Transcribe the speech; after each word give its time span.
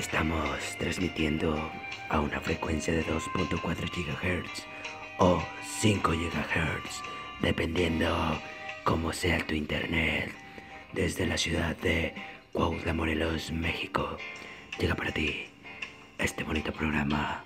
Estamos 0.00 0.78
transmitiendo 0.78 1.70
a 2.08 2.20
una 2.20 2.40
frecuencia 2.40 2.94
de 2.94 3.04
2.4 3.04 3.60
GHz 3.60 4.64
o 5.18 5.42
5 5.82 6.12
GHz, 6.12 7.02
dependiendo 7.42 8.40
cómo 8.82 9.12
sea 9.12 9.46
tu 9.46 9.54
internet, 9.54 10.32
desde 10.94 11.26
la 11.26 11.36
ciudad 11.36 11.76
de 11.76 12.14
Cuautla, 12.54 12.94
Morelos, 12.94 13.52
México. 13.52 14.16
Llega 14.78 14.94
para 14.94 15.12
ti 15.12 15.44
este 16.16 16.44
bonito 16.44 16.72
programa 16.72 17.44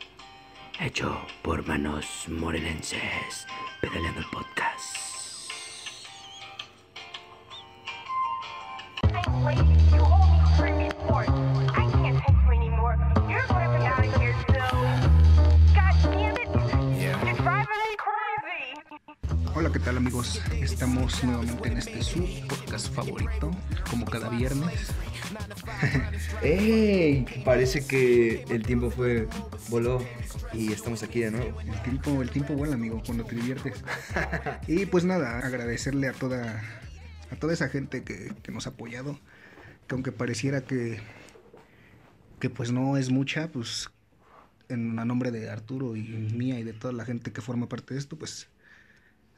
hecho 0.79 1.27
por 1.43 1.67
manos 1.67 2.07
morelenses, 2.29 3.49
pedaleando 3.81 4.21
el 4.21 4.27
podcast. 4.27 5.05
Amigos? 20.25 20.41
Estamos 20.61 21.25
nuevamente 21.25 21.69
en 21.69 21.77
este 21.79 22.03
su 22.03 22.25
podcast 22.49 22.93
favorito, 22.93 23.51
como 23.91 24.07
cada 24.07 24.29
viernes. 24.29 24.91
¡Ey! 26.43 27.27
Parece 27.45 27.87
que 27.87 28.45
el 28.49 28.65
tiempo 28.65 28.91
fue 28.91 29.29
voló 29.69 30.05
y 30.53 30.73
estamos 30.73 31.03
aquí 31.03 31.21
de 31.21 31.31
nuevo. 31.31 31.61
El 31.61 31.83
tiempo, 31.83 32.23
el 32.23 32.31
tiempo 32.31 32.55
vuela, 32.55 32.75
amigo, 32.75 33.03
cuando 33.05 33.25
te 33.25 33.35
diviertes. 33.37 33.83
Y 34.67 34.87
pues 34.87 35.05
nada, 35.05 35.39
agradecerle 35.41 36.09
a 36.09 36.13
toda, 36.13 36.63
a 37.31 37.37
toda 37.37 37.53
esa 37.53 37.69
gente 37.69 38.03
que, 38.03 38.33
que 38.43 38.53
nos 38.53 38.67
ha 38.67 38.71
apoyado, 38.71 39.19
que 39.87 39.95
aunque 39.95 40.13
pareciera 40.13 40.63
que, 40.63 41.01
que 42.41 42.51
pues 42.51 42.73
no 42.73 42.97
es 42.97 43.11
mucha, 43.11 43.49
pues 43.49 43.91
en 44.69 44.99
a 44.99 45.05
nombre 45.05 45.31
de 45.31 45.51
Arturo 45.51 45.97
y 45.97 46.03
mía 46.03 46.59
y 46.59 46.65
de 46.65 46.73
toda 46.73 46.93
la 46.95 47.05
gente 47.05 47.33
que 47.33 47.43
forma 47.43 47.69
parte 47.69 47.95
de 47.95 48.01
esto, 48.01 48.17
pues 48.17 48.49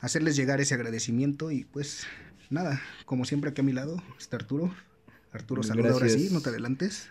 hacerles 0.06 0.36
llegar 0.36 0.60
ese 0.60 0.74
agradecimiento 0.74 1.50
y 1.50 1.64
pues 1.64 2.06
nada, 2.48 2.80
como 3.04 3.24
siempre 3.24 3.50
aquí 3.50 3.60
a 3.60 3.64
mi 3.64 3.72
lado 3.72 4.00
está 4.18 4.36
Arturo. 4.36 4.72
Arturo, 5.32 5.62
saluda 5.62 5.90
ahora 5.90 6.08
sí, 6.08 6.28
no 6.32 6.40
te 6.40 6.48
adelantes. 6.48 7.10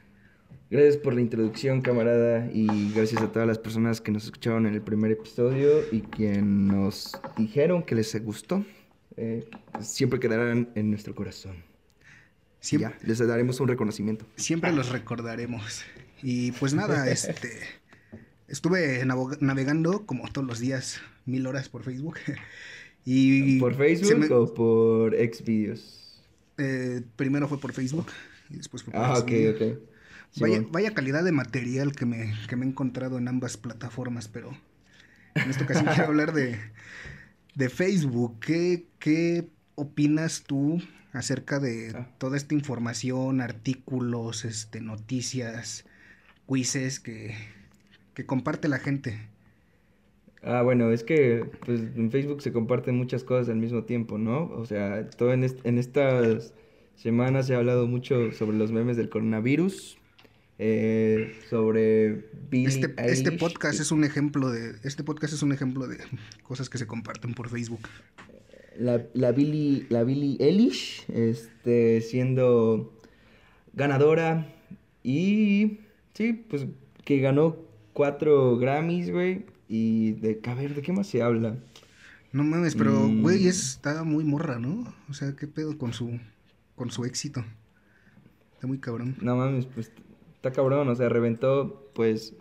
Gracias 0.72 0.98
por 0.98 1.14
la 1.14 1.22
introducción, 1.22 1.82
camarada, 1.82 2.50
y 2.52 2.92
gracias 2.94 3.22
a 3.22 3.32
todas 3.32 3.48
las 3.48 3.60
personas 3.60 4.02
que 4.02 4.12
nos 4.12 4.24
escucharon 4.24 4.66
en 4.66 4.74
el 4.74 4.82
primer 4.82 5.12
episodio 5.12 5.82
y 5.92 6.02
que 6.02 6.42
nos 6.42 7.20
dijeron 7.38 7.84
que 7.84 7.96
les 7.96 8.24
gustó. 8.24 8.66
Eh, 9.18 9.48
siempre 9.82 10.20
quedarán 10.20 10.70
en 10.76 10.90
nuestro 10.90 11.14
corazón. 11.14 11.58
Siempre, 12.62 12.98
Ya, 13.00 13.08
les 13.08 13.20
daremos 13.20 13.60
un 13.60 13.68
reconocimiento. 13.68 14.26
Siempre 14.38 14.72
los 14.72 14.90
recordaremos. 14.90 15.84
Y 16.24 16.54
pues 16.54 16.74
nada, 16.74 17.10
este 17.12 17.60
estuve 18.48 19.04
navegando 19.06 20.06
como 20.06 20.32
todos 20.32 20.48
los 20.48 20.60
días 20.60 21.02
mil 21.26 21.46
horas 21.46 21.70
por 21.70 21.84
Facebook. 21.84 22.18
Y 23.06 23.60
¿Por 23.60 23.76
Facebook 23.76 24.18
me- 24.18 24.28
o 24.36 24.54
por 24.54 25.14
Xvideos? 25.16 26.24
eh, 26.58 27.02
primero 27.16 27.48
fue 27.48 27.60
por 27.60 27.72
Facebook 27.74 28.08
y 28.50 28.58
después 28.58 28.84
fue 28.84 28.94
por 28.94 29.02
Ah, 29.02 29.20
ok, 29.20 29.32
ok. 29.54 29.80
Vaya, 30.40 30.66
vaya 30.70 30.94
calidad 30.94 31.24
de 31.24 31.32
material 31.32 31.94
que 31.96 32.06
me, 32.06 32.34
que 32.50 32.56
me 32.58 32.66
he 32.66 32.70
encontrado 32.70 33.18
en 33.18 33.28
ambas 33.28 33.56
plataformas, 33.58 34.28
pero 34.28 34.52
en 35.36 35.50
esta 35.50 35.64
ocasión 35.64 35.86
quiero 35.94 36.06
hablar 36.10 36.34
de, 36.34 36.60
de 37.56 37.70
Facebook. 37.70 38.40
¿Qué, 38.42 38.88
¿Qué 39.00 39.48
opinas 39.76 40.44
tú 40.46 40.82
acerca 41.14 41.60
de 41.60 41.92
Ah. 41.96 42.10
toda 42.18 42.36
esta 42.38 42.54
información, 42.54 43.40
artículos, 43.40 44.44
este, 44.44 44.82
noticias, 44.82 45.86
quizzes 46.50 47.00
que, 47.00 47.36
que 48.14 48.26
comparte 48.26 48.68
la 48.68 48.80
gente? 48.80 49.30
Ah, 50.48 50.62
bueno, 50.62 50.92
es 50.92 51.04
que 51.04 51.44
pues, 51.66 51.82
en 51.96 52.12
Facebook 52.12 52.42
se 52.42 52.52
comparten 52.52 52.96
muchas 52.96 53.24
cosas 53.24 53.50
al 53.50 53.56
mismo 53.58 53.84
tiempo, 53.84 54.18
¿no? 54.20 54.46
O 54.56 54.66
sea, 54.66 55.10
todo 55.10 55.34
en, 55.34 55.44
est- 55.44 55.66
en 55.66 55.78
estas 55.80 56.54
semanas 56.96 57.48
se 57.48 57.56
ha 57.56 57.58
hablado 57.58 57.88
mucho 57.88 58.32
sobre 58.32 58.56
los 58.58 58.72
memes 58.72 58.96
del 58.96 59.10
coronavirus, 59.10 59.98
eh, 60.60 61.34
sobre 61.50 62.26
Billie 62.50 62.68
Este, 62.68 62.94
este 63.08 63.32
podcast 63.34 63.80
es 63.82 63.92
un 63.92 64.04
ejemplo 64.06 64.50
de 64.52 64.76
este 64.84 65.04
podcast 65.04 65.34
es 65.34 65.42
un 65.44 65.52
ejemplo 65.52 65.88
de 65.88 65.98
cosas 66.44 66.70
que 66.70 66.78
se 66.78 66.86
comparten 66.88 67.34
por 67.34 67.50
Facebook. 67.50 67.82
la, 68.78 69.04
la 69.14 69.32
Billie, 69.32 69.86
la 69.90 70.04
Billie 70.04 70.38
Eilish, 70.40 71.06
este, 71.12 72.02
siendo 72.02 72.94
ganadora 73.74 74.48
y 75.04 75.80
sí, 76.14 76.34
pues 76.34 76.68
que 77.04 77.20
ganó 77.20 77.58
cuatro 77.94 78.58
Grammys, 78.58 79.12
güey, 79.12 79.44
y 79.68 80.14
de, 80.14 80.40
a 80.46 80.54
ver, 80.56 80.76
¿de 80.76 80.82
qué 80.82 80.94
más 80.94 81.08
se 81.08 81.22
habla? 81.22 81.58
No 82.32 82.44
mames, 82.44 82.76
pero 82.76 82.92
Mm. 82.92 83.22
güey, 83.22 83.48
está 83.48 84.04
muy 84.04 84.24
morra, 84.24 84.60
¿no? 84.60 84.94
O 85.10 85.14
sea, 85.14 85.36
qué 85.36 85.48
pedo 85.48 85.78
con 85.78 85.94
su 85.94 86.20
con 86.76 86.92
su 86.92 87.06
éxito. 87.06 87.44
Está 88.54 88.68
muy 88.68 88.80
cabrón. 88.80 89.16
No 89.22 89.36
mames, 89.36 89.66
pues 89.66 89.92
está 90.36 90.52
cabrón, 90.52 90.88
o 90.90 90.96
sea, 90.96 91.10
reventó 91.10 91.92
pues 91.94 92.34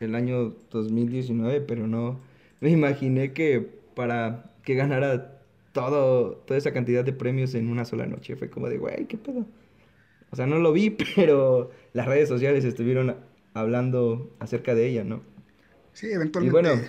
el 0.00 0.14
año 0.14 0.54
2019, 0.70 1.60
pero 1.60 1.86
no 1.86 2.20
me 2.60 2.70
imaginé 2.70 3.32
que 3.32 3.60
para 3.94 4.54
que 4.64 4.74
ganara 4.74 5.42
todo, 5.72 6.36
toda 6.46 6.58
esa 6.58 6.72
cantidad 6.72 7.04
de 7.04 7.12
premios 7.12 7.54
en 7.54 7.68
una 7.68 7.84
sola 7.84 8.06
noche. 8.06 8.36
Fue 8.36 8.50
como 8.50 8.68
de, 8.68 8.78
güey, 8.78 9.06
¿qué 9.06 9.16
pedo? 9.18 9.46
O 10.30 10.36
sea, 10.36 10.46
no 10.46 10.58
lo 10.58 10.72
vi, 10.72 10.90
pero 11.16 11.70
las 11.92 12.06
redes 12.06 12.28
sociales 12.28 12.64
estuvieron 12.64 13.16
hablando 13.54 14.34
acerca 14.40 14.74
de 14.74 14.88
ella, 14.88 15.04
¿no? 15.04 15.22
Sí, 15.92 16.10
eventualmente 16.10 16.58
Y 16.58 16.62
bueno. 16.62 16.82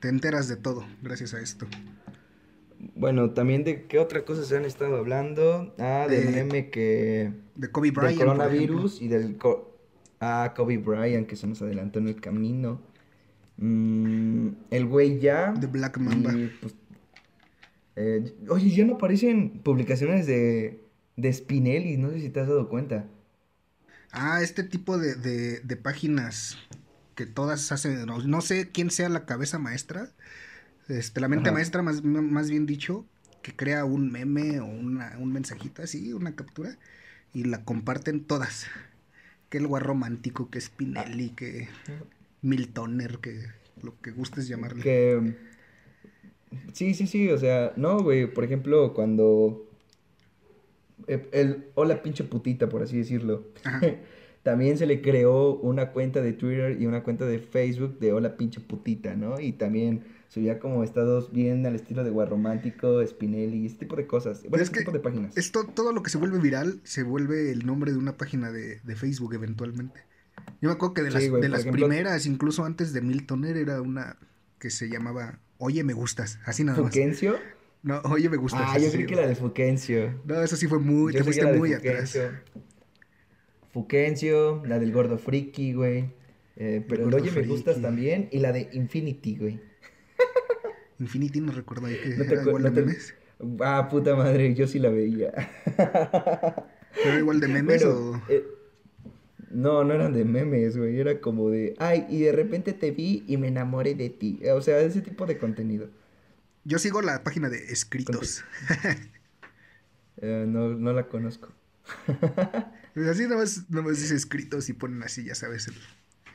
te 0.00 0.08
enteras 0.08 0.48
de 0.48 0.56
todo 0.56 0.84
gracias 1.02 1.34
a 1.34 1.40
esto. 1.40 1.66
Bueno, 2.94 3.30
también 3.30 3.64
de 3.64 3.84
qué 3.86 3.98
otra 3.98 4.24
cosa 4.24 4.44
se 4.44 4.56
han 4.56 4.64
estado 4.64 4.96
hablando. 4.96 5.74
Ah, 5.78 6.06
del 6.08 6.26
De- 6.26 6.32
meme 6.32 6.70
que... 6.70 7.32
De 7.54 7.70
Kobe 7.70 7.90
Bryant. 7.90 8.18
del 8.18 8.26
coronavirus 8.26 9.00
y 9.02 9.08
del... 9.08 9.36
co- 9.38 9.76
ah, 10.20 10.52
Kobe 10.56 10.78
Bryant, 10.78 11.26
que 11.26 11.36
se 11.36 11.46
nos 11.46 11.62
adelantó 11.62 11.98
en 11.98 12.08
el 12.08 12.20
camino. 12.20 12.80
Mm, 13.56 14.48
el 14.70 14.86
güey 14.86 15.18
ya... 15.20 15.52
De 15.52 15.66
Black 15.66 15.96
Mamba. 15.98 16.32
y, 16.34 16.48
pues, 16.60 16.74
eh, 17.96 18.34
oye, 18.50 18.70
ya 18.70 18.84
no 18.84 18.96
aparecen 18.96 19.60
publicaciones 19.62 20.26
de, 20.26 20.80
de 21.16 21.32
Spinelli, 21.32 21.96
no 21.96 22.10
sé 22.10 22.20
si 22.20 22.28
te 22.28 22.40
has 22.40 22.48
dado 22.48 22.68
cuenta. 22.68 23.06
Ah, 24.12 24.42
este 24.42 24.62
tipo 24.62 24.98
de, 24.98 25.14
de, 25.14 25.60
de 25.60 25.76
páginas 25.76 26.58
que 27.16 27.26
todas 27.26 27.72
hacen, 27.72 28.06
no, 28.06 28.22
no 28.22 28.40
sé 28.42 28.70
quién 28.70 28.90
sea 28.92 29.08
la 29.08 29.26
cabeza 29.26 29.58
maestra, 29.58 30.10
este, 30.88 31.20
la 31.20 31.26
mente 31.26 31.48
Ajá. 31.48 31.54
maestra 31.54 31.82
más, 31.82 32.04
más 32.04 32.48
bien 32.48 32.66
dicho, 32.66 33.04
que 33.42 33.56
crea 33.56 33.84
un 33.84 34.12
meme 34.12 34.60
o 34.60 34.66
una, 34.66 35.16
un 35.18 35.32
mensajito 35.32 35.82
así, 35.82 36.12
una 36.12 36.36
captura, 36.36 36.78
y 37.32 37.44
la 37.44 37.64
comparten 37.64 38.22
todas. 38.24 38.66
Que 39.48 39.58
el 39.58 39.66
guar 39.66 39.82
romántico, 39.84 40.50
que 40.50 40.60
Spinelli, 40.60 41.30
que 41.30 41.68
Miltoner, 42.42 43.18
que 43.18 43.46
lo 43.82 44.00
que 44.00 44.10
gustes 44.10 44.48
llamarle. 44.48 44.82
Que... 44.82 45.36
Sí, 46.72 46.94
sí, 46.94 47.06
sí, 47.06 47.28
o 47.30 47.38
sea, 47.38 47.72
no, 47.76 48.00
güey, 48.02 48.26
por 48.32 48.44
ejemplo, 48.44 48.92
cuando... 48.94 49.68
eh, 51.06 51.28
El, 51.32 51.66
hola 51.74 52.02
pinche 52.02 52.24
putita, 52.24 52.68
por 52.68 52.82
así 52.82 52.98
decirlo. 52.98 53.46
Ajá. 53.64 53.80
También 54.46 54.78
se 54.78 54.86
le 54.86 55.02
creó 55.02 55.56
una 55.56 55.90
cuenta 55.90 56.20
de 56.22 56.32
Twitter 56.32 56.80
y 56.80 56.86
una 56.86 57.02
cuenta 57.02 57.26
de 57.26 57.40
Facebook 57.40 57.98
de 57.98 58.12
hola 58.12 58.36
pinche 58.36 58.60
putita, 58.60 59.16
¿no? 59.16 59.40
Y 59.40 59.50
también 59.50 60.04
subía 60.28 60.60
como 60.60 60.84
estados 60.84 61.32
bien 61.32 61.66
al 61.66 61.74
estilo 61.74 62.04
de 62.04 62.10
Guarromántico, 62.10 63.04
Spinelli, 63.04 63.66
ese 63.66 63.78
tipo 63.78 63.96
de 63.96 64.06
cosas. 64.06 64.42
Bueno, 64.48 64.56
es 64.62 64.68
ese 64.68 64.72
que 64.72 64.78
tipo 64.78 64.92
de 64.92 65.00
páginas. 65.00 65.36
Esto, 65.36 65.64
todo 65.64 65.92
lo 65.92 66.04
que 66.04 66.10
se 66.10 66.18
vuelve 66.18 66.38
viral 66.38 66.78
se 66.84 67.02
vuelve 67.02 67.50
el 67.50 67.66
nombre 67.66 67.90
de 67.90 67.98
una 67.98 68.16
página 68.16 68.52
de, 68.52 68.78
de 68.84 68.94
Facebook 68.94 69.34
eventualmente. 69.34 69.98
Yo 70.62 70.68
me 70.68 70.74
acuerdo 70.74 70.94
que 70.94 71.02
de 71.02 71.08
Sí, 71.10 71.14
las, 71.14 71.28
güey, 71.28 71.42
de 71.42 71.48
las 71.48 71.60
ejemplo- 71.62 71.88
primeras, 71.88 72.24
incluso 72.26 72.64
antes 72.64 72.92
de 72.92 73.00
Miltoner, 73.00 73.56
era 73.56 73.82
una 73.82 74.16
que 74.60 74.70
se 74.70 74.88
llamaba 74.88 75.40
Oye, 75.58 75.82
me 75.82 75.92
gustas. 75.92 76.38
Así 76.44 76.62
nada 76.62 76.80
más. 76.80 76.92
¿Fuquencio? 76.92 77.34
No, 77.82 78.00
Oye, 78.12 78.30
me 78.30 78.36
gustas. 78.36 78.62
Ah, 78.64 78.78
yo 78.78 78.92
creí 78.92 79.06
que 79.06 79.16
la 79.16 79.26
de 79.26 79.34
Fuquencio. 79.34 80.20
No, 80.24 80.40
eso 80.40 80.54
sí 80.54 80.68
fue 80.68 80.78
muy. 80.78 81.14
Yo 81.14 81.18
te 81.18 81.24
fuiste 81.24 81.52
muy 81.52 81.72
atrás. 81.72 82.16
Fuquencio. 83.76 84.62
La 84.64 84.78
del 84.78 84.90
gordo 84.90 85.18
friki, 85.18 85.74
güey. 85.74 86.06
Eh, 86.56 86.82
pero 86.88 87.04
Oye 87.14 87.30
Me 87.30 87.42
Gustas 87.46 87.82
también. 87.82 88.28
Y 88.32 88.38
la 88.38 88.50
de 88.50 88.70
Infinity, 88.72 89.36
güey. 89.36 89.60
Infinity 90.98 91.42
no 91.42 91.52
recuerdo 91.52 91.84
ahí 91.88 91.98
que 92.02 92.08
¿No 92.16 92.24
te 92.24 92.32
era 92.32 92.42
igual 92.42 92.62
de 92.62 92.70
te- 92.70 92.80
memes. 92.80 93.14
Ah, 93.60 93.86
puta 93.90 94.16
madre, 94.16 94.54
yo 94.54 94.66
sí 94.66 94.78
la 94.78 94.88
veía. 94.88 95.30
¿Era 97.04 97.18
igual 97.18 97.38
de 97.38 97.48
memes 97.48 97.84
Bueno, 97.84 98.00
o.? 98.12 98.22
eh, 98.30 98.44
no, 99.50 99.84
no 99.84 99.92
eran 99.92 100.14
de 100.14 100.24
memes, 100.24 100.78
güey. 100.78 100.98
Era 100.98 101.20
como 101.20 101.50
de, 101.50 101.74
ay, 101.76 102.06
y 102.08 102.20
de 102.20 102.32
repente 102.32 102.72
te 102.72 102.92
vi 102.92 103.24
y 103.26 103.36
me 103.36 103.48
enamoré 103.48 103.94
de 103.94 104.08
ti. 104.08 104.40
O 104.54 104.62
sea, 104.62 104.80
ese 104.80 105.02
tipo 105.02 105.26
de 105.26 105.36
contenido. 105.36 105.88
Yo 106.64 106.78
sigo 106.78 107.02
la 107.02 107.22
página 107.22 107.50
de 107.50 107.58
escritos. 107.58 108.42
Eh, 110.22 110.46
no, 110.48 110.70
no 110.70 110.94
la 110.94 111.08
conozco. 111.08 111.50
Pues 112.96 113.08
así 113.08 113.26
nomás, 113.26 113.68
nomás 113.68 114.00
dice 114.00 114.14
escritos 114.14 114.70
y 114.70 114.72
ponen 114.72 115.02
así, 115.02 115.22
ya 115.22 115.34
sabes, 115.34 115.68
el, 115.68 115.74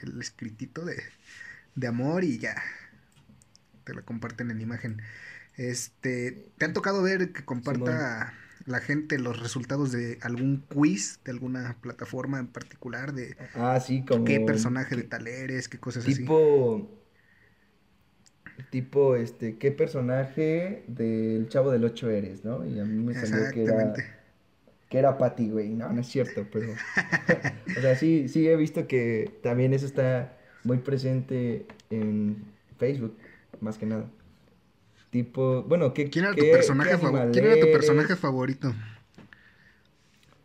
el 0.04 0.22
escritito 0.22 0.86
de, 0.86 1.02
de 1.74 1.88
amor 1.88 2.24
y 2.24 2.38
ya. 2.38 2.54
Te 3.84 3.96
lo 3.96 4.06
comparten 4.06 4.52
en 4.52 4.62
imagen. 4.62 5.02
Este, 5.58 6.52
¿te 6.60 6.66
han 6.66 6.74
tocado 6.74 7.02
ver 7.02 7.34
que 7.34 7.44
comparta 7.44 8.36
la 8.68 8.80
gente 8.80 9.18
los 9.18 9.40
resultados 9.40 9.92
de 9.92 10.20
algún 10.22 10.64
quiz 10.72 11.20
de 11.26 11.32
alguna 11.32 11.78
plataforma 11.82 12.38
en 12.38 12.46
particular 12.46 13.14
de 13.14 13.36
Ah, 13.56 13.80
sí, 13.80 14.06
como... 14.06 14.24
qué 14.24 14.40
personaje 14.40 14.96
de 14.96 15.02
tal 15.02 15.26
eres, 15.26 15.68
qué 15.68 15.80
cosas 15.80 16.04
así? 16.04 16.20
Tipo... 16.20 16.96
Tipo, 18.70 19.16
este, 19.16 19.58
¿qué 19.58 19.72
personaje 19.72 20.84
del 20.88 21.48
Chavo 21.50 21.72
del 21.72 21.86
Ocho 21.86 22.12
eres, 22.12 22.46
no? 22.46 22.64
Y 22.68 22.80
a 22.80 22.86
mí 22.86 23.04
me 23.04 23.16
salió 23.16 23.50
que 23.50 23.64
era... 23.64 24.21
Que 24.92 25.00
era 25.00 25.18
Patty, 25.18 25.50
güey. 25.50 25.70
No, 25.70 25.92
no 25.92 26.02
es 26.02 26.08
cierto, 26.08 26.46
pero... 26.52 26.74
o 27.78 27.82
sea, 27.82 27.96
sí, 27.96 28.28
sí 28.28 28.46
he 28.48 28.58
visto 28.58 28.88
que 28.88 29.40
también 29.42 29.74
eso 29.74 29.86
está 29.86 30.38
muy 30.66 30.80
presente 30.80 31.66
en 31.90 32.44
Facebook, 32.78 33.18
más 33.62 33.78
que 33.78 33.86
nada. 33.86 34.06
Tipo, 35.10 35.64
bueno, 35.64 35.94
¿qué, 35.94 36.10
¿Quién 36.10 36.26
era 36.26 36.36
tu 36.36 36.42
personaje 36.42 36.90
qué 36.92 37.32
¿Quién 37.32 37.46
era 37.46 37.60
tu 37.62 37.72
personaje 37.72 38.16
favorito? 38.18 38.76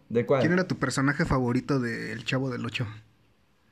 ¿De 0.08 0.24
cuál? 0.24 0.40
¿Quién 0.42 0.52
era 0.52 0.68
tu 0.68 0.76
personaje 0.76 1.24
favorito 1.24 1.80
del 1.80 2.24
Chavo 2.24 2.48
del 2.48 2.64
Ocho? 2.64 2.86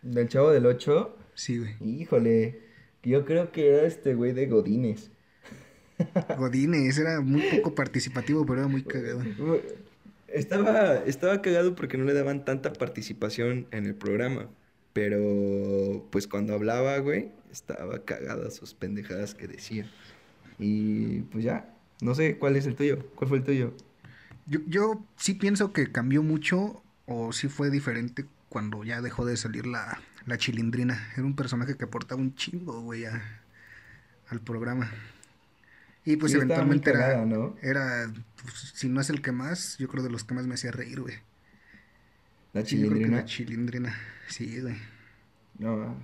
¿Del 0.03 0.29
Chavo 0.29 0.51
del 0.51 0.67
Ocho? 0.67 1.17
Sí, 1.35 1.59
güey. 1.59 1.77
Híjole, 1.81 2.63
yo 3.05 3.25
creo 3.25 3.53
que 3.53 3.69
era 3.69 3.87
este 3.87 4.15
güey 4.15 4.33
de 4.33 4.47
Godines. 4.47 5.13
Godínez, 6.37 6.99
era 6.99 7.21
muy 7.21 7.43
poco 7.43 7.77
participativo, 7.77 8.45
pero 8.45 8.61
era 8.61 8.69
muy 8.69 8.83
cagado. 8.83 9.23
Estaba, 10.35 10.97
estaba 11.07 11.41
cagado 11.43 11.77
porque 11.77 11.97
no 11.97 12.05
le 12.05 12.13
daban 12.13 12.45
tanta 12.45 12.73
participación 12.73 13.69
en 13.71 13.87
el 13.87 13.95
programa. 13.95 14.49
Pero, 14.93 16.07
pues 16.11 16.27
cuando 16.27 16.55
hablaba, 16.55 16.99
güey, 16.99 17.31
estaba 17.53 18.05
cagada 18.05 18.51
sus 18.51 18.75
pendejadas 18.75 19.35
que 19.35 19.47
decía. 19.47 19.89
Y 20.59 21.21
pues 21.23 21.45
ya, 21.45 21.73
no 22.01 22.15
sé 22.15 22.37
cuál 22.37 22.57
es 22.57 22.67
el 22.67 22.75
tuyo. 22.75 22.99
¿Cuál 23.15 23.29
fue 23.29 23.39
el 23.39 23.45
tuyo? 23.45 23.75
Yo, 24.47 24.61
yo 24.67 25.05
sí 25.17 25.35
pienso 25.35 25.73
que 25.73 25.91
cambió 25.91 26.23
mucho 26.23 26.83
o 27.07 27.33
sí 27.33 27.49
fue 27.49 27.71
diferente 27.71 28.27
cuando 28.49 28.85
ya 28.85 29.01
dejó 29.03 29.25
de 29.25 29.37
salir 29.37 29.67
la, 29.67 30.01
la 30.27 30.37
chilindrina. 30.37 31.09
Era 31.15 31.25
un 31.25 31.37
personaje 31.37 31.77
que 31.77 31.85
aportaba 31.85 32.21
un 32.21 32.35
chingo, 32.35 32.81
güey, 32.81 33.05
al 33.05 34.41
programa. 34.41 34.91
Y 36.05 36.17
pues 36.17 36.35
eventualmente 36.35 36.91
era, 36.91 37.25
¿no? 37.25 37.57
era 37.63 38.13
pues, 38.43 38.73
si 38.75 38.89
no 38.89 39.01
es 39.01 39.09
el 39.11 39.23
que 39.23 39.33
más, 39.33 39.79
yo 39.79 39.89
creo 39.89 40.03
de 40.03 40.11
los 40.11 40.25
que 40.25 40.35
más 40.35 40.47
me 40.47 40.55
hacía 40.55 40.71
reír, 40.71 41.01
güey. 41.01 41.15
La 42.53 42.63
chilindrina. 42.63 43.17
la 43.19 43.25
chilindrina, 43.25 43.99
sí, 44.29 44.61
güey. 44.61 44.77
No, 45.59 45.77
Verga. 45.77 45.95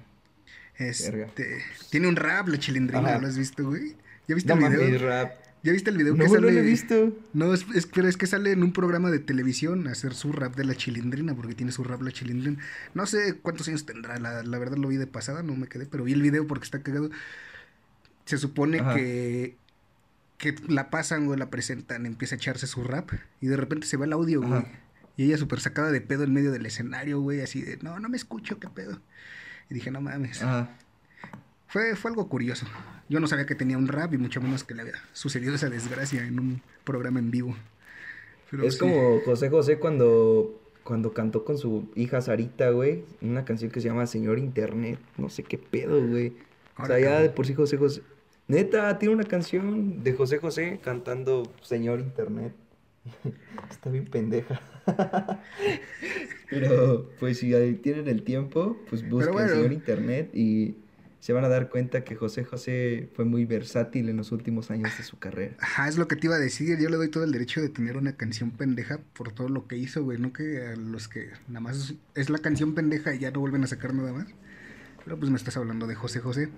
Este, 1.27 1.63
tiene 1.91 2.09
un 2.09 2.17
rap 2.17 2.49
la 2.49 2.59
chilindrina, 2.59 3.07
Ajá. 3.11 3.19
¿lo 3.19 3.27
has 3.29 3.37
visto, 3.37 3.65
güey? 3.67 3.95
¿Ya 4.27 4.35
viste 4.35 4.55
no 4.55 4.67
el 4.67 4.77
video? 4.77 5.07
rap. 5.09 5.33
¿Ya 5.63 5.73
viste 5.73 5.91
el 5.91 5.99
video 5.99 6.15
No, 6.15 6.25
que 6.25 6.29
no 6.31 6.35
sale? 6.37 6.53
lo 6.53 6.59
he 6.59 6.63
visto. 6.63 7.13
No, 7.35 7.53
es, 7.53 7.67
es- 7.75 7.85
pero 7.87 8.09
es 8.09 8.17
que 8.17 8.27
sale 8.27 8.53
en 8.53 8.63
un 8.63 8.73
programa 8.73 9.11
de 9.11 9.19
televisión 9.19 9.87
a 9.89 9.93
hacer 9.93 10.15
su 10.15 10.33
rap 10.33 10.57
de 10.57 10.65
la 10.65 10.75
chilindrina, 10.75 11.35
porque 11.35 11.55
tiene 11.55 11.71
su 11.71 11.85
rap 11.85 12.01
la 12.01 12.13
chilindrina. 12.13 12.57
No 12.95 13.05
sé 13.05 13.35
cuántos 13.43 13.69
años 13.69 13.85
tendrá, 13.85 14.19
la, 14.19 14.43
la 14.43 14.59
verdad 14.59 14.79
lo 14.79 14.89
vi 14.89 14.97
de 14.97 15.07
pasada, 15.07 15.43
no 15.43 15.55
me 15.55 15.67
quedé, 15.69 15.85
pero 15.85 16.05
vi 16.05 16.15
el 16.15 16.23
video 16.23 16.47
porque 16.47 16.65
está 16.65 16.83
cagado. 16.83 17.11
Se 18.25 18.39
supone 18.39 18.81
Ajá. 18.81 18.95
que, 18.95 19.57
que 20.41 20.55
la 20.69 20.89
pasan 20.89 21.29
o 21.29 21.37
la 21.37 21.51
presentan, 21.51 22.07
empieza 22.07 22.35
a 22.35 22.39
echarse 22.39 22.67
su 22.67 22.83
rap 22.83 23.11
y 23.43 23.47
de 23.49 23.57
repente 23.59 23.87
se 23.87 23.99
va 23.99 24.07
el 24.07 24.13
audio, 24.15 24.41
güey. 24.41 24.63
Y 25.17 25.25
ella 25.25 25.37
súper 25.37 25.61
sacada 25.61 25.93
de 25.93 26.01
pedo 26.01 26.25
en 26.25 26.33
medio 26.33 26.51
del 26.51 26.65
escenario, 26.65 27.21
güey, 27.21 27.43
así 27.43 27.61
de, 27.61 27.77
no, 27.83 28.01
no 28.01 28.09
me 28.09 28.17
escucho, 28.17 28.59
qué 28.59 28.69
pedo. 28.69 29.01
Y 29.69 29.75
dije, 29.75 29.91
no 29.91 30.01
mames. 30.01 30.43
Ajá. 30.43 30.71
Fue, 31.69 31.95
fue 31.95 32.11
algo 32.11 32.27
curioso. 32.29 32.67
Yo 33.11 33.21
no 33.21 33.27
sabía 33.27 33.45
que 33.45 33.55
tenía 33.55 33.77
un 33.77 33.87
rap 33.87 34.15
y 34.15 34.19
mucho 34.19 34.41
menos 34.41 34.65
que 34.65 34.75
le 34.75 34.81
había 34.83 34.95
sucedido 35.13 35.55
esa 35.55 35.69
desgracia 35.69 36.27
en 36.27 36.41
un 36.41 36.63
programa 36.85 37.19
en 37.19 37.31
vivo. 37.31 37.55
Pero 38.51 38.65
Es 38.65 38.75
sí. 38.75 38.81
como 38.81 39.21
José 39.21 39.51
José 39.51 39.79
cuando, 39.79 40.59
cuando 40.85 41.13
cantó 41.13 41.45
con 41.45 41.59
su 41.59 41.91
hija 41.95 42.23
Sarita, 42.23 42.71
güey, 42.71 43.05
una 43.21 43.45
canción 43.45 43.71
que 43.71 43.81
se 43.83 43.89
llama 43.89 44.07
Señor 44.07 44.39
Internet. 44.39 44.99
No 45.19 45.29
sé 45.29 45.43
qué 45.43 45.59
pedo, 45.59 46.05
güey. 46.05 46.33
O 46.79 46.87
sea, 46.87 46.99
ya 46.99 47.21
de 47.21 47.29
por 47.29 47.47
sí 47.47 47.53
José 47.55 47.77
José. 47.77 48.03
Neta, 48.51 48.99
tiene 48.99 49.15
una 49.15 49.25
canción 49.25 50.03
de 50.03 50.13
José 50.13 50.39
José 50.39 50.81
cantando 50.83 51.53
Señor 51.63 52.01
Internet. 52.01 52.53
Está 53.71 53.91
bien 53.91 54.07
pendeja. 54.07 54.61
Pero, 56.51 57.09
pues 57.21 57.39
si 57.39 57.53
tienen 57.77 58.09
el 58.09 58.25
tiempo, 58.25 58.77
pues 58.89 59.09
busquen 59.09 59.35
bueno. 59.35 59.51
Señor 59.51 59.73
Internet 59.73 60.35
y 60.35 60.75
se 61.21 61.33
van 61.33 61.45
a 61.45 61.49
dar 61.49 61.69
cuenta 61.69 62.03
que 62.03 62.17
José 62.17 62.43
José 62.43 63.09
fue 63.15 63.25
muy 63.25 63.45
versátil 63.45 64.09
en 64.09 64.17
los 64.17 64.33
últimos 64.33 64.73
años 64.73 64.99
de 64.99 65.05
su 65.05 65.17
carrera. 65.21 65.55
Ajá, 65.61 65.89
es 65.89 65.97
lo 65.97 66.09
que 66.09 66.17
te 66.17 66.27
iba 66.27 66.35
a 66.35 66.41
decir. 66.41 66.77
Yo 66.77 66.91
le 66.91 66.97
doy 66.97 67.09
todo 67.09 67.23
el 67.23 67.31
derecho 67.31 67.61
de 67.61 67.69
tener 67.69 67.97
una 67.97 68.17
canción 68.17 68.51
pendeja 68.51 68.99
por 69.13 69.31
todo 69.31 69.49
lo 69.49 69.69
que 69.69 69.77
hizo, 69.77 70.03
güey. 70.03 70.19
No 70.19 70.33
que 70.33 70.67
a 70.67 70.75
los 70.75 71.07
que 71.07 71.29
nada 71.47 71.61
más 71.61 71.95
es 72.17 72.31
la 72.31 72.39
canción 72.39 72.75
pendeja 72.75 73.15
y 73.15 73.21
ya 73.21 73.31
no 73.31 73.39
vuelven 73.39 73.63
a 73.63 73.69
sacar 73.69 73.95
nada 73.95 74.13
más. 74.13 74.27
Pero 75.05 75.19
pues 75.19 75.31
me 75.31 75.37
estás 75.37 75.57
hablando 75.57 75.87
de 75.87 75.95
José 75.95 76.21
José. 76.21 76.51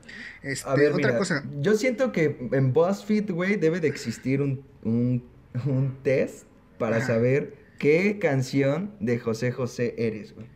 Este, 0.43 0.69
A 0.69 0.75
ver, 0.75 0.93
otra 0.93 0.97
mira, 0.97 1.19
cosa. 1.19 1.45
Yo 1.61 1.75
siento 1.75 2.13
que 2.13 2.49
en 2.53 2.73
BuzzFeed, 2.73 3.31
güey, 3.31 3.57
debe 3.57 3.81
de 3.81 3.89
existir 3.89 4.43
un, 4.43 4.65
un, 4.83 5.25
un 5.67 6.03
test 6.03 6.47
para 6.79 6.97
Ajá. 6.97 7.07
saber 7.07 7.57
qué 7.79 8.19
canción 8.19 8.97
de 9.01 9.19
José 9.19 9.53
José 9.53 9.95
eres, 9.99 10.35
güey. 10.35 10.47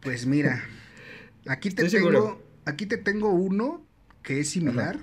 Pues 0.00 0.26
mira, 0.26 0.62
aquí 1.46 1.70
te 1.70 1.86
Estoy 1.86 2.00
tengo, 2.00 2.10
seguro. 2.10 2.42
aquí 2.64 2.86
te 2.86 2.98
tengo 2.98 3.30
uno 3.32 3.86
que 4.22 4.40
es 4.40 4.50
similar, 4.50 4.98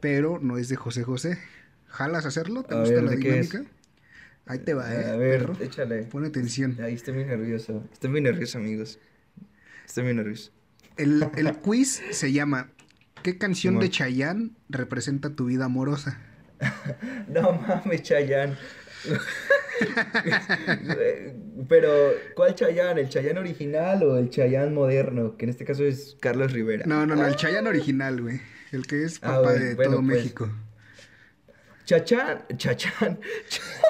pero 0.00 0.38
no 0.40 0.58
es 0.58 0.68
de 0.68 0.76
José 0.76 1.02
José. 1.04 1.38
¿Jalas 1.86 2.26
hacerlo? 2.26 2.64
¿Te 2.64 2.74
A 2.74 2.78
gusta 2.78 2.94
ver, 2.96 3.02
la 3.02 3.12
dinámica? 3.12 3.64
Ahí 4.46 4.58
te 4.60 4.74
va, 4.74 4.92
eh, 4.94 5.06
A 5.06 5.16
ver, 5.16 5.40
perro. 5.40 5.56
échale. 5.60 6.04
Pon 6.04 6.24
atención. 6.24 6.78
Ahí 6.82 6.94
estoy 6.94 7.14
muy 7.14 7.24
nervioso. 7.24 7.88
Estoy 7.92 8.10
muy 8.10 8.20
nervioso, 8.20 8.58
amigos. 8.58 8.98
Estoy 9.86 10.04
muy 10.04 10.14
nervioso. 10.14 10.52
El, 10.96 11.28
el 11.36 11.56
quiz 11.58 12.02
se 12.10 12.32
llama 12.32 12.70
¿Qué 13.22 13.38
canción 13.38 13.78
de. 13.78 13.90
Chayanne 13.90 14.50
representa 14.68 15.34
tu 15.34 15.46
vida 15.46 15.66
amorosa? 15.66 16.18
No 17.28 17.52
mames, 17.52 18.02
Chayanne. 18.02 18.56
Pero, 21.68 21.90
¿cuál 22.36 22.54
Chayanne? 22.54 23.00
¿El 23.00 23.08
Chayanne 23.08 23.40
original 23.40 24.02
o 24.04 24.16
el 24.16 24.30
Chayanne 24.30 24.70
moderno? 24.72 25.36
Que 25.36 25.44
en 25.46 25.50
este 25.50 25.64
caso 25.64 25.84
es 25.84 26.16
Carlos 26.20 26.52
Rivera. 26.52 26.84
No, 26.86 27.04
no, 27.06 27.16
no, 27.16 27.26
el 27.26 27.34
Chayanne 27.36 27.68
original, 27.68 28.20
güey. 28.20 28.40
El 28.70 28.86
que 28.86 29.04
es 29.04 29.16
Ah, 29.22 29.36
papá 29.36 29.40
bueno, 29.42 29.64
de 29.64 29.74
bueno, 29.74 29.90
todo 29.92 30.00
pues. 30.02 30.16
México. 30.18 30.50
Chachán, 31.84 32.44
Chachán, 32.56 33.18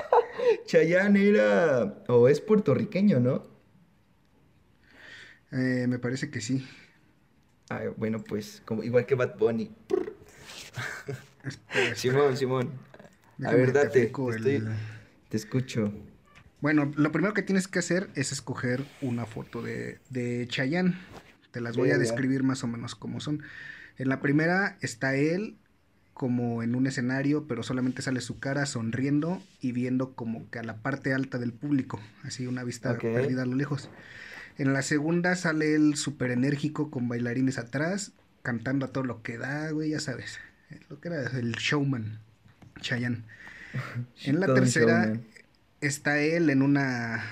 Chayanne 0.66 1.28
era, 1.28 2.02
o 2.08 2.26
es 2.28 2.40
puertorriqueño, 2.40 3.20
¿no? 3.20 3.46
Eh, 5.52 5.86
me 5.86 5.98
parece 5.98 6.30
que 6.30 6.40
sí. 6.40 6.66
Ah, 7.72 7.80
bueno, 7.96 8.22
pues, 8.22 8.60
como, 8.66 8.82
igual 8.82 9.06
que 9.06 9.14
Bad 9.14 9.38
Bunny. 9.38 9.70
Simón, 11.94 12.36
Simón. 12.36 12.68
A 12.68 12.70
déjame 13.38 13.56
ver, 13.58 13.72
te 13.72 13.78
date, 13.78 13.88
te, 13.88 14.00
el- 14.06 14.10
estoy- 14.12 14.68
te 15.28 15.36
escucho. 15.36 15.92
Bueno, 16.60 16.92
lo 16.94 17.10
primero 17.10 17.34
que 17.34 17.42
tienes 17.42 17.66
que 17.66 17.78
hacer 17.78 18.10
es 18.14 18.30
escoger 18.30 18.84
una 19.00 19.26
foto 19.26 19.62
de, 19.62 19.98
de 20.10 20.46
Chayanne. 20.48 20.94
Te 21.50 21.60
las 21.60 21.76
voy 21.76 21.90
a 21.90 21.98
describir 21.98 22.42
más 22.44 22.62
o 22.62 22.66
menos 22.66 22.94
como 22.94 23.20
son. 23.20 23.42
En 23.98 24.08
la 24.08 24.20
primera 24.20 24.76
está 24.80 25.16
él 25.16 25.56
como 26.14 26.62
en 26.62 26.74
un 26.74 26.86
escenario, 26.86 27.48
pero 27.48 27.62
solamente 27.62 28.02
sale 28.02 28.20
su 28.20 28.38
cara 28.38 28.66
sonriendo 28.66 29.42
y 29.60 29.72
viendo 29.72 30.12
como 30.14 30.48
que 30.50 30.58
a 30.58 30.62
la 30.62 30.76
parte 30.76 31.12
alta 31.14 31.38
del 31.38 31.52
público, 31.52 32.00
así 32.22 32.46
una 32.46 32.64
vista 32.64 32.96
perdida 32.98 33.42
a 33.42 33.46
lo 33.46 33.56
lejos. 33.56 33.88
En 34.58 34.72
la 34.72 34.82
segunda 34.82 35.34
sale 35.36 35.74
él 35.74 35.96
súper 35.96 36.30
enérgico 36.30 36.90
con 36.90 37.08
bailarines 37.08 37.58
atrás, 37.58 38.12
cantando 38.42 38.86
a 38.86 38.88
todo 38.92 39.04
lo 39.04 39.22
que 39.22 39.38
da, 39.38 39.70
güey, 39.70 39.90
ya 39.90 40.00
sabes. 40.00 40.38
Lo 40.88 41.00
que 41.00 41.08
era 41.08 41.22
el 41.38 41.52
showman, 41.52 42.20
Chayanne. 42.80 43.24
En 44.24 44.38
la 44.38 44.52
tercera 44.52 45.06
showman. 45.06 45.24
está 45.80 46.20
él 46.20 46.50
en 46.50 46.62
una 46.62 47.24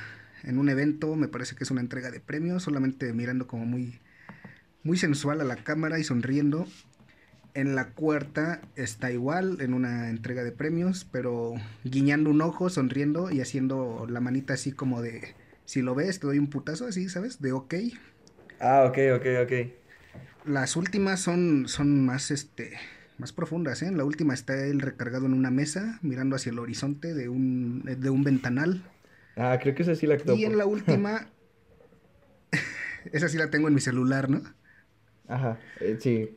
en 0.42 0.58
un 0.58 0.70
evento, 0.70 1.16
me 1.16 1.28
parece 1.28 1.54
que 1.54 1.64
es 1.64 1.70
una 1.70 1.82
entrega 1.82 2.10
de 2.10 2.18
premios, 2.18 2.62
solamente 2.62 3.12
mirando 3.12 3.46
como 3.46 3.66
muy 3.66 4.00
muy 4.82 4.96
sensual 4.96 5.40
a 5.40 5.44
la 5.44 5.56
cámara 5.56 5.98
y 5.98 6.04
sonriendo. 6.04 6.66
En 7.52 7.74
la 7.74 7.88
cuarta 7.88 8.62
está 8.76 9.10
igual 9.10 9.58
en 9.60 9.74
una 9.74 10.08
entrega 10.08 10.44
de 10.44 10.52
premios, 10.52 11.06
pero 11.10 11.54
guiñando 11.84 12.30
un 12.30 12.40
ojo, 12.42 12.70
sonriendo 12.70 13.30
y 13.30 13.40
haciendo 13.40 14.06
la 14.08 14.20
manita 14.20 14.54
así 14.54 14.72
como 14.72 15.02
de 15.02 15.34
si 15.70 15.82
lo 15.82 15.94
ves 15.94 16.20
te 16.20 16.26
doy 16.26 16.38
un 16.38 16.50
putazo 16.50 16.86
así, 16.86 17.08
¿sabes? 17.08 17.40
De 17.40 17.52
ok. 17.52 17.74
Ah, 18.60 18.84
ok, 18.86 18.98
ok, 19.16 19.26
ok. 19.44 19.52
Las 20.44 20.76
últimas 20.76 21.20
son, 21.20 21.68
son 21.68 22.04
más, 22.04 22.30
este, 22.30 22.78
más 23.18 23.32
profundas, 23.32 23.82
¿eh? 23.82 23.86
En 23.86 23.96
la 23.98 24.04
última 24.04 24.34
está 24.34 24.64
él 24.66 24.80
recargado 24.80 25.26
en 25.26 25.34
una 25.34 25.50
mesa, 25.50 25.98
mirando 26.02 26.36
hacia 26.36 26.50
el 26.50 26.58
horizonte 26.58 27.14
de 27.14 27.28
un, 27.28 27.82
de 27.84 28.10
un 28.10 28.24
ventanal, 28.24 28.82
Ah, 29.36 29.58
creo 29.60 29.74
que 29.74 29.82
esa 29.82 29.94
sí 29.94 30.06
la 30.06 30.18
topo. 30.18 30.32
Y 30.34 30.44
en 30.44 30.56
la 30.56 30.66
última, 30.66 31.34
esa 33.12 33.28
sí 33.28 33.38
la 33.38 33.50
tengo 33.50 33.68
en 33.68 33.74
mi 33.74 33.80
celular, 33.80 34.28
¿no? 34.30 34.42
Ajá, 35.28 35.58
eh, 35.80 35.96
sí. 36.00 36.36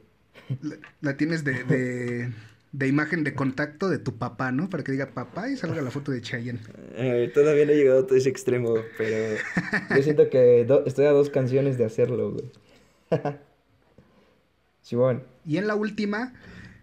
La, 0.62 0.76
la 1.02 1.18
tienes 1.18 1.44
de, 1.44 1.64
de, 1.64 2.34
de 2.74 2.88
imagen 2.88 3.24
de 3.24 3.36
contacto 3.36 3.88
de 3.88 4.00
tu 4.00 4.18
papá, 4.18 4.52
¿no? 4.52 4.70
Para 4.70 4.84
que 4.84 4.92
diga 4.92 5.14
papá 5.14 5.50
y 5.50 5.56
salga 5.56 5.82
la 5.82 5.92
foto 5.92 6.12
de 6.12 6.22
Chayanne. 6.22 6.60
Eh, 6.96 7.32
todavía 7.34 7.66
no 7.66 7.72
he 7.72 7.76
llegado 7.76 8.02
a 8.02 8.08
todo 8.08 8.18
ese 8.18 8.30
extremo, 8.30 8.74
pero 8.98 9.38
yo 9.96 10.04
siento 10.04 10.30
que 10.30 10.68
estoy 10.86 11.06
a 11.06 11.12
dos 11.12 11.30
canciones 11.30 11.78
de 11.78 11.86
hacerlo, 11.86 12.32
güey. 12.32 12.52
Simón. 14.82 15.24
Y 15.46 15.58
en 15.58 15.68
la 15.68 15.76
última, 15.76 16.34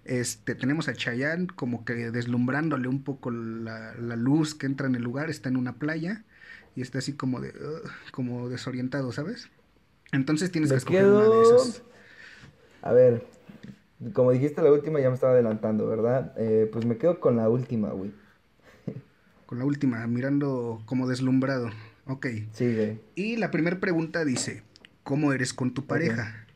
este, 0.05 0.55
tenemos 0.55 0.89
a 0.89 0.95
Chayanne 0.95 1.49
como 1.49 1.85
que 1.85 1.95
deslumbrándole 2.13 2.87
un 2.87 3.03
poco 3.03 3.33
la, 3.33 3.95
la 3.97 4.17
luz 4.17 4.55
que 4.55 4.67
entra 4.67 4.87
en 4.87 4.95
el 4.95 5.03
lugar, 5.03 5.29
está 5.29 5.49
en 5.49 5.57
una 5.57 5.79
playa 5.79 6.25
y 6.77 6.83
está 6.83 6.99
así 6.99 7.15
como 7.15 7.41
de, 7.41 7.53
como 8.13 8.49
desorientado, 8.49 9.11
¿sabes? 9.11 9.51
Entonces 10.13 10.53
tienes 10.53 10.71
que 10.71 10.79
escoger 10.79 11.07
una 11.07 11.25
de 11.29 11.43
esas. 11.43 11.83
A 12.83 12.93
ver, 12.93 13.27
como 14.13 14.33
dijiste 14.33 14.63
la 14.63 14.73
última, 14.73 15.01
ya 15.01 15.09
me 15.09 15.15
estaba 15.15 15.33
adelantando, 15.33 15.87
¿verdad? 15.87 16.33
Eh, 16.37 16.69
pues 16.73 16.87
me 16.87 16.97
quedo 16.97 17.21
con 17.21 17.37
la 17.37 17.49
última, 17.49 17.91
güey. 17.91 18.13
Con 19.47 19.59
la 19.59 19.65
última, 19.65 20.07
mirando 20.07 20.81
como 20.87 21.09
deslumbrado. 21.09 21.71
Ok. 22.07 22.27
Sí, 22.53 22.75
güey. 22.75 23.01
Y 23.15 23.37
la 23.37 23.51
primera 23.51 23.79
pregunta 23.81 24.25
dice, 24.25 24.63
¿cómo 25.03 25.33
eres 25.33 25.53
con 25.53 25.75
tu 25.75 25.87
pareja? 25.87 26.47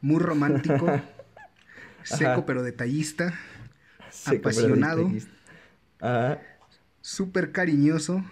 Muy 0.00 0.20
romántico, 0.20 0.86
seco 2.02 2.46
pero 2.46 2.62
detallista, 2.62 3.34
Seco, 4.10 4.42
pero 4.42 4.50
Apasionado. 4.50 4.98
detallista. 4.98 5.32
Ajá, 6.00 6.42
súper 7.00 7.52
cariñoso, 7.52 8.24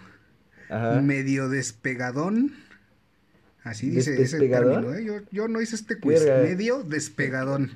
ajá. 0.69 1.01
medio 1.01 1.49
despegadón. 1.49 2.53
Así 3.63 3.89
dice 3.89 4.21
ese 4.21 4.39
término, 4.39 4.93
¿eh? 4.93 5.05
Yo, 5.05 5.21
yo 5.31 5.47
no 5.47 5.61
hice 5.61 5.75
este 5.75 5.99
quiz. 5.99 6.21
Medio 6.25 6.83
despegadón. 6.83 7.71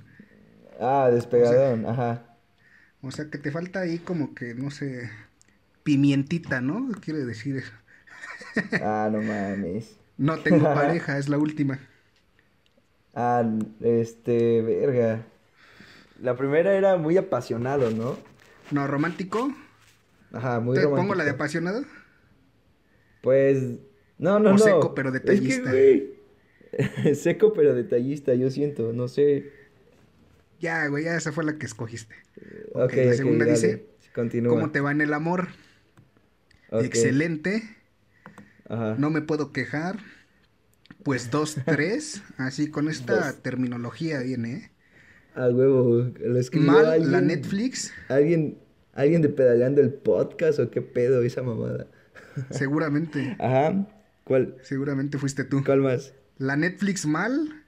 Ah, 0.79 1.09
despegadón, 1.11 1.85
ajá. 1.85 2.37
O 3.01 3.11
sea 3.11 3.29
que 3.29 3.37
te 3.37 3.51
falta 3.51 3.81
ahí 3.81 3.99
como 3.99 4.33
que, 4.35 4.53
no 4.55 4.71
sé, 4.71 5.09
pimientita, 5.83 6.61
¿no? 6.61 6.89
Quiere 7.01 7.25
decir 7.25 7.57
eso. 7.57 7.73
Ah, 8.79 9.09
no 9.11 9.21
mames. 9.21 9.99
No 10.17 10.43
tengo 10.43 10.71
pareja, 10.73 11.17
es 11.17 11.29
la 11.29 11.37
última. 11.39 11.79
Ah, 13.13 13.43
este, 13.81 14.61
verga. 14.61 15.25
La 16.21 16.35
primera 16.37 16.75
era 16.77 16.97
muy 16.97 17.17
apasionado, 17.17 17.91
¿no? 17.91 18.17
No, 18.71 18.87
romántico. 18.87 19.53
Ajá, 20.31 20.59
muy 20.59 20.79
¿Te 20.79 20.87
pongo 20.87 21.15
la 21.15 21.23
de 21.25 21.31
apasionado? 21.31 21.83
Pues, 23.21 23.79
no, 24.17 24.39
no, 24.39 24.53
O 24.53 24.57
no. 24.57 24.65
seco, 24.65 24.93
pero 24.95 25.11
Es 25.23 25.41
que, 25.41 25.59
detallista. 25.59 25.61
güey, 25.61 26.19
seco 27.15 27.53
pero 27.53 27.73
detallista, 27.75 28.33
yo 28.35 28.49
siento, 28.51 28.93
no 28.93 29.07
sé. 29.07 29.53
Ya, 30.59 30.87
güey, 30.87 31.05
ya 31.05 31.15
esa 31.15 31.31
fue 31.31 31.43
la 31.43 31.57
que 31.57 31.65
escogiste. 31.65 32.15
Ok, 32.73 32.93
la 32.93 33.13
segunda 33.13 33.45
dice, 33.45 33.85
Continúa. 34.13 34.53
¿Cómo 34.53 34.71
te 34.71 34.81
va 34.81 34.91
en 34.91 35.01
el 35.01 35.13
amor? 35.13 35.49
Excelente. 36.71 37.63
Ajá. 38.67 38.95
No 38.97 39.09
me 39.09 39.21
puedo 39.21 39.51
quejar. 39.53 39.99
Pues 41.03 41.31
dos, 41.31 41.57
tres. 41.65 42.23
Así 42.37 42.69
con 42.69 42.89
esta 42.89 43.27
Dos. 43.27 43.41
terminología 43.41 44.19
viene, 44.19 44.53
¿eh? 44.53 44.71
A 45.35 45.49
huevo, 45.49 46.11
lo 46.19 46.39
escribió 46.39 46.71
Mal 46.71 46.85
alguien. 46.85 47.11
la 47.11 47.21
Netflix. 47.21 47.93
¿Alguien, 48.09 48.57
alguien 48.93 49.21
de 49.21 49.29
pedaleando 49.29 49.81
el 49.81 49.93
podcast 49.93 50.57
o 50.59 50.71
qué 50.71 50.81
pedo 50.81 51.21
esa 51.21 51.43
mamada? 51.43 51.87
Seguramente. 52.49 53.35
Ajá. 53.39 53.87
¿Cuál? 54.23 54.57
Seguramente 54.63 55.17
fuiste 55.19 55.43
tú. 55.43 55.63
¿Cuál 55.63 55.81
más? 55.81 56.13
La 56.39 56.55
Netflix 56.55 57.05
mal. 57.05 57.63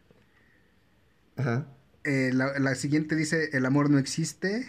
Ajá. 1.37 1.67
Eh, 2.09 2.31
la, 2.33 2.59
la 2.59 2.75
siguiente 2.75 3.15
dice 3.15 3.49
el 3.53 3.65
amor 3.65 3.89
no 3.89 3.97
existe. 3.99 4.67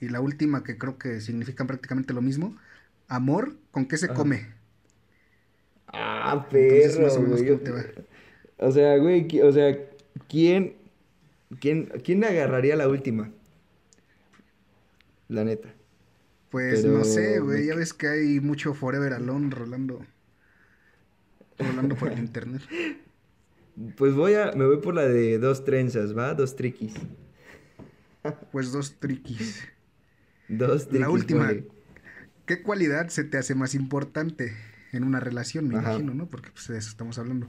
Y 0.00 0.08
la 0.08 0.20
última 0.20 0.64
que 0.64 0.76
creo 0.78 0.98
que 0.98 1.20
significan 1.20 1.66
prácticamente 1.66 2.14
lo 2.14 2.22
mismo. 2.22 2.56
Amor, 3.08 3.56
¿con 3.70 3.86
qué 3.86 3.96
se 3.96 4.12
Ajá. 4.12 4.14
come? 4.14 4.48
Ah, 5.92 6.46
Entonces, 6.68 6.98
perro, 6.98 7.00
más 7.00 7.16
o 8.58 8.70
sea, 8.72 8.96
güey, 8.98 9.40
o 9.42 9.52
sea, 9.52 9.76
¿quién, 10.28 10.76
quién, 11.60 11.86
quién 12.04 12.24
agarraría 12.24 12.76
la 12.76 12.88
última? 12.88 13.30
La 15.28 15.44
neta. 15.44 15.74
Pues 16.48 16.86
no 16.86 17.04
sé, 17.04 17.38
güey. 17.40 17.66
Ya 17.66 17.74
ves 17.74 17.92
que 17.92 18.08
hay 18.08 18.40
mucho 18.40 18.72
Forever 18.74 19.12
Alone 19.12 19.50
rolando. 19.50 20.06
Rolando 21.58 21.96
por 21.96 22.08
el 22.12 22.18
internet. 22.20 22.62
Pues 23.96 24.14
voy 24.14 24.34
a, 24.34 24.52
me 24.52 24.64
voy 24.66 24.78
por 24.78 24.94
la 24.94 25.06
de 25.06 25.38
dos 25.38 25.64
trenzas, 25.64 26.16
¿va? 26.16 26.34
Dos 26.34 26.56
triquis. 26.56 26.94
Pues 28.52 28.72
dos 28.72 28.98
triquis. 28.98 29.64
Dos 30.48 30.88
triquis. 30.88 31.00
La 31.00 31.10
última. 31.10 31.52
¿Qué 32.46 32.62
cualidad 32.62 33.08
se 33.08 33.24
te 33.24 33.38
hace 33.38 33.54
más 33.54 33.74
importante 33.74 34.54
en 34.92 35.04
una 35.04 35.20
relación, 35.20 35.68
me 35.68 35.76
Ajá. 35.76 35.90
imagino, 35.90 36.14
¿no? 36.14 36.26
Porque 36.28 36.50
pues 36.50 36.68
de 36.68 36.78
eso 36.78 36.88
estamos 36.90 37.18
hablando. 37.18 37.48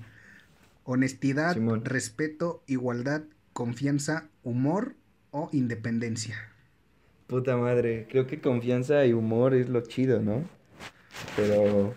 Honestidad, 0.83 1.53
Simón. 1.53 1.85
respeto, 1.85 2.63
igualdad, 2.67 3.23
confianza, 3.53 4.29
humor 4.43 4.95
o 5.31 5.49
independencia. 5.51 6.37
Puta 7.27 7.57
madre, 7.57 8.07
creo 8.09 8.27
que 8.27 8.39
confianza 8.41 9.05
y 9.05 9.13
humor 9.13 9.53
es 9.55 9.69
lo 9.69 9.81
chido, 9.81 10.21
¿no? 10.21 10.43
Pero... 11.35 11.95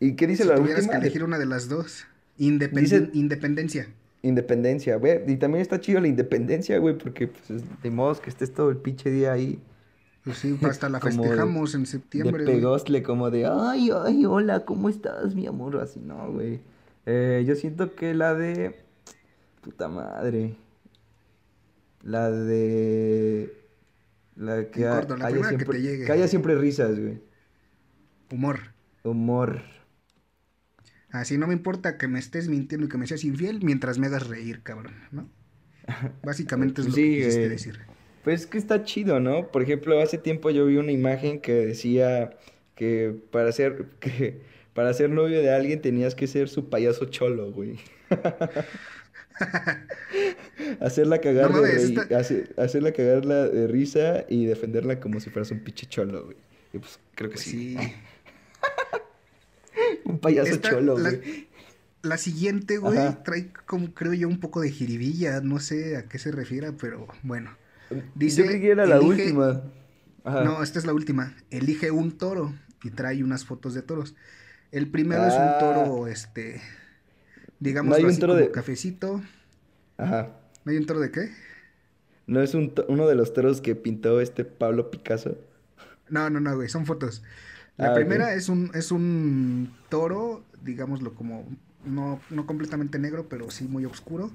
¿Y 0.00 0.14
qué 0.16 0.26
dice 0.26 0.44
si 0.44 0.48
la 0.48 0.56
tuvieras 0.56 0.84
última? 0.84 1.00
que 1.00 1.06
elegir 1.06 1.24
una 1.24 1.38
de 1.38 1.46
las 1.46 1.68
dos, 1.68 2.06
independen- 2.48 2.80
Dice- 2.82 3.10
independencia. 3.14 3.86
Independencia, 4.22 4.96
güey. 4.96 5.20
Y 5.26 5.36
también 5.36 5.62
está 5.62 5.80
chido 5.80 6.00
la 6.00 6.06
independencia, 6.08 6.78
güey, 6.78 6.96
porque 6.96 7.26
pues 7.28 7.50
es 7.50 7.62
de 7.82 7.90
modos 7.90 8.20
que 8.20 8.30
estés 8.30 8.54
todo 8.54 8.70
el 8.70 8.76
pinche 8.76 9.10
día 9.10 9.32
ahí. 9.32 9.58
Pues 10.24 10.38
sí, 10.38 10.56
hasta 10.62 10.88
la 10.88 10.98
de- 11.00 11.10
festejamos 11.10 11.74
en 11.74 11.80
De 11.82 11.86
septiembre. 11.86 12.44
güey. 12.44 13.02
como 13.02 13.30
de, 13.30 13.46
ay, 13.46 13.90
ay, 14.04 14.24
hola, 14.24 14.64
¿cómo 14.64 14.88
estás, 14.88 15.34
mi 15.34 15.46
amor? 15.48 15.76
Así, 15.78 15.98
no, 15.98 16.30
güey. 16.32 16.60
Eh, 17.06 17.42
yo 17.46 17.56
siento 17.56 17.96
que 17.96 18.14
la 18.14 18.34
de... 18.34 18.76
Puta 19.60 19.88
madre. 19.88 20.54
La 22.02 22.30
de... 22.30 23.52
La 24.36 24.70
que 24.70 24.84
corto, 24.88 25.16
la 25.16 25.26
haya 25.26 25.44
siempre... 25.48 25.80
que 26.06 26.12
haya 26.12 26.28
siempre 26.28 26.54
risas, 26.56 26.98
güey. 26.98 27.20
Humor. 28.30 28.60
Humor. 29.04 29.60
Así 31.12 31.38
no 31.38 31.46
me 31.46 31.52
importa 31.54 31.96
que 31.98 32.08
me 32.08 32.18
estés 32.18 32.48
mintiendo 32.48 32.86
y 32.86 32.90
que 32.90 32.98
me 32.98 33.06
seas 33.06 33.24
infiel 33.24 33.60
mientras 33.62 33.98
me 33.98 34.06
hagas 34.08 34.26
reír, 34.28 34.62
cabrón, 34.62 34.94
¿no? 35.12 35.28
Básicamente 36.22 36.80
es 36.82 36.88
lo 36.88 36.94
Sí, 36.94 37.02
que 37.02 37.16
quisiste 37.16 37.48
decir. 37.48 37.78
Pues 38.24 38.42
es 38.42 38.46
que 38.46 38.58
está 38.58 38.84
chido, 38.84 39.18
¿no? 39.20 39.48
Por 39.50 39.62
ejemplo, 39.62 40.00
hace 40.00 40.16
tiempo 40.18 40.50
yo 40.50 40.66
vi 40.66 40.76
una 40.76 40.92
imagen 40.92 41.40
que 41.40 41.52
decía 41.54 42.30
que 42.76 43.14
para 43.30 43.50
ser, 43.52 43.86
que 44.00 44.40
para 44.74 44.92
ser 44.94 45.10
novio 45.10 45.40
de 45.42 45.52
alguien 45.52 45.80
tenías 45.82 46.14
que 46.14 46.26
ser 46.26 46.48
su 46.48 46.68
payaso 46.70 47.06
cholo, 47.06 47.52
güey. 47.52 47.78
Hacerla 50.80 51.20
cagar 51.20 51.50
No 51.50 51.60
de 51.62 52.46
hacerla 52.56 52.92
cagarla 52.92 53.48
de 53.48 53.66
risa 53.66 54.24
y 54.28 54.46
defenderla 54.46 55.00
como 55.00 55.20
si 55.20 55.30
fueras 55.30 55.50
un 55.50 55.60
pinche 55.60 55.86
cholo, 55.86 56.24
güey. 56.26 56.36
Y 56.72 56.78
pues 56.78 56.98
creo 57.14 57.30
que 57.30 57.34
Pues 57.34 57.44
sí. 57.46 57.76
sí. 57.78 57.92
Un 60.04 60.18
payaso 60.18 60.52
Esta- 60.52 60.70
cholo, 60.70 60.98
la- 60.98 61.10
güey. 61.10 61.48
La 62.02 62.16
siguiente, 62.16 62.78
güey, 62.78 62.98
Ajá. 62.98 63.22
trae 63.22 63.52
como 63.66 63.94
creo 63.94 64.12
yo 64.12 64.26
un 64.28 64.40
poco 64.40 64.60
de 64.60 64.70
jiribilla, 64.70 65.40
no 65.40 65.60
sé 65.60 65.96
a 65.96 66.08
qué 66.08 66.18
se 66.18 66.32
refiera, 66.32 66.72
pero 66.72 67.06
bueno. 67.22 67.56
Yo 67.90 67.98
Dice, 68.16 68.44
creí 68.44 68.60
que 68.60 68.70
era 68.70 68.86
la 68.86 68.96
elige- 68.98 69.22
última. 69.26 69.62
Ajá. 70.24 70.42
No, 70.44 70.62
esta 70.62 70.78
es 70.80 70.84
la 70.86 70.94
última. 70.94 71.34
Elige 71.50 71.90
un 71.92 72.10
toro 72.18 72.52
y 72.82 72.90
trae 72.90 73.22
unas 73.22 73.44
fotos 73.44 73.74
de 73.74 73.82
toros. 73.82 74.16
El 74.72 74.88
primero 74.90 75.24
es 75.26 75.34
un 75.34 75.40
Ah. 75.42 75.58
toro, 75.60 76.06
este, 76.08 76.60
digamos 77.60 77.90
No 77.90 77.96
hay 77.96 78.04
un 78.12 78.18
toro 78.18 78.34
de- 78.34 78.50
cafecito. 78.50 79.22
Ajá. 79.96 80.30
¿No 80.64 80.72
hay 80.72 80.78
un 80.78 80.86
toro 80.86 80.98
de 81.00 81.10
qué? 81.12 81.30
¿No 82.26 82.40
es 82.40 82.54
un 82.54 82.72
uno 82.88 83.06
de 83.06 83.14
los 83.14 83.32
toros 83.32 83.60
que 83.60 83.76
pintó 83.76 84.20
este 84.20 84.44
Pablo 84.44 84.90
Picasso? 84.90 85.36
No, 86.08 86.30
no, 86.30 86.40
no, 86.40 86.56
güey, 86.56 86.68
son 86.68 86.84
fotos. 86.86 87.22
La 87.76 87.92
Ah, 87.92 87.92
primera 87.92 88.34
es 88.34 88.48
un 88.48 88.70
es 88.74 88.92
un 88.92 89.74
toro, 89.88 90.44
digámoslo 90.62 91.14
como 91.14 91.46
no 91.84 92.20
no 92.30 92.46
completamente 92.46 92.98
negro, 92.98 93.28
pero 93.28 93.50
sí 93.50 93.64
muy 93.66 93.84
oscuro, 93.86 94.30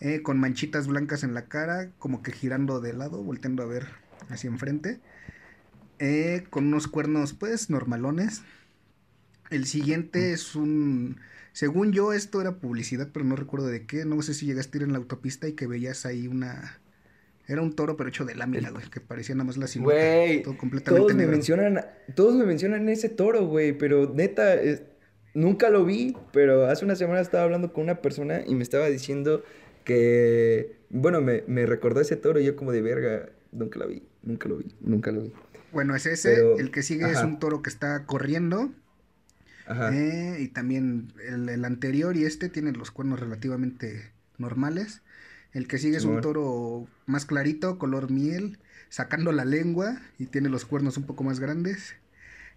eh, 0.00 0.22
con 0.22 0.40
manchitas 0.40 0.88
blancas 0.88 1.24
en 1.24 1.34
la 1.34 1.48
cara, 1.48 1.92
como 1.98 2.22
que 2.22 2.32
girando 2.32 2.80
de 2.80 2.94
lado, 2.94 3.22
volteando 3.24 3.62
a 3.62 3.66
ver 3.66 3.88
hacia 4.30 4.48
enfrente, 4.50 5.00
eh, 6.00 6.46
con 6.50 6.66
unos 6.66 6.88
cuernos 6.88 7.34
pues 7.34 7.70
normalones. 7.70 8.42
El 9.50 9.66
siguiente 9.66 10.32
es 10.32 10.54
un, 10.56 11.20
según 11.52 11.92
yo 11.92 12.12
esto 12.12 12.40
era 12.40 12.58
publicidad, 12.58 13.10
pero 13.12 13.24
no 13.24 13.36
recuerdo 13.36 13.66
de 13.68 13.86
qué, 13.86 14.04
no 14.04 14.20
sé 14.22 14.34
si 14.34 14.46
llegaste 14.46 14.78
a 14.78 14.80
ir 14.80 14.86
en 14.88 14.92
la 14.92 14.98
autopista 14.98 15.48
y 15.48 15.52
que 15.54 15.66
veías 15.68 16.06
ahí 16.06 16.26
una 16.26 16.80
Era 17.48 17.60
un 17.62 17.74
toro, 17.74 17.96
pero 17.96 18.08
hecho 18.08 18.24
de 18.24 18.34
lámina, 18.34 18.70
güey, 18.70 18.88
que 18.88 19.00
parecía 19.00 19.34
nada 19.34 19.44
más 19.44 19.56
la 19.56 19.66
silueta. 19.66 20.00
Güey, 20.00 20.42
todo 20.42 20.56
completamente 20.56 21.00
todos 21.06 21.14
me 21.16 21.26
mencionan, 21.26 21.80
todos 22.14 22.34
me 22.36 22.44
mencionan 22.46 22.88
ese 22.88 23.08
toro, 23.08 23.46
güey, 23.46 23.76
pero 23.76 24.12
neta, 24.14 24.54
es- 24.54 24.82
nunca 25.34 25.68
lo 25.70 25.84
vi, 25.84 26.16
pero 26.32 26.66
hace 26.66 26.84
una 26.84 26.94
semana 26.94 27.20
estaba 27.20 27.44
hablando 27.44 27.72
con 27.72 27.84
una 27.84 28.00
persona 28.00 28.42
y 28.46 28.54
me 28.54 28.62
estaba 28.62 28.86
diciendo 28.88 29.42
que, 29.84 30.76
bueno, 30.90 31.20
me, 31.20 31.42
me 31.46 31.66
recordó 31.66 32.00
ese 32.00 32.16
toro 32.16 32.38
y 32.40 32.44
yo 32.44 32.56
como 32.56 32.72
de 32.72 32.82
verga, 32.82 33.28
nunca 33.50 33.78
lo 33.78 33.88
vi, 33.88 34.02
nunca 34.22 34.48
lo 34.48 34.56
vi, 34.58 34.66
nunca 34.80 35.10
lo 35.10 35.22
vi. 35.22 35.32
Bueno, 35.72 35.96
es 35.96 36.06
ese. 36.06 36.34
Pero- 36.34 36.58
el 36.58 36.70
que 36.70 36.82
sigue 36.82 37.10
es 37.10 37.22
un 37.22 37.38
toro 37.38 37.62
que 37.62 37.70
está 37.70 38.04
corriendo. 38.06 38.70
Ajá. 39.64 39.94
eh, 39.96 40.38
y 40.40 40.48
también 40.48 41.12
el, 41.26 41.48
el 41.48 41.64
anterior 41.64 42.16
y 42.16 42.24
este 42.24 42.48
tienen 42.48 42.76
los 42.76 42.90
cuernos 42.90 43.20
relativamente 43.20 44.10
normales. 44.36 45.02
El 45.52 45.68
que 45.68 45.78
sigue 45.78 45.98
es 45.98 46.04
un 46.04 46.20
toro 46.20 46.86
más 47.06 47.26
clarito, 47.26 47.78
color 47.78 48.10
miel, 48.10 48.58
sacando 48.88 49.32
la 49.32 49.44
lengua 49.44 50.00
y 50.18 50.26
tiene 50.26 50.48
los 50.48 50.64
cuernos 50.64 50.96
un 50.96 51.04
poco 51.04 51.24
más 51.24 51.40
grandes. 51.40 51.94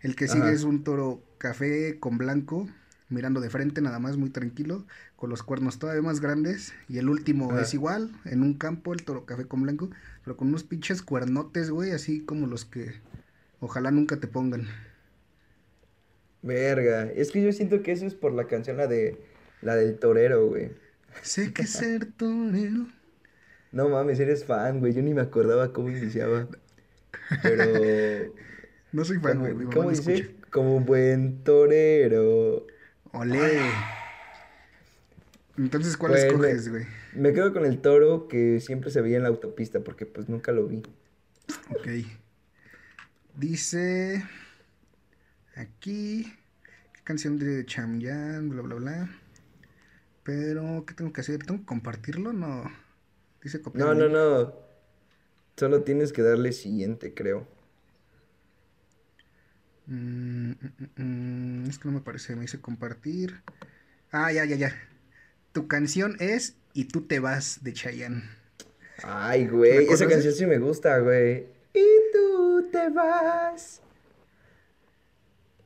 El 0.01 0.15
que 0.15 0.27
sigue 0.27 0.51
es 0.51 0.63
un 0.63 0.83
toro 0.83 1.21
café 1.37 1.99
con 1.99 2.17
blanco, 2.17 2.69
mirando 3.09 3.41
de 3.41 3.49
frente 3.49 3.81
nada 3.81 3.99
más, 3.99 4.17
muy 4.17 4.29
tranquilo, 4.29 4.85
con 5.15 5.29
los 5.29 5.43
cuernos 5.43 5.77
todavía 5.77 6.01
más 6.01 6.21
grandes. 6.21 6.73
Y 6.87 6.97
el 6.97 7.09
último 7.09 7.51
Ajá. 7.51 7.61
es 7.61 7.73
igual, 7.73 8.11
en 8.23 8.43
un 8.43 8.53
campo, 8.53 8.93
el 8.93 9.03
toro 9.03 9.25
café 9.25 9.45
con 9.45 9.63
blanco, 9.63 9.89
pero 10.23 10.37
con 10.37 10.47
unos 10.47 10.63
pinches 10.63 11.01
cuernotes, 11.01 11.71
güey, 11.71 11.91
así 11.91 12.21
como 12.21 12.47
los 12.47 12.63
que 12.63 12.93
ojalá 13.59 13.91
nunca 13.91 14.17
te 14.17 14.27
pongan. 14.27 14.67
Verga, 16.41 17.11
es 17.11 17.31
que 17.31 17.41
yo 17.41 17.51
siento 17.51 17.81
que 17.81 17.91
eso 17.91 18.05
es 18.05 18.13
por 18.13 18.31
la 18.31 18.47
canción, 18.47 18.77
la 18.77 18.87
de, 18.87 19.17
la 19.61 19.75
del 19.75 19.97
torero, 19.97 20.47
güey. 20.47 20.84
Sé 21.21 21.53
que 21.53 21.65
ser 21.65 22.05
torero. 22.13 22.87
No 23.71 23.89
mames, 23.89 24.19
eres 24.19 24.45
fan, 24.45 24.79
güey, 24.79 24.93
yo 24.93 25.01
ni 25.01 25.13
me 25.13 25.21
acordaba 25.21 25.73
cómo 25.73 25.89
iniciaba. 25.89 26.47
Pero... 27.41 28.33
No 28.91 29.03
soy 29.03 29.17
fan, 29.19 29.39
¿Cómo, 29.39 29.53
güey. 29.53 29.67
cómo 29.67 29.89
dice? 29.89 30.13
escucha. 30.13 30.35
Como 30.51 30.77
un 30.77 30.85
buen 30.85 31.43
torero. 31.43 32.65
Olé. 33.11 33.59
Entonces, 35.57 35.97
¿cuál 35.97 36.11
Pues, 36.13 36.23
me- 36.23 36.27
escoges, 36.29 36.69
güey? 36.69 36.85
Me 37.13 37.33
quedo 37.33 37.51
con 37.53 37.65
el 37.65 37.79
toro 37.81 38.27
que 38.27 38.59
siempre 38.59 38.89
se 38.91 39.01
veía 39.01 39.17
en 39.17 39.23
la 39.23 39.29
autopista 39.29 39.79
porque 39.81 40.05
pues 40.05 40.29
nunca 40.29 40.51
lo 40.51 40.67
vi. 40.67 40.83
Ok. 41.69 41.87
Dice. 43.35 44.23
Aquí. 45.55 46.31
¿Qué 46.93 47.01
canción 47.03 47.37
de 47.37 47.65
Chamyan? 47.65 48.49
Bla, 48.49 48.61
bla, 48.61 48.75
bla. 48.75 49.09
Pero, 50.25 50.85
¿qué 50.87 50.95
tengo 50.95 51.13
que 51.13 51.21
hacer? 51.21 51.37
¿Tengo 51.45 51.59
que 51.59 51.67
compartirlo? 51.67 52.33
No. 52.33 52.63
Dice 53.43 53.61
copiar. 53.61 53.85
No, 53.85 53.93
no, 53.93 54.09
no. 54.09 54.55
Solo 55.55 55.83
tienes 55.83 56.11
que 56.11 56.23
darle 56.23 56.51
siguiente, 56.51 57.13
creo. 57.13 57.47
Mm, 59.85 60.49
mm, 60.49 60.55
mm, 60.97 61.03
mm, 61.03 61.69
es 61.69 61.77
que 61.77 61.87
no 61.87 61.93
me 61.93 62.01
parece. 62.01 62.35
Me 62.35 62.41
dice 62.41 62.59
compartir. 62.59 63.43
Ah, 64.11 64.31
ya, 64.31 64.45
ya, 64.45 64.55
ya. 64.55 64.75
Tu 65.53 65.67
canción 65.67 66.17
es 66.19 66.55
Y 66.73 66.85
tú 66.85 67.03
te 67.03 67.19
vas 67.19 67.63
de 67.63 67.73
Chayanne. 67.73 68.23
Ay, 69.03 69.47
güey, 69.47 69.85
¿La 69.85 69.93
esa 69.93 70.07
canción 70.07 70.33
sí 70.33 70.45
me 70.47 70.57
gusta, 70.57 70.97
güey. 70.99 71.45
Y 71.73 71.85
tú 72.11 72.67
te 72.71 72.89
vas. 72.89 73.81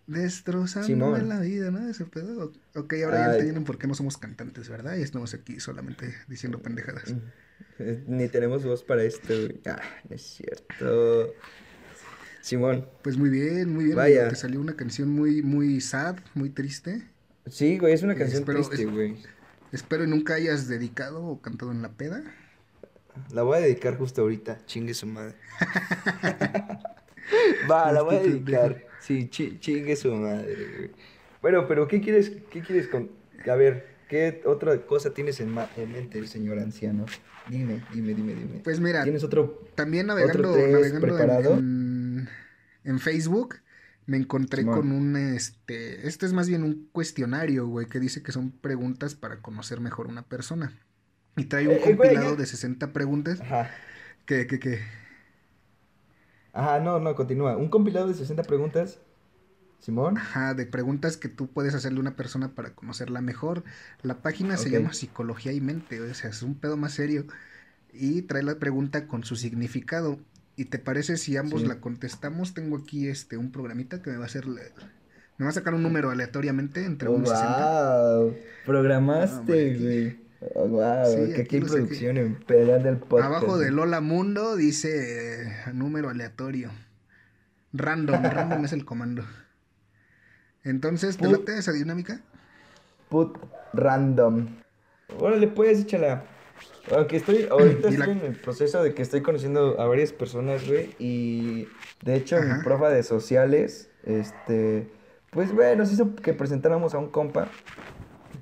Destrozando 0.10 0.88
Simón. 0.88 1.30
la 1.30 1.40
vida, 1.40 1.70
¿no? 1.72 1.88
Ese 1.88 2.06
pedo. 2.06 2.52
Ok, 2.76 2.94
ahora 3.06 3.28
ya 3.28 3.36
entienden 3.38 3.64
por 3.64 3.78
qué 3.78 3.88
no 3.88 3.94
somos 3.94 4.18
cantantes, 4.18 4.68
¿verdad? 4.70 4.98
Y 4.98 5.04
estamos 5.04 5.34
aquí 5.36 5.60
solamente 5.60 6.14
diciendo 6.28 6.60
pendejadas. 6.62 7.14
Eh, 7.78 8.04
Ni 8.08 8.28
tenemos 8.28 8.64
voz 8.66 8.84
para 8.84 9.04
esto, 9.04 9.28
güey. 9.28 9.62
Ah, 9.68 9.80
no 10.10 10.16
es 10.16 10.22
cierto. 10.24 11.34
Simón. 12.42 12.88
Pues 13.04 13.18
muy 13.18 13.30
bien, 13.30 13.72
muy 13.74 13.86
bien. 13.86 13.96
Vaya. 13.98 14.30
Te 14.30 14.36
salió 14.36 14.60
una 14.60 14.76
canción 14.76 15.10
muy, 15.10 15.44
muy 15.44 15.80
sad, 15.82 16.16
muy 16.34 16.50
triste. 16.50 17.04
Sí, 17.48 17.78
güey, 17.78 17.94
es 17.94 18.02
una 18.02 18.16
canción 18.16 18.42
Espero- 18.44 18.58
triste, 18.68 18.84
es- 18.86 18.92
güey. 18.92 19.18
Espero 19.72 20.04
y 20.04 20.08
nunca 20.08 20.34
hayas 20.34 20.68
dedicado 20.68 21.24
o 21.24 21.42
cantado 21.42 21.72
en 21.72 21.84
la 21.84 21.90
peda. 21.92 22.24
La 23.32 23.44
voy 23.44 23.58
a 23.58 23.62
dedicar 23.62 23.98
justo 23.98 24.22
ahorita. 24.24 24.66
Chingue 24.66 24.96
su 24.96 25.06
madre. 25.06 25.36
Va, 27.70 27.92
la 27.92 28.02
voy 28.02 28.16
a 28.16 28.20
dedicar. 28.22 28.84
Sí, 29.00 29.28
chi- 29.30 29.58
chingue 29.60 29.96
su 29.96 30.14
madre, 30.14 30.56
güey. 30.78 30.92
Bueno, 31.42 31.68
pero 31.68 31.88
¿qué 31.88 32.02
quieres, 32.02 32.32
qué 32.52 32.62
quieres 32.62 32.88
con... 32.88 33.10
A 33.50 33.56
ver, 33.56 33.88
¿qué 34.10 34.42
otra 34.46 34.78
cosa 34.86 35.14
tienes 35.14 35.40
en, 35.40 35.50
ma- 35.50 35.70
en 35.78 35.92
mente, 35.92 36.26
señor 36.28 36.60
anciano? 36.60 37.06
Dime, 37.50 37.82
dime, 37.94 38.14
dime, 38.14 38.36
dime. 38.36 38.60
Pues 38.64 38.80
mira, 38.80 39.04
¿Tienes 39.04 39.24
otro...? 39.24 39.66
también 39.76 40.08
navegando, 40.08 40.52
navegando 40.56 40.96
en- 40.96 41.02
preparado? 41.02 41.54
En, 41.54 42.30
en 42.84 43.00
Facebook 43.00 43.56
me 44.06 44.18
encontré 44.18 44.62
Simón. 44.64 44.76
con 44.76 44.92
un, 44.92 45.16
este, 45.16 46.08
este 46.08 46.26
es 46.26 46.34
más 46.34 46.50
bien 46.50 46.64
un 46.64 46.90
cuestionario, 46.92 47.68
güey, 47.68 47.88
que 47.88 48.00
dice 48.00 48.22
que 48.24 48.32
son 48.32 48.52
preguntas 48.52 49.16
para 49.16 49.42
conocer 49.42 49.80
mejor 49.80 50.08
una 50.08 50.24
persona. 50.24 50.74
Y 51.38 51.46
trae 51.46 51.68
un 51.68 51.76
Eh, 51.76 51.76
eh, 51.76 51.80
güey, 51.80 51.98
compilado 51.98 52.36
de 52.36 52.46
60 52.46 52.92
preguntas 52.92 53.40
Ajá. 53.40 53.70
que, 54.26 54.46
que, 54.48 54.60
que, 54.60 54.80
Ajá, 56.54 56.80
no, 56.80 57.00
no, 57.00 57.16
continúa. 57.16 57.58
Un 57.58 57.70
compilado 57.70 58.08
de 58.08 58.14
60 58.14 58.44
preguntas. 58.44 59.00
Simón. 59.80 60.18
Ajá, 60.18 60.54
de 60.54 60.66
preguntas 60.66 61.16
que 61.16 61.30
tú 61.30 61.48
puedes 61.48 61.74
hacerle 61.74 62.00
a 62.00 62.02
una 62.02 62.16
persona 62.16 62.50
para 62.50 62.72
conocerla 62.72 63.22
mejor. 63.22 63.64
La 64.02 64.16
página 64.22 64.58
se 64.58 64.70
llama 64.70 64.92
Psicología 64.94 65.54
y 65.54 65.62
Mente, 65.62 66.02
o 66.02 66.14
sea, 66.14 66.30
es 66.32 66.44
un 66.44 66.56
pedo 66.56 66.76
más 66.76 66.94
serio. 66.94 67.26
Y 67.94 68.24
trae 68.24 68.44
la 68.44 68.56
pregunta 68.56 69.08
con 69.08 69.24
su 69.24 69.36
significado. 69.38 70.20
¿Y 70.58 70.66
te 70.66 70.80
parece 70.80 71.16
si 71.16 71.38
ambos 71.38 71.62
Sí. 71.62 71.68
la 71.68 71.80
contestamos? 71.80 72.54
Tengo 72.54 72.76
aquí 72.78 73.08
este 73.08 73.38
un 73.38 73.52
programita 73.52 74.02
que 74.02 74.10
me 74.12 74.18
va 74.18 74.24
a 74.24 74.28
hacer 74.28 74.46
la- 74.48 74.62
me 75.38 75.46
va 75.46 75.52
a 75.52 75.54
sacar 75.54 75.74
un 75.74 75.82
número 75.82 76.10
aleatoriamente 76.12 76.84
entre 76.84 77.08
Oh, 77.08 77.14
1 77.14 77.24
y 77.24 77.28
60. 77.30 78.18
wow. 78.18 78.30
Ah, 78.32 78.34
Programaste, 78.66 79.72
aquí- 79.72 79.82
güey. 79.84 80.20
Oh, 80.56 80.68
wow. 80.68 81.06
Sí, 81.06 81.34
que 81.34 81.42
aquí 81.42 81.58
aquí 81.58 81.62
saqué. 81.68 81.82
producción 81.82 82.18
en 82.18 82.36
Pedal 82.36 82.84
del 82.84 82.98
Podcast. 82.98 83.28
Abajo 83.28 83.58
de. 83.58 83.72
Lola 83.72 84.00
Mundo 84.02 84.56
dice 84.56 85.44
eh, 85.46 85.54
número 85.74 86.10
aleatorio. 86.10 86.72
Random, 87.74 88.24
random 88.24 88.66
es 88.66 88.74
el 88.74 88.86
comando. 88.86 89.24
Entonces, 90.64 91.18
¿te 91.18 91.28
late 91.28 91.58
esa 91.58 91.72
dinámica? 91.72 92.22
Put 93.10 93.38
random. 93.74 94.48
Órale, 95.20 95.48
pues, 95.48 95.82
échala. 95.82 96.24
Aunque 96.96 97.18
estoy, 97.18 97.48
ahorita 97.52 97.90
la- 97.92 97.98
estoy 97.98 98.12
en 98.12 98.26
el 98.26 98.36
proceso 98.36 98.82
de 98.84 98.94
que 98.94 99.02
estoy 99.02 99.22
conociendo 99.22 99.80
a 99.80 99.88
varias 99.88 100.14
personas, 100.14 100.66
güey. 100.68 100.96
Y 101.00 101.68
de 102.04 102.16
hecho, 102.16 102.38
Ajá. 102.38 102.58
mi 102.58 102.64
profa 102.64 102.90
de 102.90 103.04
sociales, 103.04 103.90
este, 104.04 104.90
pues, 105.32 105.52
güey, 105.54 105.76
nos 105.76 105.92
hizo 105.92 106.16
que 106.16 106.34
presentáramos 106.34 106.94
a 106.94 106.98
un 106.98 107.10
compa 107.10 107.50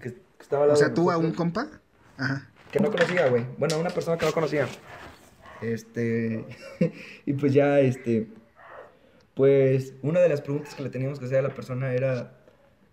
que, 0.01 0.13
que 0.13 0.21
estaba 0.39 0.65
O 0.65 0.75
sea, 0.75 0.93
tú 0.93 1.11
a 1.11 1.17
un 1.17 1.31
compa. 1.33 1.67
Ajá. 2.17 2.49
Que 2.71 2.79
no 2.79 2.91
conocía, 2.91 3.29
güey. 3.29 3.45
Bueno, 3.57 3.79
una 3.79 3.89
persona 3.89 4.17
que 4.17 4.25
no 4.25 4.31
conocía. 4.31 4.67
Este, 5.61 6.45
y 7.25 7.33
pues 7.33 7.53
ya, 7.53 7.79
este, 7.79 8.27
pues, 9.33 9.93
una 10.01 10.19
de 10.19 10.29
las 10.29 10.41
preguntas 10.41 10.75
que 10.75 10.83
le 10.83 10.89
teníamos 10.89 11.19
que 11.19 11.25
hacer 11.25 11.39
a 11.39 11.43
la 11.43 11.53
persona 11.53 11.93
era 11.93 12.37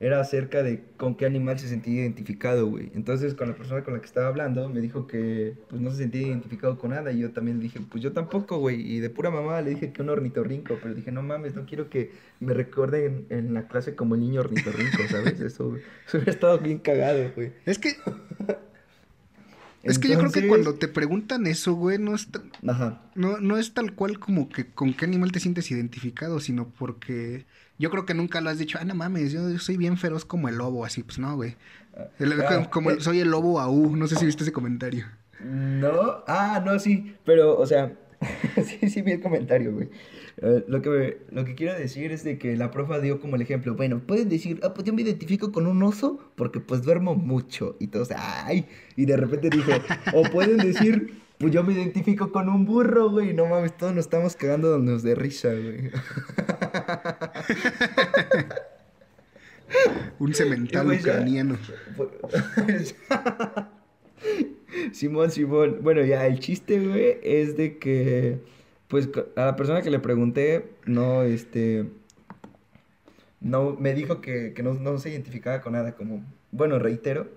era 0.00 0.20
acerca 0.20 0.62
de 0.62 0.82
con 0.96 1.14
qué 1.14 1.24
animal 1.24 1.58
se 1.58 1.68
sentía 1.68 2.02
identificado, 2.02 2.66
güey. 2.66 2.90
Entonces, 2.94 3.34
con 3.34 3.48
la 3.48 3.54
persona 3.54 3.82
con 3.84 3.94
la 3.94 4.00
que 4.00 4.06
estaba 4.06 4.26
hablando, 4.26 4.68
me 4.68 4.80
dijo 4.80 5.06
que 5.06 5.54
pues 5.68 5.80
no 5.80 5.90
se 5.90 5.98
sentía 5.98 6.22
identificado 6.22 6.78
con 6.78 6.90
nada. 6.90 7.12
Y 7.12 7.20
yo 7.20 7.30
también 7.30 7.60
dije, 7.60 7.80
pues 7.90 8.02
yo 8.02 8.12
tampoco, 8.12 8.58
güey. 8.58 8.80
Y 8.80 9.00
de 9.00 9.08
pura 9.08 9.30
mamá 9.30 9.62
le 9.62 9.70
dije 9.70 9.92
que 9.92 10.02
un 10.02 10.10
ornitorrinco. 10.10 10.78
Pero 10.82 10.94
dije, 10.94 11.12
no 11.12 11.22
mames, 11.22 11.54
no 11.54 11.64
quiero 11.64 11.88
que 11.88 12.12
me 12.40 12.54
recuerden 12.54 13.26
en 13.30 13.54
la 13.54 13.68
clase 13.68 13.94
como 13.94 14.14
el 14.14 14.20
niño 14.20 14.40
ornitorrinco, 14.40 14.98
¿sabes? 15.08 15.40
Eso, 15.40 15.76
eso 16.06 16.18
hubiera 16.18 16.32
estado 16.32 16.58
bien 16.58 16.78
cagado, 16.78 17.30
güey. 17.34 17.52
Es 17.64 17.78
que. 17.78 17.94
Es 19.84 19.98
que 19.98 20.08
yo 20.08 20.18
creo 20.18 20.30
que 20.32 20.46
cuando 20.48 20.74
te 20.74 20.88
preguntan 20.88 21.46
eso, 21.46 21.74
güey, 21.74 21.98
no 21.98 22.14
es, 22.14 22.28
Ajá. 22.66 23.02
no, 23.14 23.38
no 23.38 23.58
es 23.58 23.74
tal 23.74 23.94
cual 23.94 24.18
como 24.18 24.48
que 24.48 24.66
con 24.66 24.94
qué 24.94 25.04
animal 25.04 25.30
te 25.32 25.40
sientes 25.40 25.70
identificado, 25.70 26.40
sino 26.40 26.68
porque 26.68 27.44
yo 27.78 27.90
creo 27.90 28.06
que 28.06 28.14
nunca 28.14 28.40
lo 28.40 28.50
has 28.50 28.58
dicho, 28.58 28.78
ah, 28.80 28.84
no 28.84 28.94
mames, 28.94 29.32
yo, 29.32 29.48
yo 29.50 29.58
soy 29.58 29.76
bien 29.76 29.96
feroz 29.96 30.24
como 30.24 30.48
el 30.48 30.56
lobo, 30.56 30.84
así, 30.84 31.02
pues 31.02 31.18
no, 31.18 31.34
güey. 31.36 31.56
El- 32.18 32.40
Ah, 32.42 32.68
como 32.70 32.90
el- 32.90 32.98
eh. 32.98 33.00
soy 33.00 33.20
el 33.20 33.28
lobo 33.30 33.60
aú, 33.60 33.94
no 33.96 34.06
sé 34.06 34.16
si 34.16 34.26
viste 34.26 34.42
ese 34.42 34.52
comentario. 34.52 35.06
No, 35.44 36.22
ah, 36.26 36.62
no, 36.64 36.78
sí, 36.78 37.14
pero, 37.24 37.58
o 37.58 37.66
sea, 37.66 37.92
sí, 38.80 38.88
sí 38.88 39.02
vi 39.02 39.12
el 39.12 39.20
comentario, 39.20 39.72
güey. 39.72 39.90
Eh, 40.42 40.64
lo, 40.66 40.82
que 40.82 40.90
me- 40.90 41.16
lo 41.30 41.44
que 41.44 41.54
quiero 41.54 41.78
decir 41.78 42.10
es 42.12 42.24
de 42.24 42.38
que 42.38 42.56
la 42.56 42.70
profa 42.72 42.98
dio 42.98 43.20
como 43.20 43.36
el 43.36 43.42
ejemplo, 43.42 43.74
bueno, 43.76 44.00
pueden 44.00 44.28
decir, 44.28 44.58
ah, 44.64 44.74
pues 44.74 44.84
yo 44.86 44.92
me 44.92 45.02
identifico 45.02 45.52
con 45.52 45.66
un 45.66 45.82
oso 45.82 46.18
porque 46.34 46.58
pues 46.60 46.82
duermo 46.82 47.14
mucho 47.14 47.76
y 47.78 47.86
todos, 47.86 48.10
ay, 48.16 48.66
y 48.96 49.04
de 49.06 49.16
repente 49.16 49.48
dije, 49.50 49.80
o 50.12 50.24
pueden 50.24 50.56
decir, 50.58 51.20
pues 51.38 51.52
yo 51.52 51.62
me 51.62 51.72
identifico 51.72 52.32
con 52.32 52.48
un 52.48 52.64
burro, 52.64 53.10
güey, 53.10 53.32
no 53.32 53.46
mames, 53.46 53.76
todos 53.76 53.94
nos 53.94 54.06
estamos 54.06 54.34
cagándonos 54.36 55.02
de 55.04 55.14
risa, 55.14 55.50
güey. 55.52 55.90
Un 60.18 60.34
cemental 60.34 60.90
ya- 60.90 60.98
ucraniano. 61.00 61.56
Pues, 61.96 62.94
Simón, 64.92 65.30
Simón. 65.30 65.78
Bueno, 65.82 66.04
ya, 66.04 66.26
el 66.26 66.38
chiste, 66.40 66.80
güey, 66.86 67.18
es 67.22 67.56
de 67.56 67.78
que, 67.78 68.38
pues, 68.94 69.08
a 69.36 69.46
la 69.46 69.56
persona 69.56 69.82
que 69.82 69.90
le 69.90 69.98
pregunté, 69.98 70.76
no, 70.86 71.22
este, 71.24 71.90
no, 73.40 73.76
me 73.78 73.94
dijo 73.94 74.20
que, 74.20 74.52
que 74.54 74.62
no, 74.62 74.74
no 74.74 74.98
se 74.98 75.10
identificaba 75.10 75.60
con 75.60 75.74
nada, 75.74 75.94
como, 75.96 76.24
bueno, 76.52 76.78
reitero. 76.78 77.30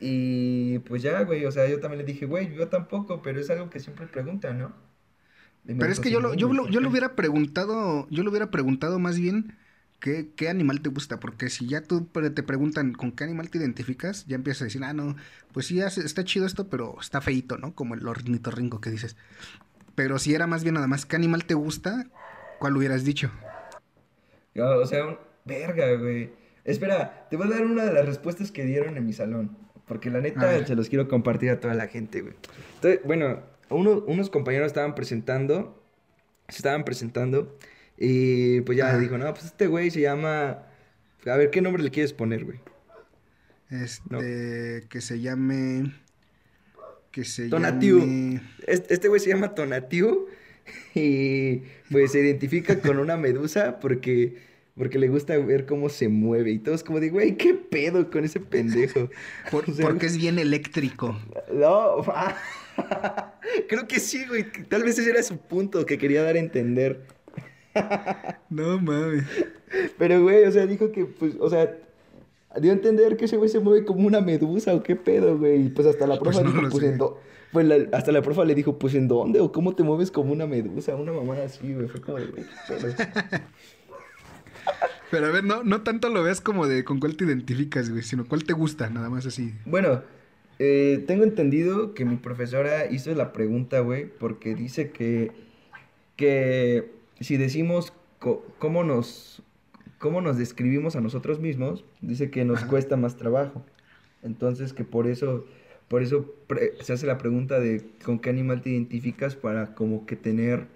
Y 0.00 0.80
pues 0.80 1.02
ya, 1.02 1.22
güey, 1.22 1.44
o 1.44 1.52
sea, 1.52 1.68
yo 1.68 1.78
también 1.80 1.98
le 2.00 2.04
dije, 2.12 2.26
güey, 2.26 2.52
yo 2.54 2.68
tampoco, 2.68 3.22
pero 3.22 3.40
es 3.40 3.50
algo 3.50 3.70
que 3.70 3.78
siempre 3.80 4.06
preguntan, 4.08 4.58
¿no? 4.58 4.72
Pero 5.78 5.92
es 5.92 6.00
que 6.00 6.10
yo 6.10 6.20
lo, 6.20 6.34
"Simón, 6.34 6.36
yo 6.36 6.52
lo, 6.52 6.62
¿por 6.62 6.70
yo 6.70 6.80
lo 6.80 6.88
qué?". 6.88 6.90
hubiera 6.90 7.16
preguntado, 7.16 8.06
yo 8.10 8.22
lo 8.22 8.30
hubiera 8.30 8.50
preguntado 8.50 8.98
más 8.98 9.18
bien 9.18 9.56
qué, 10.00 10.32
qué 10.36 10.48
animal 10.48 10.82
te 10.82 10.90
gusta, 10.90 11.18
porque 11.20 11.50
si 11.50 11.66
ya 11.68 11.82
tú 11.82 12.06
te 12.06 12.42
preguntan 12.42 12.92
con 12.92 13.12
qué 13.12 13.24
animal 13.24 13.50
te 13.50 13.58
identificas, 13.58 14.26
ya 14.26 14.36
empiezas 14.36 14.62
a 14.62 14.64
decir, 14.66 14.84
ah, 14.84 14.92
no, 14.92 15.16
pues 15.52 15.66
sí, 15.66 15.80
está 15.80 16.24
chido 16.24 16.46
esto, 16.46 16.68
pero 16.68 16.96
está 17.00 17.20
feíto, 17.20 17.58
¿no? 17.58 17.74
Como 17.74 17.94
el 17.94 18.06
ornitorrinco 18.06 18.80
que 18.80 18.90
dices. 18.90 19.16
Pero 19.94 20.18
si 20.18 20.34
era 20.34 20.46
más 20.46 20.62
bien 20.62 20.74
nada 20.74 20.86
más, 20.86 21.04
¿qué 21.06 21.16
animal 21.16 21.44
te 21.44 21.54
gusta? 21.54 22.06
¿Cuál 22.58 22.76
hubieras 22.76 23.04
dicho? 23.04 23.30
No, 24.54 24.66
o 24.76 24.86
sea, 24.86 25.06
un... 25.06 25.18
verga, 25.44 25.92
güey. 25.94 26.30
Espera, 26.64 27.26
te 27.30 27.36
voy 27.36 27.48
a 27.48 27.50
dar 27.50 27.64
una 27.64 27.84
de 27.84 27.92
las 27.92 28.06
respuestas 28.06 28.52
que 28.52 28.64
dieron 28.64 28.96
en 28.96 29.04
mi 29.06 29.12
salón. 29.12 29.56
Porque 29.86 30.10
la 30.10 30.20
neta 30.20 30.64
se 30.64 30.74
los 30.76 30.88
quiero 30.88 31.08
compartir 31.08 31.50
a 31.50 31.60
toda 31.60 31.74
la 31.74 31.88
gente, 31.88 32.20
güey. 32.22 32.34
Entonces, 32.76 33.00
bueno, 33.04 33.40
uno- 33.68 34.04
unos 34.06 34.30
compañeros 34.30 34.68
estaban 34.68 34.94
presentando. 34.94 35.82
Se 36.48 36.58
estaban 36.58 36.84
presentando. 36.84 37.58
Y 37.98 38.60
pues 38.62 38.78
ya 38.78 38.88
Ajá. 38.88 38.98
dijo, 38.98 39.18
no, 39.18 39.32
pues 39.34 39.46
este 39.46 39.66
güey 39.66 39.90
se 39.90 40.00
llama. 40.00 40.62
A 41.26 41.36
ver, 41.36 41.50
¿qué 41.50 41.60
nombre 41.60 41.82
le 41.82 41.90
quieres 41.90 42.12
poner, 42.12 42.44
güey? 42.44 42.60
Este, 43.70 44.84
que 44.88 45.00
se 45.00 45.20
llame, 45.20 45.92
que 47.12 47.24
se 47.24 47.48
Tonatiu. 47.48 48.00
llame... 48.00 48.40
Este 48.66 48.94
este 48.94 49.08
güey 49.08 49.20
se 49.20 49.28
llama 49.30 49.54
Tonatiu. 49.54 50.26
Y 50.94 51.62
pues 51.90 52.12
se 52.12 52.20
identifica 52.20 52.78
con 52.80 52.98
una 52.98 53.16
medusa 53.16 53.80
porque, 53.80 54.36
porque 54.76 54.98
le 54.98 55.08
gusta 55.08 55.36
ver 55.38 55.66
cómo 55.66 55.88
se 55.88 56.08
mueve. 56.08 56.52
Y 56.52 56.58
todos 56.60 56.84
como 56.84 57.00
de, 57.00 57.10
güey, 57.10 57.36
¿qué 57.36 57.52
pedo 57.54 58.10
con 58.10 58.24
ese 58.24 58.38
pendejo? 58.38 59.10
Por- 59.50 59.64
O 59.68 59.74
sea, 59.74 59.84
porque 59.86 60.06
es 60.06 60.16
bien 60.16 60.38
eléctrico. 60.38 61.18
No, 61.52 61.96
creo 63.68 63.88
que 63.88 63.98
sí, 63.98 64.24
güey. 64.28 64.46
Tal 64.68 64.84
vez 64.84 64.98
ese 64.98 65.10
era 65.10 65.22
su 65.22 65.36
punto 65.36 65.84
que 65.84 65.98
quería 65.98 66.22
dar 66.22 66.36
a 66.36 66.38
entender. 66.38 67.06
No 68.48 68.78
mames. 68.80 69.24
Pero, 69.98 70.22
güey, 70.22 70.44
o 70.44 70.52
sea, 70.52 70.66
dijo 70.66 70.92
que, 70.92 71.06
pues, 71.06 71.34
o 71.40 71.48
sea, 71.50 71.76
dio 72.60 72.70
a 72.72 72.74
entender 72.74 73.16
que 73.16 73.24
ese 73.26 73.36
güey 73.36 73.48
se 73.48 73.60
mueve 73.60 73.84
como 73.84 74.06
una 74.06 74.20
medusa 74.20 74.74
o 74.74 74.82
qué 74.82 74.96
pedo, 74.96 75.38
güey. 75.38 75.66
Y 75.66 75.68
pues 75.70 75.86
hasta 75.86 76.06
la 76.06 76.18
Pues 76.20 76.36
profa 76.36 76.42
no 76.48 76.60
dijo, 76.60 76.70
pues, 76.70 76.84
en 76.84 76.98
do- 76.98 77.18
Pues 77.52 77.66
la- 77.66 77.96
hasta 77.96 78.12
la 78.12 78.22
profa 78.22 78.44
le 78.44 78.54
dijo, 78.54 78.78
pues, 78.78 78.94
¿en 78.94 79.08
dónde? 79.08 79.40
¿O 79.40 79.52
cómo 79.52 79.74
te 79.74 79.82
mueves 79.82 80.10
como 80.10 80.32
una 80.32 80.46
medusa? 80.46 80.94
Una 80.96 81.12
mamada 81.12 81.44
así, 81.44 81.72
güey. 81.74 81.88
Fue 81.88 82.00
como 82.00 82.18
de, 82.18 82.26
güey. 82.26 82.44
Pero 85.10 85.26
a 85.26 85.30
ver, 85.30 85.44
no, 85.44 85.62
no 85.62 85.82
tanto 85.82 86.08
lo 86.08 86.22
veas 86.22 86.40
como 86.40 86.66
de 86.66 86.84
con 86.84 86.98
cuál 86.98 87.16
te 87.16 87.24
identificas, 87.24 87.90
güey, 87.90 88.02
sino 88.02 88.24
cuál 88.24 88.44
te 88.44 88.54
gusta, 88.54 88.88
nada 88.88 89.10
más 89.10 89.26
así. 89.26 89.52
Bueno, 89.66 90.02
eh, 90.58 91.04
tengo 91.06 91.24
entendido 91.24 91.92
que 91.92 92.04
mi 92.06 92.16
profesora 92.16 92.90
hizo 92.90 93.14
la 93.14 93.32
pregunta, 93.32 93.80
güey, 93.80 94.06
porque 94.06 94.54
dice 94.54 94.90
que, 94.90 95.32
que 96.16 96.92
si 97.20 97.36
decimos 97.36 97.92
co- 98.20 98.42
cómo 98.58 98.84
nos, 98.84 99.42
cómo 100.02 100.20
nos 100.20 100.36
describimos 100.36 100.96
a 100.96 101.00
nosotros 101.00 101.38
mismos, 101.38 101.84
dice 102.00 102.28
que 102.28 102.44
nos 102.44 102.58
Ajá. 102.58 102.66
cuesta 102.66 102.96
más 102.96 103.16
trabajo. 103.16 103.64
Entonces 104.24 104.72
que 104.72 104.82
por 104.82 105.06
eso, 105.06 105.46
por 105.86 106.02
eso 106.02 106.26
se 106.80 106.92
hace 106.92 107.06
la 107.06 107.18
pregunta 107.18 107.60
de 107.60 107.86
con 108.04 108.18
qué 108.18 108.30
animal 108.30 108.62
te 108.62 108.70
identificas 108.70 109.36
para 109.36 109.76
como 109.76 110.04
que 110.04 110.16
tener 110.16 110.66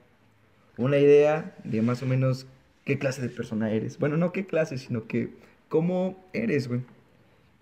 una 0.77 0.99
idea 0.99 1.57
de 1.65 1.83
más 1.83 2.05
o 2.05 2.07
menos 2.07 2.47
qué 2.85 3.01
clase 3.01 3.21
de 3.21 3.29
persona 3.29 3.73
eres. 3.73 3.99
Bueno, 3.99 4.17
no 4.17 4.31
qué 4.31 4.47
clase, 4.47 4.79
sino 4.79 5.09
que 5.09 5.31
cómo 5.69 6.25
eres, 6.33 6.69
güey. 6.69 6.83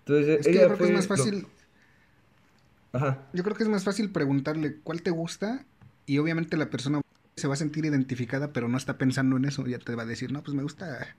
Entonces, 0.05 0.41
Es 0.41 0.45
que 0.45 0.51
ella 0.51 0.61
yo 0.61 0.67
creo 0.67 0.77
que 0.77 0.85
es 0.85 0.91
más 0.91 1.09
lo- 1.09 1.15
fácil, 1.15 1.47
Ajá. 2.93 3.27
yo 3.33 3.43
creo 3.43 3.55
que 3.55 3.63
es 3.63 3.69
más 3.69 3.83
fácil 3.83 4.11
preguntarle 4.11 4.75
cuál 4.83 5.01
te 5.01 5.09
gusta 5.09 5.65
y 6.05 6.19
obviamente 6.19 6.57
la 6.57 6.69
persona 6.69 7.01
se 7.35 7.47
va 7.47 7.55
a 7.55 7.57
sentir 7.57 7.85
identificada, 7.85 8.53
pero 8.53 8.67
no 8.67 8.77
está 8.77 8.99
pensando 8.99 9.35
en 9.37 9.45
eso, 9.45 9.65
ya 9.65 9.79
te 9.79 9.95
va 9.95 10.03
a 10.03 10.05
decir, 10.05 10.31
no, 10.31 10.43
pues 10.43 10.55
me 10.55 10.61
gusta, 10.61 11.17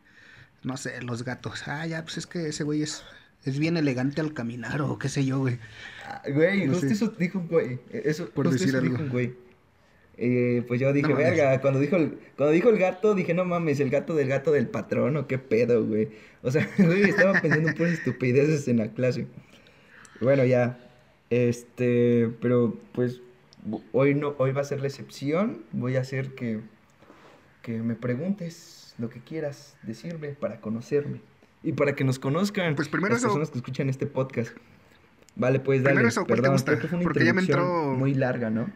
no 0.63 0.77
sé, 0.77 1.01
los 1.03 1.25
gatos. 1.25 1.67
Ah, 1.69 1.87
ya, 1.87 2.03
pues 2.03 2.19
es 2.19 2.27
que 2.27 2.49
ese 2.49 2.65
güey 2.65 2.83
es, 2.83 3.03
es 3.45 3.59
bien 3.59 3.77
elegante 3.77 4.21
al 4.21 4.33
caminar 4.35 4.81
o 4.83 4.99
qué 4.99 5.09
sé 5.09 5.25
yo, 5.25 5.39
güey. 5.41 5.59
Ah, 6.07 6.23
Güey, 6.33 6.67
No 6.67 6.73
justo 6.75 6.89
sé. 6.89 6.95
eso 6.95 7.09
dijo 7.19 7.39
un 7.39 7.49
güey. 7.49 7.79
Eso, 7.91 8.29
Por 8.31 8.51
decir 8.51 8.69
eso 8.69 8.81
dijo 8.81 8.95
algo. 8.97 9.05
un 9.07 9.11
güey. 9.11 9.35
Eh, 10.19 10.65
pues 10.67 10.81
yo 10.81 10.93
dije, 10.95 11.09
No 11.09 11.17
verga, 11.17 11.61
cuando 11.61 11.79
dijo, 11.79 11.97
el, 11.97 12.19
cuando 12.37 12.53
dijo 12.53 12.71
el 12.71 12.79
gato, 12.79 13.15
dije, 13.15 13.35
no 13.35 13.45
mames, 13.45 13.81
el 13.81 13.91
gato 13.91 14.15
del 14.15 14.29
gato 14.29 14.51
del 14.51 14.67
patrón, 14.67 15.17
o 15.19 15.27
qué 15.27 15.39
pedo, 15.39 15.85
güey. 15.85 16.09
O 16.43 16.51
sea, 16.51 16.69
güey, 16.79 17.03
estaba 17.03 17.41
pensando 17.41 17.69
en 17.69 17.75
puras 17.75 17.93
estupideces 17.93 18.67
en 18.69 18.79
la 18.79 18.89
clase. 18.89 19.27
Bueno, 20.21 20.45
ya. 20.45 20.79
Este, 21.29 22.31
pero 22.41 22.79
pues 22.93 23.21
hoy 23.93 24.15
no, 24.15 24.35
hoy 24.39 24.53
va 24.53 24.63
a 24.63 24.65
ser 24.65 24.81
la 24.81 24.87
excepción. 24.87 25.65
Voy 25.73 25.97
a 25.97 26.01
hacer 26.01 26.35
que, 26.35 26.61
que 27.67 27.83
me 27.83 27.97
preguntes 27.97 28.95
lo 28.97 29.09
que 29.11 29.19
quieras 29.21 29.77
decirme 29.83 30.29
para 30.29 30.61
conocerme. 30.61 31.21
Y 31.65 31.73
para 31.73 31.97
que 31.97 32.05
nos 32.05 32.21
conozcan 32.21 32.77
Pues 32.77 32.89
primero 32.89 33.15
las 33.15 33.23
eso- 33.23 33.29
personas 33.29 33.51
que 33.51 33.59
escuchan 33.59 33.89
este 33.89 34.07
podcast. 34.07 34.57
Vale, 35.35 35.59
pues 35.59 35.79
Primero 35.81 35.97
dale. 35.97 36.09
eso, 36.09 36.25
¿cuál 36.27 36.43
te 36.43 36.49
gusta? 36.49 36.71
creo 36.73 36.83
que 36.83 36.89
fue 36.89 36.99
una 36.99 37.03
Porque 37.05 37.25
ya 37.25 37.35
me 37.35 37.43
entró- 37.43 37.95
muy 37.97 38.15
larga, 38.15 38.51
¿no? 38.51 38.71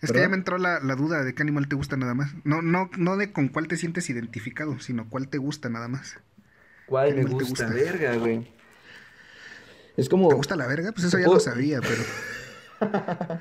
Es 0.00 0.10
que 0.12 0.18
ya 0.20 0.30
me 0.30 0.36
entró 0.36 0.56
la, 0.56 0.80
la 0.80 0.96
duda 0.96 1.22
de 1.22 1.34
qué 1.34 1.42
animal 1.42 1.68
te 1.68 1.76
gusta 1.76 1.98
nada 1.98 2.14
más. 2.14 2.34
No, 2.44 2.62
no, 2.62 2.88
no 2.96 3.18
de 3.18 3.32
con 3.32 3.48
cuál 3.48 3.68
te 3.68 3.76
sientes 3.76 4.08
identificado, 4.08 4.80
sino 4.80 5.06
cuál 5.10 5.28
te 5.28 5.36
gusta 5.36 5.68
nada 5.68 5.88
más. 5.88 6.18
¿Cuál 6.86 7.14
me 7.14 7.22
¿Cuál 7.24 7.36
te 7.36 7.44
gusta? 7.44 7.66
gusta? 7.66 7.74
Verga, 7.84 8.16
güey. 8.16 8.50
Es 9.98 10.08
como... 10.08 10.28
¿Te 10.30 10.36
gusta 10.36 10.56
la 10.56 10.66
verga? 10.66 10.90
Pues 10.92 11.04
eso 11.04 11.18
¿Te 11.18 11.22
ya 11.24 11.28
lo 11.28 11.38
sabía, 11.38 11.80
pero 11.82 12.02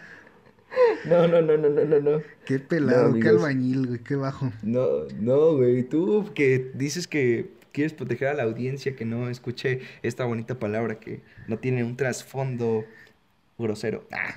No, 1.04 1.28
no, 1.28 1.42
no, 1.42 1.58
no, 1.58 1.70
no, 1.70 1.86
no, 1.86 2.00
no. 2.00 2.22
qué 2.46 2.60
pelado, 2.60 3.14
qué 3.20 3.30
albañil, 3.30 3.88
güey, 3.88 4.00
qué 4.00 4.16
bajo. 4.16 4.52
No, 4.62 5.06
no, 5.20 5.56
güey. 5.56 5.84
Tú 5.84 6.32
que 6.34 6.72
dices 6.74 7.08
que 7.08 7.52
quieres 7.72 7.94
proteger 7.94 8.30
a 8.30 8.34
la 8.34 8.44
audiencia 8.44 8.96
que 8.96 9.06
no 9.06 9.30
escuche 9.30 9.82
esta 10.04 10.26
bonita 10.26 10.60
palabra 10.60 11.00
que 11.00 11.22
no 11.48 11.58
tiene 11.60 11.84
un 11.84 11.96
trasfondo 11.96 12.86
grosero. 13.58 14.08
Ah. 14.12 14.36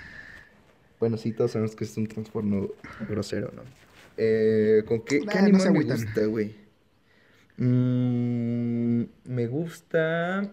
Bueno, 1.01 1.17
sí, 1.17 1.33
todos 1.33 1.53
sabemos 1.53 1.75
que 1.75 1.85
es 1.85 1.97
un 1.97 2.07
trasfondo 2.07 2.75
grosero, 3.09 3.51
¿no? 3.55 3.63
Eh, 4.17 4.85
¿Con 4.87 5.01
qué, 5.05 5.21
qué 5.21 5.25
Nah, 5.27 5.33
no 5.35 5.39
animal 5.41 5.61
se 5.61 5.71
me 5.71 5.83
gusta, 5.83 6.27
güey? 6.27 6.55
Mm, 7.57 9.05
me 9.25 9.47
gusta... 9.47 10.53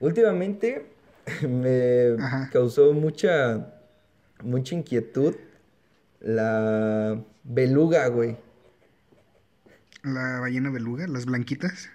Últimamente 0.00 0.86
me 1.48 2.16
Ajá. 2.18 2.50
causó 2.52 2.92
mucha, 2.92 3.74
mucha 4.42 4.74
inquietud 4.74 5.34
la 6.20 7.22
beluga, 7.44 8.06
güey. 8.08 8.36
La 10.02 10.40
ballena 10.40 10.70
beluga, 10.70 11.06
las 11.06 11.26
blanquitas. 11.26 11.90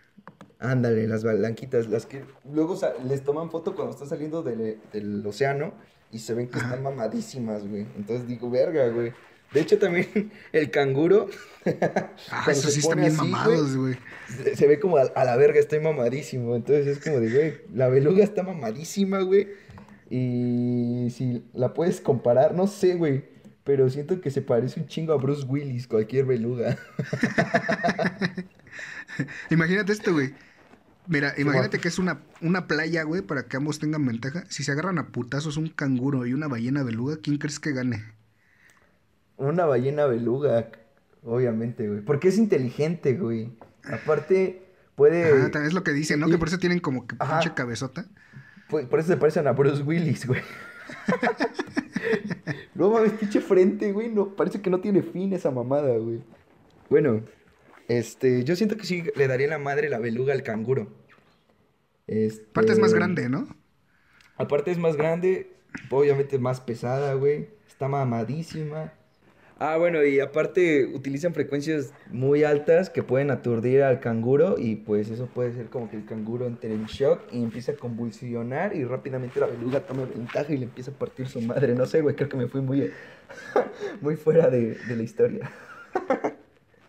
Ándale, 0.60 1.08
las 1.08 1.24
blanquitas, 1.24 1.88
las 1.88 2.06
que 2.06 2.24
luego 2.52 2.80
les 3.08 3.24
toman 3.24 3.52
foto 3.52 3.76
cuando 3.76 3.94
están 3.94 4.08
saliendo 4.10 4.42
del, 4.42 4.80
del 4.92 5.26
océano 5.28 5.74
y 6.12 6.20
se 6.20 6.34
ven 6.34 6.48
que 6.48 6.58
Ajá. 6.58 6.68
están 6.70 6.84
mamadísimas, 6.84 7.68
güey. 7.68 7.86
Entonces 7.96 8.28
digo, 8.28 8.50
verga, 8.50 8.88
güey. 8.90 9.14
De 9.54 9.62
hecho, 9.62 9.78
también 9.78 10.32
el 10.52 10.72
canguro. 10.72 11.28
Ah, 12.32 12.46
esos 12.50 12.66
se 12.66 12.72
sí 12.72 12.80
están 12.80 13.00
bien 13.00 13.12
así, 13.12 13.18
mamados, 13.18 13.76
güey. 13.76 13.98
Se, 14.28 14.56
se 14.56 14.68
ve 14.68 14.80
como 14.80 14.98
a, 14.98 15.02
a 15.02 15.26
la 15.26 15.36
verga, 15.36 15.60
estoy 15.60 15.80
mamadísimo. 15.80 16.56
Entonces 16.56 16.88
es 16.88 17.04
como 17.04 17.20
de, 17.20 17.32
güey, 17.32 17.62
la 17.74 17.90
beluga 17.90 18.24
está 18.24 18.44
mamadísima, 18.44 19.22
güey. 19.22 19.48
Y 20.10 21.08
si 21.12 21.44
la 21.54 21.74
puedes 21.74 22.02
comparar, 22.02 22.54
no 22.54 22.68
sé, 22.68 22.96
güey. 22.96 23.26
Pero 23.64 23.90
siento 23.90 24.22
que 24.22 24.30
se 24.30 24.42
parece 24.44 24.80
un 24.80 24.86
chingo 24.88 25.14
a 25.14 25.18
Bruce 25.18 25.44
Willis, 25.48 25.88
cualquier 25.88 26.26
beluga. 26.26 26.78
Imagínate 29.50 29.94
esto, 29.94 30.14
güey. 30.14 30.34
Mira, 31.08 31.34
imagínate 31.38 31.80
que 31.80 31.88
es 31.88 32.00
una, 32.00 32.22
una 32.42 32.68
playa, 32.68 33.04
güey, 33.04 33.22
para 33.22 33.44
que 33.44 33.58
ambos 33.58 33.80
tengan 33.80 34.06
ventaja. 34.06 34.44
Si 34.50 34.64
se 34.64 34.72
agarran 34.72 34.98
a 34.98 35.10
putazos 35.10 35.58
un 35.58 35.68
canguro 35.70 36.26
y 36.26 36.34
una 36.34 36.48
ballena 36.48 36.84
beluga, 36.84 37.18
¿quién 37.22 37.38
crees 37.38 37.60
que 37.60 37.74
gane? 37.74 38.04
Una 39.38 39.66
ballena 39.66 40.06
beluga, 40.08 40.70
obviamente, 41.24 41.88
güey. 41.88 42.02
Porque 42.02 42.30
es 42.30 42.38
inteligente, 42.38 43.14
güey. 43.16 43.52
Aparte, 43.84 44.64
puede. 44.96 45.26
Ajá, 45.26 45.52
también 45.52 45.68
es 45.68 45.74
lo 45.74 45.84
que 45.84 45.92
dicen, 45.92 46.20
¿no? 46.20 46.28
y- 46.28 46.32
Que 46.32 46.38
por 46.40 46.48
eso 46.48 46.58
tienen 46.58 46.80
como 46.80 47.06
que 47.06 47.16
pinche 47.16 47.54
cabezota. 47.54 48.06
Por, 48.70 48.88
por 48.88 49.00
eso 49.00 49.10
se 49.10 49.18
parecen 49.18 49.48
a 49.48 49.52
Bruce 49.52 49.84
Willis, 49.84 50.26
güey. 50.26 50.42
no 52.76 52.90
mames, 52.90 53.14
pinche 53.14 53.42
frente, 53.42 53.92
güey. 53.92 54.10
No, 54.10 54.36
parece 54.36 54.62
que 54.62 54.70
no 54.70 54.80
tiene 54.80 55.02
fin 55.02 55.34
esa 55.34 55.52
mamada, 55.52 55.98
güey. 55.98 56.22
Bueno, 56.90 57.24
este, 57.88 58.44
yo 58.44 58.56
siento 58.56 58.78
que 58.78 58.86
sí 58.86 59.04
le 59.16 59.28
daría 59.28 59.48
la 59.48 59.60
madre 59.60 59.90
la 59.90 60.00
beluga 60.00 60.34
al 60.34 60.44
canguro. 60.44 60.88
Este... 62.08 62.46
Aparte 62.50 62.74
es 62.74 62.80
más 62.80 62.94
grande, 62.94 63.30
¿no? 63.30 63.48
Aparte 64.38 64.72
es 64.72 64.78
más 64.78 64.96
grande, 64.96 65.56
obviamente 65.90 66.40
más 66.40 66.62
pesada, 66.62 67.14
güey. 67.14 67.50
Está 67.68 67.88
mamadísima. 67.88 68.94
Ah, 69.58 69.78
bueno, 69.78 70.04
y 70.04 70.20
aparte 70.20 70.86
utilizan 70.86 71.34
frecuencias 71.34 71.94
muy 72.12 72.44
altas 72.44 72.90
que 72.90 73.04
pueden 73.04 73.32
aturdir 73.32 73.84
al 73.84 74.02
canguro 74.02 74.56
y 74.58 74.76
pues 74.76 75.10
eso 75.10 75.28
puede 75.28 75.54
ser 75.54 75.68
como 75.68 75.90
que 75.90 75.96
el 75.96 76.06
canguro 76.06 76.46
entre 76.46 76.74
en 76.74 76.86
shock 76.88 77.22
y 77.32 77.42
empieza 77.42 77.72
a 77.72 77.76
convulsionar 77.76 78.76
y 78.76 78.84
rápidamente 78.84 79.40
la 79.40 79.46
beluga 79.46 79.80
toma 79.80 80.06
ventaja 80.06 80.52
y 80.52 80.58
le 80.58 80.66
empieza 80.66 80.92
a 80.92 80.96
partir 80.96 81.28
su 81.28 81.40
madre. 81.40 81.74
No 81.74 81.86
sé, 81.86 82.02
güey, 82.02 82.16
creo 82.16 82.28
que 82.28 82.36
me 82.36 82.48
fui 82.48 82.60
muy, 82.60 82.92
muy 84.02 84.18
fuera 84.18 84.50
de, 84.50 84.76
de 84.76 84.96
la 84.96 85.04
historia. 85.04 85.50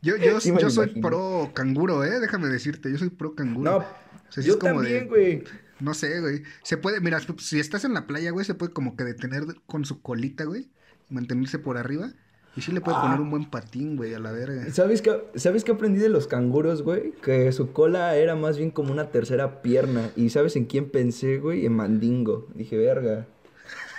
Yo, 0.02 0.16
yo, 0.16 0.40
Sí 0.40 0.52
yo 0.60 0.70
soy 0.70 1.00
pro 1.00 1.50
canguro, 1.52 2.04
¿eh? 2.04 2.20
Déjame 2.20 2.46
decirte, 2.46 2.92
yo 2.92 2.98
soy 2.98 3.10
pro 3.10 3.34
canguro. 3.34 3.70
No, 3.72 3.76
O 3.78 3.84
sea, 4.32 4.44
yo 4.44 4.52
es 4.52 4.58
como 4.58 4.74
también, 4.74 5.08
güey. 5.08 5.42
No 5.80 5.94
sé, 5.94 6.20
güey. 6.20 6.44
Se 6.62 6.76
puede, 6.76 7.00
mira, 7.00 7.18
si 7.38 7.58
estás 7.58 7.84
en 7.84 7.92
la 7.92 8.06
playa, 8.06 8.30
güey, 8.30 8.44
se 8.44 8.54
puede 8.54 8.72
como 8.72 8.94
que 8.94 9.02
detener 9.02 9.42
con 9.66 9.84
su 9.84 10.02
colita, 10.02 10.44
güey. 10.44 10.68
Mantenerse 11.08 11.58
por 11.58 11.76
arriba. 11.76 12.12
Y 12.56 12.62
sí 12.62 12.72
le 12.72 12.80
puede 12.80 12.96
Ah. 12.96 13.02
poner 13.02 13.20
un 13.20 13.30
buen 13.30 13.50
patín, 13.50 13.96
güey, 13.96 14.14
a 14.14 14.18
la 14.18 14.32
verga. 14.32 14.70
¿Sabes 14.72 15.02
qué, 15.02 15.22
¿Sabes 15.34 15.62
qué 15.62 15.72
aprendí 15.72 16.00
de 16.00 16.08
los 16.08 16.26
canguros, 16.26 16.82
güey? 16.82 17.12
Que 17.22 17.52
su 17.52 17.72
cola 17.72 18.16
era 18.16 18.34
más 18.34 18.56
bien 18.56 18.70
como 18.70 18.92
una 18.92 19.10
tercera 19.10 19.60
pierna. 19.62 20.10
¿Y 20.16 20.30
sabes 20.30 20.56
en 20.56 20.64
quién 20.64 20.88
pensé, 20.90 21.36
güey? 21.38 21.66
En 21.66 21.74
Mandingo. 21.74 22.48
Dije, 22.54 22.78
verga. 22.78 23.26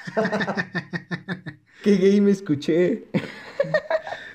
¿Qué 1.83 1.95
gay 1.97 2.19
me 2.21 2.31
escuché? 2.31 3.05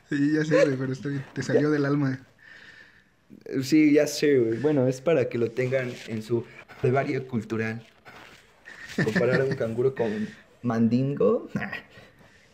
Sí, 0.08 0.32
ya 0.34 0.44
sé, 0.44 0.64
güey, 0.66 0.76
pero 0.76 0.92
bien. 1.10 1.24
Te 1.32 1.42
salió 1.42 1.70
del 1.70 1.84
alma. 1.84 2.20
Sí, 3.62 3.92
ya 3.92 4.06
sé, 4.06 4.38
güey. 4.38 4.58
Bueno, 4.60 4.86
es 4.86 5.00
para 5.00 5.28
que 5.28 5.38
lo 5.38 5.50
tengan 5.50 5.90
en 6.08 6.22
su 6.22 6.44
brevario 6.82 7.26
cultural. 7.26 7.84
Comparar 9.02 9.40
a 9.40 9.44
un 9.44 9.54
canguro 9.56 9.94
con 9.94 10.28
Mandingo. 10.62 11.48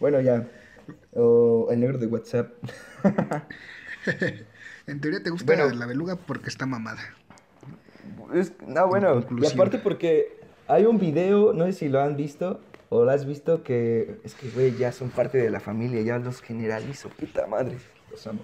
Bueno, 0.00 0.20
ya. 0.20 0.46
O 1.14 1.68
el 1.70 1.80
negro 1.80 1.98
de 1.98 2.06
WhatsApp. 2.06 2.52
En 4.86 5.00
teoría 5.02 5.22
te 5.22 5.28
gusta 5.28 5.44
Bueno. 5.54 5.68
la 5.74 5.84
beluga 5.84 6.16
porque 6.16 6.48
está 6.48 6.64
mamada. 6.64 7.02
Es- 8.32 8.52
no, 8.66 8.86
bueno, 8.88 9.22
y 9.38 9.46
aparte 9.46 9.78
porque 9.78 10.40
hay 10.66 10.86
un 10.86 10.98
video, 10.98 11.52
no 11.52 11.66
sé 11.66 11.72
si 11.74 11.88
lo 11.90 12.00
han 12.00 12.16
visto 12.16 12.60
o 12.88 13.04
lo 13.04 13.10
has 13.10 13.26
visto, 13.26 13.62
que 13.62 14.18
es 14.24 14.34
que, 14.34 14.48
güey, 14.50 14.74
ya 14.78 14.92
son 14.92 15.10
parte 15.10 15.36
de 15.36 15.50
la 15.50 15.60
familia, 15.60 16.00
ya 16.00 16.18
los 16.18 16.40
generalizo, 16.40 17.10
puta 17.10 17.46
madre, 17.46 17.76
los 18.10 18.26
amo. 18.26 18.40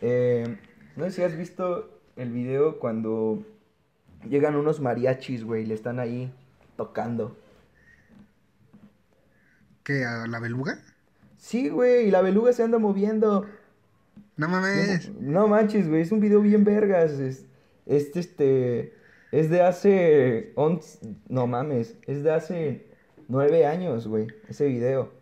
Eh, 0.00 0.56
no 0.96 1.04
sé 1.04 1.10
si 1.12 1.22
has 1.22 1.36
visto 1.36 2.00
el 2.16 2.32
video 2.32 2.80
cuando 2.80 3.44
llegan 4.28 4.56
unos 4.56 4.80
mariachis, 4.80 5.44
güey, 5.44 5.62
y 5.62 5.66
le 5.66 5.74
están 5.74 6.00
ahí 6.00 6.32
tocando. 6.76 7.36
¿Qué? 9.84 10.04
¿A 10.04 10.26
la 10.26 10.40
beluga? 10.40 10.80
Sí, 11.40 11.70
güey, 11.70 12.06
y 12.08 12.10
la 12.10 12.20
beluga 12.20 12.52
se 12.52 12.62
anda 12.62 12.78
moviendo. 12.78 13.46
No 14.36 14.46
mames. 14.48 15.10
No 15.18 15.48
manches, 15.48 15.88
güey, 15.88 16.02
es 16.02 16.12
un 16.12 16.20
video 16.20 16.42
bien 16.42 16.64
vergas. 16.64 17.12
Es, 17.12 17.46
es 17.86 18.14
este. 18.14 18.92
Es 19.32 19.48
de 19.48 19.62
hace. 19.62 20.52
once- 20.54 20.98
no 21.28 21.46
mames, 21.46 21.96
es 22.06 22.22
de 22.22 22.30
hace 22.32 22.86
nueve 23.28 23.64
años, 23.64 24.06
güey, 24.06 24.26
ese 24.48 24.66
video. 24.66 25.12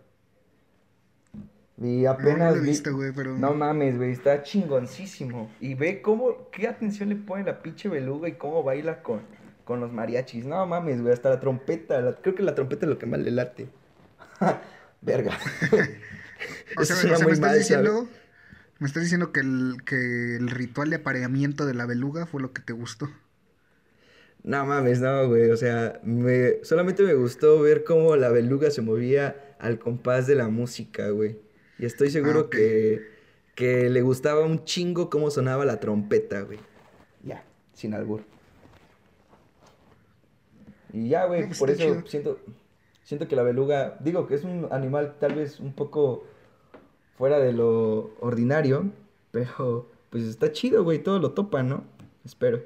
Y 1.80 2.02
No, 2.02 2.02
no 2.02 2.10
apenas. 2.10 2.52
lo 2.54 2.58
he 2.58 2.62
vi- 2.64 2.68
visto, 2.70 2.92
güey, 2.96 3.12
pero. 3.14 3.36
No 3.38 3.54
mames, 3.54 3.96
güey, 3.96 4.10
está 4.10 4.42
chingoncísimo. 4.42 5.48
Y 5.60 5.74
ve 5.74 6.02
cómo. 6.02 6.48
¿Qué 6.50 6.66
atención 6.66 7.10
le 7.10 7.16
pone 7.16 7.44
la 7.44 7.62
pinche 7.62 7.88
beluga 7.88 8.28
y 8.28 8.32
cómo 8.32 8.64
baila 8.64 9.02
con, 9.04 9.20
con 9.64 9.78
los 9.78 9.92
mariachis? 9.92 10.44
No 10.46 10.66
mames, 10.66 11.00
güey, 11.00 11.12
hasta 11.12 11.30
la 11.30 11.38
trompeta. 11.38 12.00
la- 12.00 12.14
creo 12.16 12.34
que 12.34 12.42
la 12.42 12.56
trompeta 12.56 12.86
es 12.86 12.90
lo 12.90 12.98
que 12.98 13.06
más 13.06 13.20
le 13.20 13.30
late. 13.30 13.68
Verga. 15.00 15.38
O 16.76 16.84
sea, 16.84 16.96
Eso 16.96 17.08
o 17.12 17.16
sea, 17.16 17.18
me 17.18 17.28
muy 17.28 17.32
estás 17.32 17.54
diciendo. 17.54 18.08
Me 18.78 18.86
estás 18.86 19.02
diciendo 19.02 19.32
que 19.32 19.40
el, 19.40 19.82
que 19.84 20.36
el 20.36 20.50
ritual 20.50 20.90
de 20.90 20.96
apareamiento 20.96 21.66
de 21.66 21.74
la 21.74 21.86
beluga 21.86 22.26
fue 22.26 22.40
lo 22.42 22.52
que 22.52 22.62
te 22.62 22.72
gustó. 22.72 23.08
No 24.42 24.64
mames, 24.66 25.00
no, 25.00 25.28
güey. 25.28 25.50
O 25.50 25.56
sea, 25.56 26.00
me, 26.04 26.62
solamente 26.64 27.02
me 27.02 27.14
gustó 27.14 27.60
ver 27.60 27.84
cómo 27.84 28.16
la 28.16 28.30
beluga 28.30 28.70
se 28.70 28.82
movía 28.82 29.54
al 29.58 29.78
compás 29.78 30.26
de 30.26 30.34
la 30.36 30.48
música, 30.48 31.08
güey. 31.10 31.38
Y 31.78 31.86
estoy 31.86 32.10
seguro 32.10 32.48
Ah, 32.50 32.50
que, 32.50 33.08
que 33.54 33.90
le 33.90 34.02
gustaba 34.02 34.44
un 34.44 34.64
chingo 34.64 35.10
cómo 35.10 35.30
sonaba 35.30 35.64
la 35.64 35.80
trompeta, 35.80 36.42
güey. 36.42 36.60
Ya, 37.22 37.44
sin 37.72 37.94
albur. 37.94 38.26
Y 40.92 41.08
ya, 41.08 41.26
güey, 41.26 41.44
pues 41.46 41.58
por 41.58 41.70
eso 41.70 42.02
chido. 42.02 42.06
siento, 42.06 42.44
siento 43.08 43.26
que 43.26 43.36
la 43.36 43.42
beluga, 43.42 43.96
digo 44.00 44.26
que 44.26 44.34
es 44.34 44.44
un 44.44 44.68
animal 44.70 45.16
tal 45.18 45.34
vez 45.34 45.60
un 45.60 45.72
poco 45.72 46.24
fuera 47.16 47.38
de 47.38 47.54
lo 47.54 48.14
ordinario, 48.20 48.92
pero 49.30 49.90
pues 50.10 50.24
está 50.24 50.52
chido, 50.52 50.84
güey, 50.84 51.02
todo 51.02 51.18
lo 51.18 51.32
topa, 51.32 51.62
¿no? 51.62 51.84
Espero. 52.24 52.60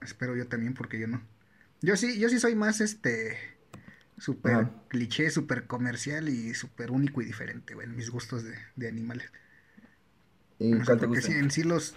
Espero 0.00 0.36
yo 0.36 0.46
también, 0.48 0.74
porque 0.74 0.98
yo 1.00 1.06
no. 1.08 1.22
Yo 1.82 1.96
sí, 1.96 2.18
yo 2.18 2.28
sí 2.28 2.38
soy 2.38 2.54
más 2.54 2.80
este. 2.80 3.36
Súper 4.18 4.52
Ajá. 4.52 4.70
cliché, 4.88 5.30
súper 5.30 5.66
comercial 5.66 6.28
y 6.28 6.54
súper 6.54 6.90
único 6.92 7.22
y 7.22 7.26
diferente, 7.26 7.74
güey, 7.74 7.86
en 7.88 7.96
mis 7.96 8.10
gustos 8.10 8.44
de, 8.44 8.54
de 8.76 8.88
animales. 8.88 9.32
¿Y 10.60 10.80
O 10.80 10.84
sea, 10.84 10.96
cuál 10.96 11.00
te 11.00 11.06
gusta? 11.06 11.28
sí, 11.28 11.32
en 11.32 11.50
sí 11.50 11.62
los. 11.62 11.94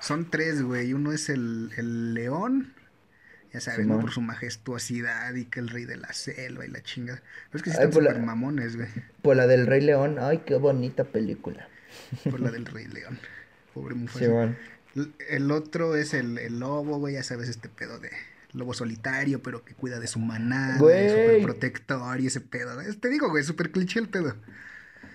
Son 0.00 0.30
tres, 0.30 0.62
güey. 0.62 0.92
Uno 0.94 1.12
es 1.12 1.28
el, 1.28 1.72
el 1.76 2.14
león. 2.14 2.75
Ya 3.56 3.60
sabes, 3.60 3.86
¿no? 3.86 3.98
Por 4.00 4.10
su 4.10 4.20
majestuosidad 4.20 5.34
y 5.34 5.46
que 5.46 5.60
el 5.60 5.68
rey 5.70 5.86
de 5.86 5.96
la 5.96 6.12
selva 6.12 6.66
y 6.66 6.68
la 6.68 6.82
chingada. 6.82 7.22
Pero 7.50 7.56
es 7.56 7.62
que 7.62 7.70
sí 7.70 7.76
están 7.76 7.90
por 7.90 8.02
la- 8.02 8.10
súper 8.10 8.26
mamones, 8.26 8.76
güey. 8.76 8.88
Por 9.22 9.34
la 9.36 9.46
del 9.46 9.66
Rey 9.66 9.80
León, 9.80 10.18
ay, 10.20 10.42
qué 10.44 10.56
bonita 10.56 11.04
película. 11.04 11.68
Por 12.30 12.40
la 12.40 12.50
del 12.50 12.66
rey 12.66 12.86
león. 12.86 13.18
Pobre 13.72 13.94
Mufasa. 13.94 14.20
El- 14.94 15.12
El 15.30 15.50
otro 15.50 15.96
es 15.96 16.12
el, 16.12 16.36
el 16.36 16.58
lobo, 16.60 16.98
güey, 16.98 17.14
ya 17.14 17.22
sabes, 17.22 17.48
este 17.48 17.70
pedo 17.70 17.98
de 17.98 18.10
lobo 18.52 18.74
solitario, 18.74 19.42
pero 19.42 19.64
que 19.64 19.72
cuida 19.74 20.00
de 20.00 20.06
su 20.06 20.18
manada, 20.18 20.78
súper 21.08 21.42
protector 21.42 22.20
y 22.20 22.26
ese 22.26 22.40
pedo. 22.42 22.76
Te 23.00 23.08
digo, 23.08 23.30
güey, 23.30 23.42
súper 23.42 23.70
cliché 23.70 24.00
el 24.00 24.08
pedo. 24.10 24.34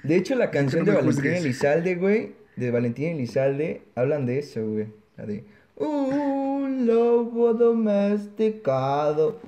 De 0.04 0.16
hecho, 0.16 0.34
la 0.36 0.50
canción 0.50 0.84
no 0.86 0.92
de 0.94 0.98
Valentín. 0.98 1.26
Elizalde, 1.34 1.96
güey, 1.96 2.34
de 2.56 2.72
Valentín 2.72 3.10
Elizalde, 3.10 3.84
hablan 3.96 4.26
de 4.26 4.40
eso, 4.40 4.66
güey. 4.68 4.88
La 5.18 5.26
de 5.28 5.44
un 5.82 6.86
lobo 6.86 7.54
domesticado, 7.54 9.40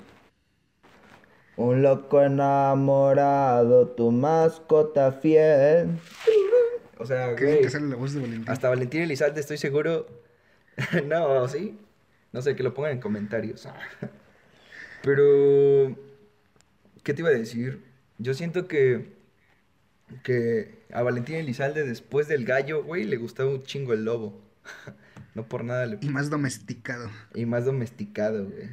un 1.56 1.82
loco 1.84 2.22
enamorado, 2.22 3.88
tu 3.90 4.12
mascota 4.12 5.12
fiel. 5.12 5.90
O 6.98 7.06
sea, 7.06 7.36
Qué 7.36 7.46
bien 7.46 7.62
que 7.62 7.70
sale 7.70 7.88
la 7.88 7.96
voz 7.96 8.14
de 8.14 8.22
Valentín. 8.22 8.50
hasta 8.50 8.70
Valentín 8.70 9.02
Elizalde 9.02 9.40
estoy 9.42 9.58
seguro. 9.58 10.08
no, 11.06 11.48
¿sí? 11.48 11.78
No 12.32 12.42
sé, 12.42 12.56
que 12.56 12.64
lo 12.64 12.74
pongan 12.74 12.94
en 12.94 13.00
comentarios. 13.00 13.68
Pero, 15.04 15.96
¿qué 17.04 17.14
te 17.14 17.22
iba 17.22 17.30
a 17.30 17.34
decir? 17.34 17.84
Yo 18.18 18.34
siento 18.34 18.68
que, 18.68 19.14
que 20.24 20.84
a 20.94 21.04
Valentín 21.04 21.36
Elizalde 21.36 21.84
después 21.86 22.28
del 22.28 22.46
gallo, 22.46 22.84
güey, 22.84 23.04
le 23.04 23.18
gustaba 23.18 23.50
un 23.50 23.64
chingo 23.64 23.94
el 23.94 24.06
lobo. 24.06 24.40
no 25.36 25.44
por 25.48 25.64
nada 25.64 25.86
le... 25.86 25.98
Y 26.02 26.10
más 26.10 26.30
domesticado. 26.30 27.10
Y 27.34 27.46
más 27.46 27.66
domesticado, 27.66 28.46
güey. 28.46 28.70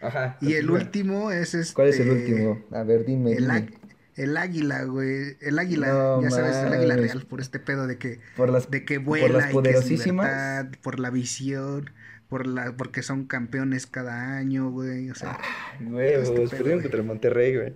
Ajá. 0.00 0.36
Y 0.40 0.54
el 0.54 0.70
último 0.70 1.30
es 1.30 1.54
este. 1.54 1.74
¿Cuál 1.74 1.88
es 1.88 2.00
el 2.00 2.10
último? 2.10 2.62
A 2.72 2.82
ver, 2.82 3.04
dime, 3.06 3.32
El, 3.32 3.44
dime. 3.46 3.70
el 4.16 4.36
águila, 4.36 4.84
güey. 4.84 5.36
El 5.40 5.58
águila, 5.58 5.86
No 5.88 6.22
ya 6.22 6.30
sabes, 6.30 6.56
el 6.56 6.72
águila 6.74 6.96
real, 6.96 7.22
por 7.26 7.40
este 7.40 7.58
pedo 7.58 7.86
de 7.86 7.96
que, 7.98 8.20
Por 8.36 8.50
las, 8.50 8.70
de 8.70 8.84
que 8.84 8.96
por 9.00 9.06
vuela 9.18 9.28
las 9.28 9.36
y 9.36 9.40
que 9.44 9.48
es 9.48 9.52
poderosísimas. 9.54 10.26
libertad, 10.26 10.78
por 10.82 11.00
la 11.00 11.08
visión, 11.10 11.90
por 12.28 12.46
la, 12.46 12.76
porque 12.76 13.02
son 13.02 13.24
campeones 13.26 13.86
cada 13.86 14.36
año, 14.36 14.70
güey. 14.70 15.08
O 15.10 15.14
sea, 15.14 15.38
Huevos, 15.80 16.28
Este 16.28 16.34
pedo, 16.40 16.50
perdieron 16.50 16.82
contra 16.82 17.00
el 17.00 17.06
Monterrey, 17.06 17.56
güey. 17.56 17.74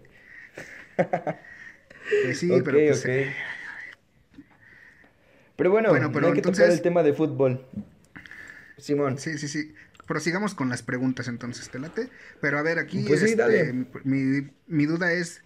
pues 2.24 2.38
sí, 2.38 2.50
ok, 2.50 2.62
pero 2.64 2.78
pues, 2.78 3.00
ok. 3.00 3.06
eh, 3.08 3.32
Pero 5.56 5.70
bueno, 5.70 5.88
Bueno, 5.90 6.08
pero 6.12 6.20
no 6.22 6.26
hay 6.28 6.34
que 6.34 6.42
tocar 6.42 6.54
entonces- 6.60 6.74
el 6.76 6.82
tema 6.82 7.02
de 7.02 7.12
fútbol. 7.14 7.64
Simón. 8.78 9.18
Sí, 9.18 9.38
sí, 9.38 9.48
sí. 9.48 9.74
Prosigamos 10.06 10.54
con 10.54 10.70
las 10.70 10.82
preguntas 10.82 11.28
entonces, 11.28 11.68
¿te 11.68 11.78
late? 11.78 12.08
Pero 12.40 12.58
a 12.58 12.62
ver, 12.62 12.78
aquí 12.78 13.04
Pues 13.06 13.20
sí, 13.20 13.26
este, 13.26 13.36
dale. 13.36 13.86
Mi, 14.04 14.48
mi 14.66 14.86
duda 14.86 15.12
es, 15.12 15.42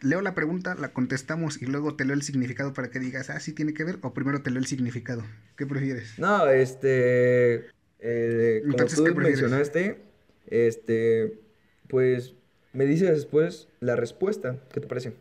leo 0.00 0.20
la 0.20 0.34
pregunta, 0.34 0.74
la 0.74 0.92
contestamos 0.92 1.60
y 1.62 1.66
luego 1.66 1.96
te 1.96 2.04
leo 2.04 2.14
el 2.14 2.22
significado 2.22 2.74
para 2.74 2.90
que 2.90 2.98
digas, 3.00 3.30
ah, 3.30 3.40
sí 3.40 3.52
tiene 3.52 3.72
que 3.72 3.84
ver, 3.84 3.98
o 4.02 4.12
primero 4.12 4.42
te 4.42 4.50
leo 4.50 4.60
el 4.60 4.66
significado. 4.66 5.24
¿Qué 5.56 5.66
prefieres? 5.66 6.18
No, 6.18 6.46
este. 6.48 7.66
eh, 8.00 8.58
como 8.62 8.72
Entonces, 8.72 8.98
tú 8.98 9.04
¿qué 9.04 9.14
mencionaste, 9.14 10.02
este. 10.48 11.40
Pues 11.88 12.34
me 12.72 12.84
dices 12.86 13.10
después 13.10 13.68
la 13.80 13.96
respuesta. 13.96 14.58
¿Qué 14.72 14.80
te 14.80 14.86
parece? 14.86 15.14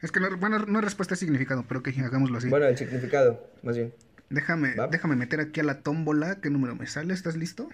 Es 0.00 0.12
que 0.12 0.20
no, 0.20 0.34
bueno, 0.36 0.60
no 0.60 0.78
es 0.78 0.84
respuesta 0.84 1.14
es 1.14 1.20
significado, 1.20 1.64
pero 1.68 1.82
que 1.82 1.90
hagámoslo 1.90 2.38
así. 2.38 2.48
Bueno, 2.48 2.66
el 2.66 2.78
significado, 2.78 3.50
más 3.62 3.76
bien. 3.76 3.92
Déjame, 4.30 4.74
va. 4.74 4.86
déjame 4.86 5.16
meter 5.16 5.40
aquí 5.40 5.60
a 5.60 5.64
la 5.64 5.82
tómbola, 5.82 6.40
¿qué 6.40 6.50
número 6.50 6.76
me 6.76 6.86
sale? 6.86 7.14
¿Estás 7.14 7.36
listo? 7.36 7.68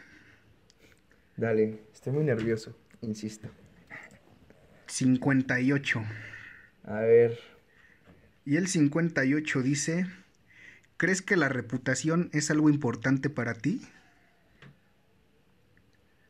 Dale, 1.37 1.81
estoy 1.93 2.13
muy 2.13 2.25
nervioso. 2.25 2.77
insisto. 3.01 3.49
58. 4.87 6.05
A 6.85 7.01
ver. 7.01 7.39
Y 8.45 8.57
el 8.57 8.69
58 8.69 9.63
dice, 9.63 10.07
¿crees 10.97 11.23
que 11.23 11.37
la 11.37 11.49
reputación 11.49 12.31
es 12.33 12.51
algo 12.51 12.71
importante 12.71 13.31
para 13.31 13.55
ti? 13.55 13.81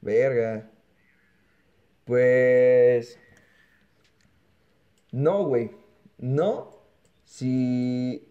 Verga. 0.01 0.71
Pues... 2.05 3.19
No, 5.13 5.45
güey. 5.45 5.71
No. 6.19 6.71
Si... 7.25 8.29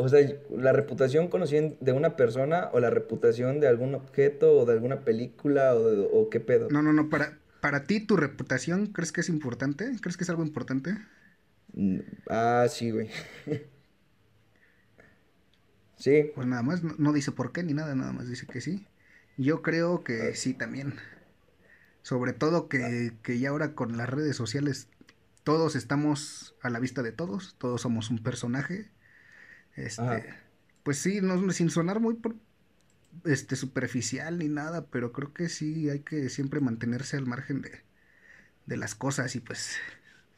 O 0.00 0.08
sea, 0.08 0.20
la 0.50 0.72
reputación 0.72 1.28
conocida 1.28 1.70
de 1.80 1.92
una 1.92 2.14
persona 2.16 2.70
o 2.72 2.78
la 2.80 2.88
reputación 2.90 3.58
de 3.60 3.66
algún 3.68 3.94
objeto 3.96 4.52
o 4.58 4.64
de 4.64 4.72
alguna 4.74 5.04
película 5.04 5.74
o, 5.74 5.88
de- 5.90 6.08
o 6.12 6.30
qué 6.30 6.38
pedo. 6.40 6.68
No, 6.70 6.82
no, 6.82 6.92
no, 6.92 7.08
para, 7.10 7.38
para 7.60 7.84
ti 7.84 7.98
tu 8.00 8.16
reputación, 8.16 8.86
¿crees 8.86 9.10
que 9.12 9.22
es 9.22 9.28
importante? 9.28 9.90
¿Crees 10.00 10.16
que 10.16 10.24
es 10.24 10.30
algo 10.30 10.44
importante? 10.44 10.96
Mm, 11.72 11.98
Ah, 12.28 12.66
sí, 12.70 12.90
güey. 12.92 13.10
Sí. 15.96 16.30
Pues 16.34 16.46
nada 16.46 16.62
más, 16.62 16.82
no, 16.84 16.94
no 16.98 17.12
dice 17.12 17.32
por 17.32 17.50
qué 17.52 17.62
ni 17.64 17.72
nada, 17.74 17.94
nada 17.94 18.12
más 18.12 18.28
dice 18.28 18.46
que 18.46 18.60
sí. 18.60 18.86
Yo 19.36 19.62
creo 19.62 19.96
Ah. 19.96 20.04
que 20.04 20.34
sí 20.36 20.54
también. 20.54 20.94
Sobre 22.02 22.32
todo 22.32 22.68
que, 22.68 23.12
que 23.22 23.38
ya 23.38 23.50
ahora 23.50 23.74
con 23.74 23.96
las 23.96 24.08
redes 24.08 24.36
sociales 24.36 24.88
todos 25.44 25.76
estamos 25.76 26.54
a 26.62 26.70
la 26.70 26.78
vista 26.78 27.02
de 27.02 27.12
todos, 27.12 27.56
todos 27.58 27.80
somos 27.82 28.10
un 28.10 28.22
personaje. 28.22 28.90
Este, 29.78 30.02
Ajá. 30.02 30.22
pues 30.82 30.98
sí, 30.98 31.20
no, 31.22 31.50
sin 31.52 31.70
sonar 31.70 32.00
muy 32.00 32.14
por- 32.14 32.36
este 33.24 33.56
superficial 33.56 34.38
ni 34.38 34.48
nada, 34.48 34.86
pero 34.86 35.12
creo 35.12 35.34
que 35.34 35.48
sí 35.48 35.90
hay 35.90 36.00
que 36.00 36.28
siempre 36.30 36.60
mantenerse 36.60 37.16
al 37.16 37.26
margen 37.26 37.62
de, 37.62 37.82
de 38.66 38.76
las 38.76 38.94
cosas 38.94 39.36
y 39.36 39.40
pues 39.40 39.76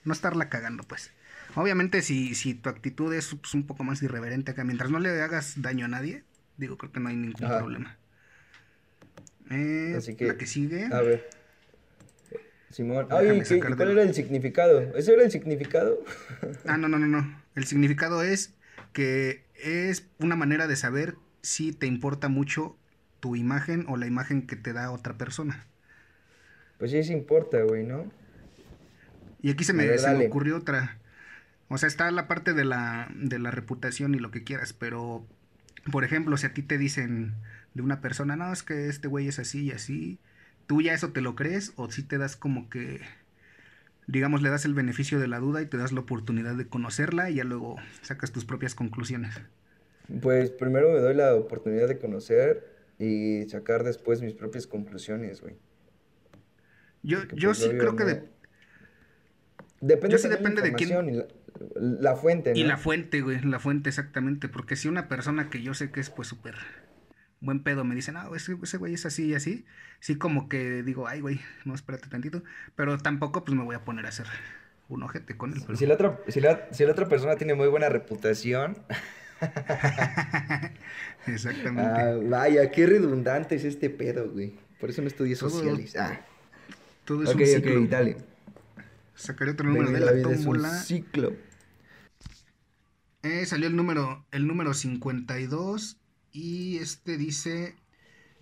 no 0.05 0.13
estarla 0.13 0.49
cagando, 0.49 0.85
pues. 0.85 1.13
Obviamente 1.57 2.03
si, 2.03 2.35
si 2.35 2.55
tu 2.55 2.69
actitud 2.71 3.13
es 3.15 3.35
pues, 3.35 3.55
un 3.55 3.67
poco 3.67 3.85
más 3.85 4.03
irreverente 4.03 4.53
acá, 4.53 4.65
mientras 4.65 4.91
no 4.91 5.01
le 5.01 5.11
hagas 5.23 5.63
daño 5.63 5.87
a 5.87 5.89
nadie, 5.89 6.25
digo, 6.59 6.79
creo 6.79 6.93
que 6.93 7.01
no 7.01 7.09
hay 7.11 7.17
ningún 7.17 7.45
Ajá. 7.45 7.59
problema. 7.59 7.99
Eh, 9.51 9.95
Así 9.97 10.15
que, 10.15 10.27
la 10.29 10.37
que 10.37 10.47
sigue. 10.47 10.87
A 10.93 11.01
ver. 11.03 11.29
Simón. 12.71 13.07
Ay, 13.11 13.41
¿qué- 13.41 13.45
sacar 13.45 13.71
de 13.73 13.77
¿cuál 13.77 13.91
era 13.91 14.03
el 14.03 14.15
significado? 14.15 14.81
¿Ese 14.95 15.13
era 15.15 15.25
el 15.25 15.31
significado? 15.33 15.99
Ah, 16.67 16.77
no, 16.77 16.89
no, 16.89 16.99
no, 16.99 17.07
no. 17.09 17.43
El 17.57 17.67
significado 17.67 18.23
es 18.23 18.55
que 18.93 19.47
es 19.55 20.11
una 20.19 20.37
manera 20.37 20.67
de 20.67 20.77
saber 20.77 21.17
si 21.43 21.73
te 21.73 21.87
importa 21.87 22.29
mucho 22.29 22.79
tu 23.21 23.37
imagen 23.37 23.85
o 23.89 23.97
la 23.97 24.07
imagen 24.07 24.47
que 24.47 24.57
te 24.57 24.73
da 24.73 24.91
otra 24.93 25.19
persona. 25.19 25.67
Pues 26.79 26.91
sí, 26.91 27.03
sí 27.05 27.13
importa, 27.13 27.63
güey, 27.63 27.85
¿no? 27.85 28.11
Y 29.43 29.51
aquí 29.51 29.65
se 29.65 29.73
me, 29.73 29.87
ver, 29.87 29.99
se 29.99 30.11
me 30.11 30.19
dale. 30.19 30.21
ocurrió 30.21 30.57
otra. 30.57 30.99
O 31.69 31.79
sea, 31.79 31.89
está 31.89 32.11
la 32.11 32.29
parte 32.29 32.53
de 32.55 32.65
la, 32.65 33.09
de 33.15 33.39
la 33.39 33.51
reputación 33.51 34.15
y 34.15 34.19
lo 34.19 34.31
que 34.31 34.45
quieras, 34.45 34.73
pero, 34.73 35.27
por 35.93 36.05
ejemplo, 36.05 36.37
si 36.37 36.47
a 36.47 36.55
ti 36.55 36.63
te 36.63 36.79
dicen 36.79 37.35
de 37.75 37.83
una 37.83 38.01
persona, 38.01 38.37
no, 38.37 38.53
es 38.53 38.63
que 38.63 38.89
este 38.89 39.09
güey 39.09 39.29
es 39.29 39.39
así 39.39 39.67
y 39.67 39.73
así, 39.73 40.21
¿tú 40.67 40.83
ya 40.83 40.95
eso 40.95 41.13
te 41.13 41.21
lo 41.23 41.37
crees 41.37 41.73
o 41.77 41.91
si 41.91 42.03
te 42.03 42.19
das 42.19 42.37
como 42.37 42.69
que, 42.71 43.03
digamos, 44.11 44.43
le 44.43 44.51
das 44.51 44.65
el 44.65 44.75
beneficio 44.75 45.19
de 45.21 45.29
la 45.29 45.39
duda 45.39 45.63
y 45.63 45.67
te 45.67 45.77
das 45.77 45.93
la 45.93 46.01
oportunidad 46.01 46.57
de 46.57 46.67
conocerla 46.67 47.31
y 47.31 47.37
ya 47.37 47.45
luego 47.45 47.77
sacas 48.03 48.33
tus 48.33 48.45
propias 48.45 48.75
conclusiones? 48.75 49.41
Pues 50.21 50.51
primero 50.51 50.91
me 50.93 50.99
doy 50.99 51.15
la 51.15 51.35
oportunidad 51.35 51.87
de 51.89 51.99
conocer 51.99 52.67
y 52.99 53.49
sacar 53.49 53.85
después 53.85 54.21
mis 54.21 54.35
propias 54.35 54.67
conclusiones, 54.67 55.41
güey. 55.41 55.55
Yo, 57.03 57.21
Porque, 57.21 57.37
yo 57.37 57.49
pues, 57.51 57.59
sí 57.59 57.69
obvio, 57.69 57.79
creo 57.79 57.97
que... 57.97 58.05
no- 58.05 58.11
de- 58.11 58.41
Depende 59.83 60.13
Yo 60.13 60.19
sí 60.19 60.29
depende 60.29 60.61
la 60.61 60.67
de 60.67 60.73
quién- 60.75 61.09
y 61.09 61.13
la, 61.13 61.27
la 61.81 62.17
fuente, 62.17 62.53
Y 62.55 62.63
¿no? 62.63 62.69
la 62.69 62.77
fuente, 62.77 63.23
güey, 63.23 63.41
la 63.41 63.59
fuente 63.59 63.89
exactamente, 63.89 64.49
porque 64.51 64.77
si 64.77 64.89
una 64.89 65.09
persona 65.09 65.49
que 65.49 65.63
yo 65.63 65.73
sé 65.73 65.91
que 65.91 66.01
es 66.01 66.11
pues 66.11 66.29
súper 66.29 66.55
buen 67.41 67.63
pedo 67.63 67.85
me 67.85 67.95
dice, 67.95 68.13
no, 68.13 68.35
ese, 68.35 68.57
ese 68.63 68.77
güey 68.77 68.95
es 68.95 69.07
así 69.07 69.27
y 69.29 69.35
así, 69.35 69.65
sí 70.01 70.17
como 70.17 70.49
que 70.49 70.83
digo, 70.83 71.09
ay, 71.09 71.21
güey, 71.21 71.41
no, 71.65 71.75
espérate 71.75 72.09
tantito, 72.09 72.43
pero 72.77 72.99
tampoco 72.99 73.45
pues 73.45 73.57
me 73.57 73.65
voy 73.65 73.75
a 73.77 73.85
poner 73.85 74.07
a 74.07 74.11
hacer 74.11 74.27
un 74.89 75.03
ojete 75.03 75.37
con 75.37 75.53
él. 75.53 75.63
pero- 75.67 75.77
Si 75.79 75.87
la, 75.87 75.95
otra, 75.95 76.19
si, 76.29 76.41
la, 76.41 76.69
si 76.73 76.85
la 76.85 76.93
otra 76.93 77.09
persona 77.09 77.37
tiene 77.37 77.55
muy 77.55 77.69
buena 77.69 77.89
reputación, 77.89 78.77
Exactamente. 81.27 81.83
ah, 82.01 82.17
vaya, 82.23 82.71
qué 82.71 82.87
redundante 82.87 83.55
es 83.57 83.65
este 83.65 83.91
pedo, 83.91 84.31
güey. 84.31 84.55
Por 84.79 84.91
eso 84.91 85.03
no 85.03 85.09
estudié 85.09 85.37
Todo- 85.37 85.51
sociales. 85.51 85.97
Ah, 85.97 86.21
Todo 87.05 87.23
es 87.25 87.31
ok, 87.31 87.41
un 87.41 87.47
ciclo. 87.47 87.83
ok, 87.83 87.89
dale. 87.89 88.17
Sacaré 89.15 89.51
otro 89.53 89.67
número 89.67 89.87
Venga, 89.87 89.99
de 90.01 90.07
la 90.07 90.13
la 90.29 90.35
es 90.35 90.47
un 90.47 90.65
ciclo. 90.83 91.33
Eh, 93.23 93.45
salió 93.45 93.67
el 93.69 93.77
número, 93.77 94.25
el 94.31 94.47
número 94.47 94.73
52 94.73 95.99
y 96.33 96.79
este 96.79 97.17
dice, 97.17 97.75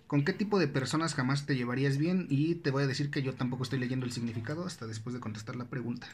¿con 0.07 0.25
qué 0.25 0.33
tipo 0.33 0.59
de 0.59 0.67
personas 0.69 1.15
jamás 1.15 1.45
te 1.47 1.55
llevarías 1.55 1.97
bien? 1.97 2.27
Y 2.29 2.55
te 2.57 2.71
voy 2.71 2.83
a 2.83 2.87
decir 2.87 3.11
que 3.11 3.23
yo 3.23 3.35
tampoco 3.35 3.63
estoy 3.63 3.79
leyendo 3.79 4.05
el 4.05 4.11
significado 4.13 4.65
hasta 4.65 4.87
después 4.87 5.13
de 5.15 5.21
contestar 5.21 5.55
la 5.57 5.69
pregunta. 5.69 6.07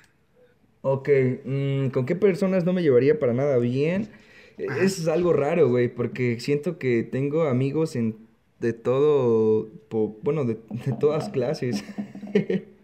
Ok, 0.81 1.09
mm, 1.45 1.87
¿con 1.89 2.05
qué 2.05 2.15
personas 2.15 2.63
no 2.65 2.73
me 2.73 2.83
llevaría 2.83 3.17
para 3.19 3.33
nada 3.33 3.57
bien? 3.57 4.09
E- 4.57 4.65
Ajá. 4.67 4.85
Es 4.85 5.07
algo 5.07 5.33
raro, 5.33 5.67
güey, 5.69 5.93
porque 5.93 6.39
siento 6.39 6.77
que 6.77 7.03
tengo 7.03 7.43
amigos 7.47 7.95
en, 7.95 8.17
de 8.59 8.73
todo, 8.73 9.67
po- 9.89 10.17
bueno, 10.23 10.45
de, 10.45 10.55
de 10.85 10.93
todas 10.93 11.29
clases. 11.29 11.83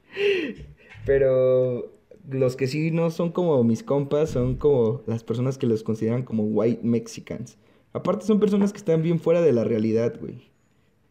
Pero 1.06 1.92
los 2.30 2.56
que 2.56 2.68
sí 2.68 2.92
no 2.92 3.10
son 3.12 3.32
como 3.32 3.64
mis 3.64 3.84
compas 3.84 4.30
son 4.30 4.56
como 4.56 5.02
las 5.08 5.24
personas 5.24 5.58
que 5.58 5.68
los 5.68 5.84
consideran 5.84 6.24
como 6.24 6.44
white 6.44 6.82
Mexicans. 6.84 7.58
Aparte 7.94 8.26
son 8.26 8.40
personas 8.40 8.72
que 8.72 8.78
están 8.78 9.02
bien 9.02 9.20
fuera 9.20 9.42
de 9.42 9.52
la 9.52 9.64
realidad, 9.64 10.20
güey. 10.20 10.52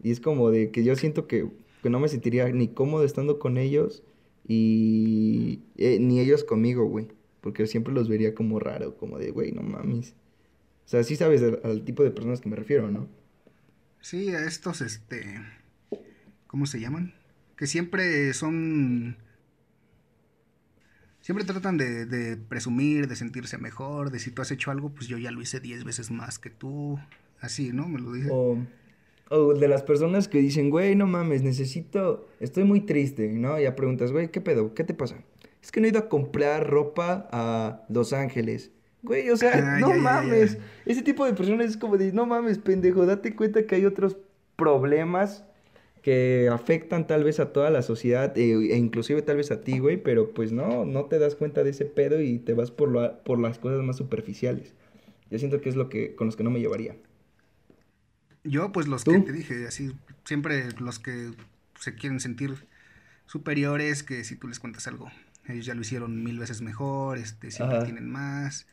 Y 0.02 0.10
es 0.10 0.20
como 0.20 0.50
de 0.50 0.70
que 0.70 0.82
yo 0.84 0.96
siento 0.96 1.26
que, 1.26 1.48
que 1.82 1.90
no 1.90 2.00
me 2.00 2.08
sentiría 2.08 2.48
ni 2.48 2.68
cómodo 2.68 3.04
estando 3.04 3.38
con 3.38 3.58
ellos 3.58 4.02
y 4.46 5.60
eh, 5.76 5.98
ni 6.00 6.20
ellos 6.20 6.44
conmigo, 6.44 6.86
güey. 6.86 7.08
Porque 7.40 7.66
siempre 7.66 7.92
los 7.92 8.08
vería 8.08 8.34
como 8.34 8.58
raro, 8.58 8.96
como 8.96 9.18
de, 9.18 9.30
güey, 9.30 9.52
no 9.52 9.62
mames. 9.62 10.14
O 10.86 10.88
sea, 10.90 11.04
sí 11.04 11.16
sabes 11.16 11.42
al, 11.42 11.60
al 11.64 11.84
tipo 11.84 12.02
de 12.02 12.10
personas 12.10 12.40
que 12.40 12.48
me 12.48 12.56
refiero, 12.56 12.90
¿no? 12.90 13.08
Sí, 14.00 14.30
a 14.30 14.46
estos, 14.46 14.80
este, 14.80 15.40
¿cómo 16.46 16.66
se 16.66 16.80
llaman? 16.80 17.12
Que 17.56 17.66
siempre 17.66 18.32
son, 18.32 19.18
siempre 21.30 21.44
tratan 21.44 21.76
de, 21.78 22.06
de 22.06 22.36
presumir, 22.36 23.06
de 23.06 23.14
sentirse 23.16 23.56
mejor, 23.58 24.10
de 24.10 24.18
si 24.18 24.30
tú 24.32 24.42
has 24.42 24.50
hecho 24.50 24.70
algo, 24.72 24.90
pues 24.90 25.06
yo 25.06 25.16
ya 25.16 25.30
lo 25.30 25.40
hice 25.40 25.60
10 25.60 25.84
veces 25.84 26.10
más 26.10 26.38
que 26.40 26.50
tú, 26.50 26.98
así, 27.40 27.72
¿no? 27.72 27.88
Me 27.88 28.00
lo 28.00 28.12
dije. 28.12 28.28
O, 28.32 28.58
o 29.30 29.54
de 29.54 29.68
las 29.68 29.82
personas 29.84 30.26
que 30.26 30.38
dicen, 30.38 30.70
güey, 30.70 30.96
no 30.96 31.06
mames, 31.06 31.42
necesito, 31.42 32.28
estoy 32.40 32.64
muy 32.64 32.80
triste, 32.80 33.28
¿no? 33.28 33.60
Y 33.60 33.62
ya 33.62 33.76
preguntas, 33.76 34.10
güey, 34.10 34.32
¿qué 34.32 34.40
pedo? 34.40 34.74
¿Qué 34.74 34.82
te 34.82 34.92
pasa? 34.92 35.16
Es 35.62 35.70
que 35.70 35.80
no 35.80 35.86
he 35.86 35.90
ido 35.90 36.00
a 36.00 36.08
comprar 36.08 36.68
ropa 36.68 37.28
a 37.30 37.84
Los 37.88 38.12
Ángeles. 38.12 38.72
Güey, 39.02 39.30
o 39.30 39.36
sea, 39.36 39.52
Ah, 39.54 39.78
no 39.78 39.88
ya, 39.90 39.94
ya, 39.94 39.96
ya. 39.96 40.02
mames. 40.02 40.58
Ese 40.84 41.02
tipo 41.02 41.24
de 41.24 41.32
personas 41.34 41.66
es 41.66 41.76
como 41.76 41.96
de, 41.96 42.12
no 42.12 42.26
mames, 42.26 42.58
pendejo, 42.58 43.06
date 43.06 43.36
cuenta 43.36 43.64
que 43.66 43.76
hay 43.76 43.84
otros 43.86 44.16
problemas 44.56 45.44
que 46.02 46.48
afectan 46.52 47.06
tal 47.06 47.24
vez 47.24 47.40
a 47.40 47.52
toda 47.52 47.70
la 47.70 47.82
sociedad 47.82 48.36
e, 48.38 48.52
e 48.74 48.76
inclusive 48.76 49.22
tal 49.22 49.36
vez 49.38 49.50
a 49.50 49.62
ti, 49.62 49.78
güey, 49.78 49.96
pero 50.02 50.32
pues 50.34 50.52
no, 50.52 50.84
no 50.84 51.06
te 51.06 51.18
das 51.18 51.34
cuenta 51.36 51.64
de 51.64 51.70
ese 51.70 51.84
pedo 51.86 52.20
y 52.20 52.38
te 52.38 52.54
vas 52.54 52.70
por, 52.70 52.88
lo- 52.90 53.22
por 53.24 53.38
las 53.40 53.58
cosas 53.58 53.82
más 53.82 53.96
superficiales. 53.96 54.74
Yo 55.30 55.38
siento 55.38 55.60
que 55.60 55.68
es 55.70 55.76
lo 55.76 55.88
que 55.90 56.14
con 56.16 56.26
los 56.28 56.36
que 56.36 56.44
no 56.44 56.50
me 56.50 56.60
llevaría. 56.60 56.96
Yo, 58.44 58.72
pues 58.72 58.88
los 58.88 59.04
¿Tú? 59.04 59.12
que 59.12 59.18
te 59.20 59.32
dije, 59.32 59.66
así, 59.66 59.92
siempre 60.24 60.70
los 60.78 60.98
que 60.98 61.32
se 61.78 61.94
quieren 61.94 62.20
sentir 62.20 62.66
superiores, 63.26 64.02
que 64.02 64.24
si 64.24 64.36
tú 64.36 64.48
les 64.48 64.60
cuentas 64.60 64.86
algo, 64.88 65.10
ellos 65.46 65.66
ya 65.66 65.74
lo 65.74 65.82
hicieron 65.82 66.22
mil 66.24 66.38
veces 66.38 66.62
mejor, 66.62 67.18
este, 67.18 67.50
siempre 67.50 67.78
Ajá. 67.78 67.80
tienen 67.80 68.10
más. 68.10 68.66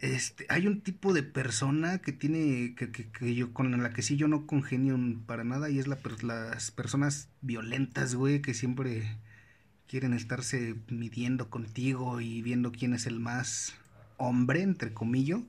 Este, 0.00 0.46
hay 0.48 0.66
un 0.66 0.80
tipo 0.80 1.12
de 1.12 1.22
persona 1.22 1.98
que 1.98 2.12
tiene, 2.12 2.74
que, 2.74 2.90
que, 2.90 3.10
que 3.10 3.34
yo, 3.34 3.52
con 3.52 3.82
la 3.82 3.90
que 3.90 4.00
sí 4.00 4.16
yo 4.16 4.28
no 4.28 4.46
congenio 4.46 4.98
para 5.26 5.44
nada, 5.44 5.68
y 5.68 5.78
es 5.78 5.88
la, 5.88 5.98
las 6.22 6.70
personas 6.70 7.28
violentas, 7.42 8.14
güey, 8.14 8.40
que 8.40 8.54
siempre 8.54 9.18
quieren 9.86 10.14
estarse 10.14 10.76
midiendo 10.88 11.50
contigo 11.50 12.22
y 12.22 12.40
viendo 12.40 12.72
quién 12.72 12.94
es 12.94 13.06
el 13.06 13.20
más 13.20 13.74
hombre, 14.16 14.62
entre 14.62 14.94
comillas. 14.94 15.40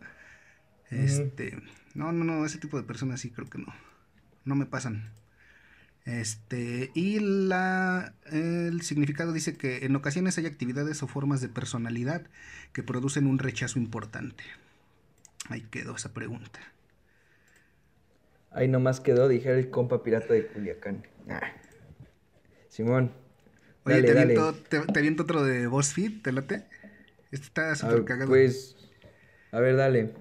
Este, 0.89 1.57
no, 1.93 2.11
no, 2.11 2.25
no, 2.25 2.45
ese 2.45 2.57
tipo 2.57 2.75
de 2.75 2.83
personas 2.83 3.21
sí 3.21 3.29
creo 3.29 3.49
que 3.49 3.59
no. 3.59 3.73
No 4.43 4.55
me 4.55 4.65
pasan. 4.65 5.13
Este, 6.05 6.91
y 6.95 7.19
la 7.19 8.15
el 8.31 8.81
significado 8.81 9.33
dice 9.33 9.55
que 9.55 9.85
en 9.85 9.95
ocasiones 9.95 10.37
hay 10.37 10.47
actividades 10.47 11.03
o 11.03 11.07
formas 11.07 11.41
de 11.41 11.49
personalidad 11.49 12.23
que 12.73 12.83
producen 12.83 13.27
un 13.27 13.37
rechazo 13.39 13.77
importante. 13.79 14.43
Ahí 15.49 15.61
quedó 15.69 15.95
esa 15.95 16.13
pregunta. 16.13 16.59
Ahí 18.51 18.67
nomás 18.67 18.99
quedó, 18.99 19.27
dijera 19.27 19.57
el 19.57 19.69
compa 19.69 20.03
pirata 20.03 20.33
de 20.33 20.47
Culiacán. 20.47 21.05
Ah. 21.29 21.41
Simón, 22.69 23.11
Oye, 23.83 24.01
Dale, 24.01 24.03
te, 24.03 24.13
dale. 24.13 24.37
aviento, 24.37 24.53
te, 24.55 24.79
te 24.81 24.99
aviento 24.99 25.23
otro 25.23 25.43
de 25.43 25.67
BuzzFeed, 25.67 26.21
¿te 26.21 26.31
late? 26.31 26.67
Este 27.31 27.45
está 27.47 27.75
súper 27.75 28.03
cagado. 28.05 28.29
pues, 28.29 28.75
a 29.51 29.59
ver, 29.59 29.75
dale. 29.75 30.13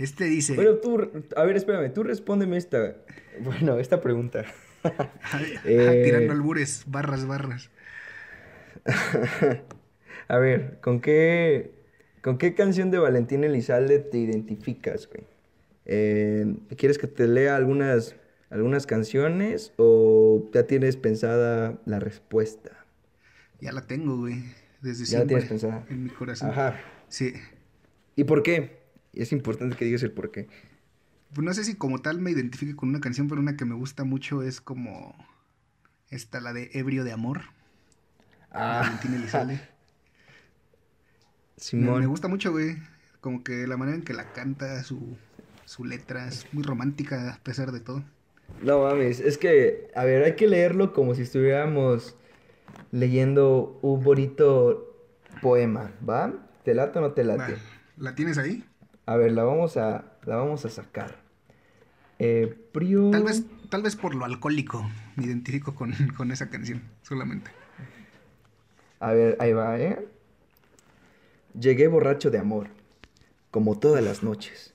Este 0.00 0.24
dice... 0.24 0.54
Bueno, 0.54 0.74
tú, 0.76 1.10
a 1.36 1.44
ver, 1.44 1.56
espérame, 1.56 1.92
tú 1.92 2.02
respóndeme 2.02 2.56
esta, 2.56 2.96
bueno, 3.40 3.78
esta 3.78 4.00
pregunta. 4.00 4.44
Eh, 5.66 6.02
Tirando 6.04 6.32
albures, 6.32 6.84
barras, 6.86 7.26
barras. 7.26 7.70
A 10.28 10.38
ver, 10.38 10.78
¿con 10.80 11.00
qué, 11.00 11.72
¿con 12.22 12.38
qué 12.38 12.54
canción 12.54 12.90
de 12.90 12.98
Valentín 12.98 13.44
Elizalde 13.44 13.98
te 13.98 14.18
identificas, 14.18 15.06
güey? 15.08 15.24
Eh, 15.84 16.54
¿quieres 16.76 16.98
que 16.98 17.08
te 17.08 17.26
lea 17.26 17.56
algunas, 17.56 18.16
algunas 18.48 18.86
canciones 18.86 19.72
o 19.76 20.48
ya 20.54 20.66
tienes 20.66 20.96
pensada 20.96 21.78
la 21.84 21.98
respuesta? 22.00 22.86
Ya 23.60 23.72
la 23.72 23.86
tengo, 23.86 24.16
güey. 24.16 24.44
Desde 24.80 25.04
Ya 25.04 25.18
la 25.20 25.26
siempre. 25.26 25.26
tienes 25.26 25.48
pensada. 25.48 25.84
En 25.90 26.04
mi 26.04 26.10
corazón. 26.10 26.50
Ajá. 26.50 26.80
Sí. 27.08 27.34
¿Y 28.16 28.24
por 28.24 28.42
qué? 28.42 28.79
Es 29.12 29.32
importante 29.32 29.76
que 29.76 29.84
digas 29.84 30.02
el 30.02 30.12
por 30.12 30.30
qué. 30.30 30.48
Pues 31.34 31.44
no 31.44 31.52
sé 31.54 31.64
si 31.64 31.74
como 31.74 32.00
tal 32.00 32.20
me 32.20 32.30
identifique 32.30 32.74
con 32.74 32.88
una 32.88 33.00
canción, 33.00 33.28
pero 33.28 33.40
una 33.40 33.56
que 33.56 33.64
me 33.64 33.74
gusta 33.74 34.04
mucho 34.04 34.42
es 34.42 34.60
como... 34.60 35.14
Esta, 36.10 36.40
la 36.40 36.52
de 36.52 36.70
Ebrio 36.72 37.04
de 37.04 37.12
Amor. 37.12 37.42
Ah, 38.50 38.80
Valentín 38.82 39.14
Elizalde. 39.14 39.54
Me, 41.60 41.64
Simón. 41.64 42.00
me 42.00 42.06
gusta 42.06 42.26
mucho, 42.26 42.52
güey. 42.52 42.78
Como 43.20 43.44
que 43.44 43.66
la 43.66 43.76
manera 43.76 43.96
en 43.96 44.02
que 44.02 44.14
la 44.14 44.32
canta, 44.32 44.82
su, 44.82 45.18
su 45.66 45.84
letra 45.84 46.26
es 46.26 46.46
muy 46.52 46.62
romántica 46.62 47.34
a 47.34 47.38
pesar 47.42 47.70
de 47.70 47.80
todo. 47.80 48.02
No 48.62 48.82
mames, 48.82 49.20
es 49.20 49.38
que, 49.38 49.90
a 49.94 50.04
ver, 50.04 50.24
hay 50.24 50.36
que 50.36 50.48
leerlo 50.48 50.92
como 50.92 51.14
si 51.14 51.22
estuviéramos 51.22 52.16
leyendo 52.90 53.78
un 53.82 54.02
bonito 54.02 54.96
poema, 55.40 55.92
¿va? 56.06 56.32
¿Te 56.64 56.74
late 56.74 56.98
o 56.98 57.02
no 57.02 57.12
te 57.12 57.24
late? 57.24 57.56
¿La 57.96 58.14
tienes 58.14 58.38
ahí? 58.38 58.64
A 59.10 59.16
ver, 59.16 59.32
la 59.32 59.42
vamos 59.42 59.76
a, 59.76 60.04
la 60.24 60.36
vamos 60.36 60.64
a 60.64 60.68
sacar. 60.68 61.16
Eh, 62.20 62.56
Prio... 62.70 63.10
Tal 63.10 63.24
vez, 63.24 63.42
tal 63.68 63.82
vez 63.82 63.96
por 63.96 64.14
lo 64.14 64.24
alcohólico 64.24 64.88
me 65.16 65.24
identifico 65.24 65.74
con, 65.74 65.92
con 66.16 66.30
esa 66.30 66.48
canción, 66.48 66.80
solamente. 67.02 67.50
A 69.00 69.12
ver, 69.12 69.36
ahí 69.40 69.52
va, 69.52 69.80
¿eh? 69.80 70.06
Llegué 71.58 71.88
borracho 71.88 72.30
de 72.30 72.38
amor, 72.38 72.68
como 73.50 73.80
todas 73.80 74.04
las 74.04 74.22
noches. 74.22 74.74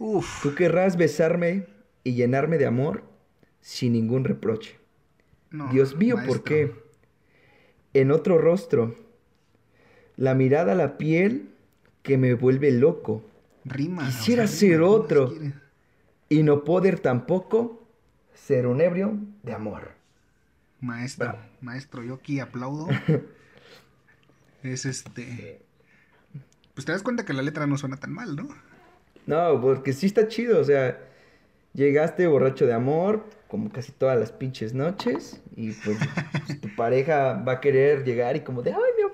Uf, 0.00 0.42
Tú 0.42 0.56
querrás 0.56 0.96
besarme 0.96 1.66
y 2.02 2.14
llenarme 2.14 2.58
de 2.58 2.66
amor 2.66 3.04
sin 3.60 3.92
ningún 3.92 4.24
reproche. 4.24 4.80
no, 5.52 5.68
Dios 5.68 5.94
mío, 5.94 6.16
¿por 6.26 6.42
qué? 6.42 6.74
En 7.94 8.10
otro 8.10 8.38
rostro, 8.38 8.96
la 10.16 10.34
mirada, 10.34 10.74
la 10.74 10.98
piel 10.98 11.50
que 12.02 12.18
me 12.18 12.34
vuelve 12.34 12.72
loco 12.72 13.22
Rima. 13.66 14.06
Quisiera 14.06 14.46
ser 14.46 14.70
¿qué 14.70 14.78
más 14.78 14.88
otro. 14.88 15.34
y 16.28 16.42
no 16.42 16.64
poder 16.64 17.00
tampoco 17.00 17.86
ser 18.32 18.66
un 18.66 18.80
ebrio 18.80 19.18
de 19.42 19.52
amor. 19.52 19.92
Maestro, 20.80 21.26
Bravo. 21.30 21.38
maestro, 21.60 22.02
yo 22.02 22.14
aquí 22.14 22.38
aplaudo. 22.38 22.86
es 24.62 24.84
este. 24.86 25.60
Pues 26.74 26.84
te 26.84 26.92
das 26.92 27.02
cuenta 27.02 27.24
que 27.24 27.32
la 27.32 27.42
letra 27.42 27.66
no 27.66 27.76
suena 27.78 27.96
tan 27.96 28.12
mal, 28.12 28.36
¿no? 28.36 28.48
No, 29.26 29.60
porque 29.60 29.92
sí 29.92 30.06
está 30.06 30.28
chido, 30.28 30.60
o 30.60 30.64
sea, 30.64 31.00
llegaste 31.72 32.26
borracho 32.26 32.66
de 32.66 32.74
amor, 32.74 33.24
como 33.48 33.70
casi 33.72 33.90
todas 33.92 34.18
las 34.18 34.30
pinches 34.30 34.74
noches, 34.74 35.42
y 35.56 35.72
pues, 35.72 35.98
pues, 36.46 36.60
tu 36.60 36.68
pareja 36.76 37.42
va 37.42 37.52
a 37.52 37.60
querer 37.60 38.04
llegar 38.04 38.36
y 38.36 38.40
como 38.40 38.62
de, 38.62 38.72
ay, 38.72 38.78
mi. 38.96 39.05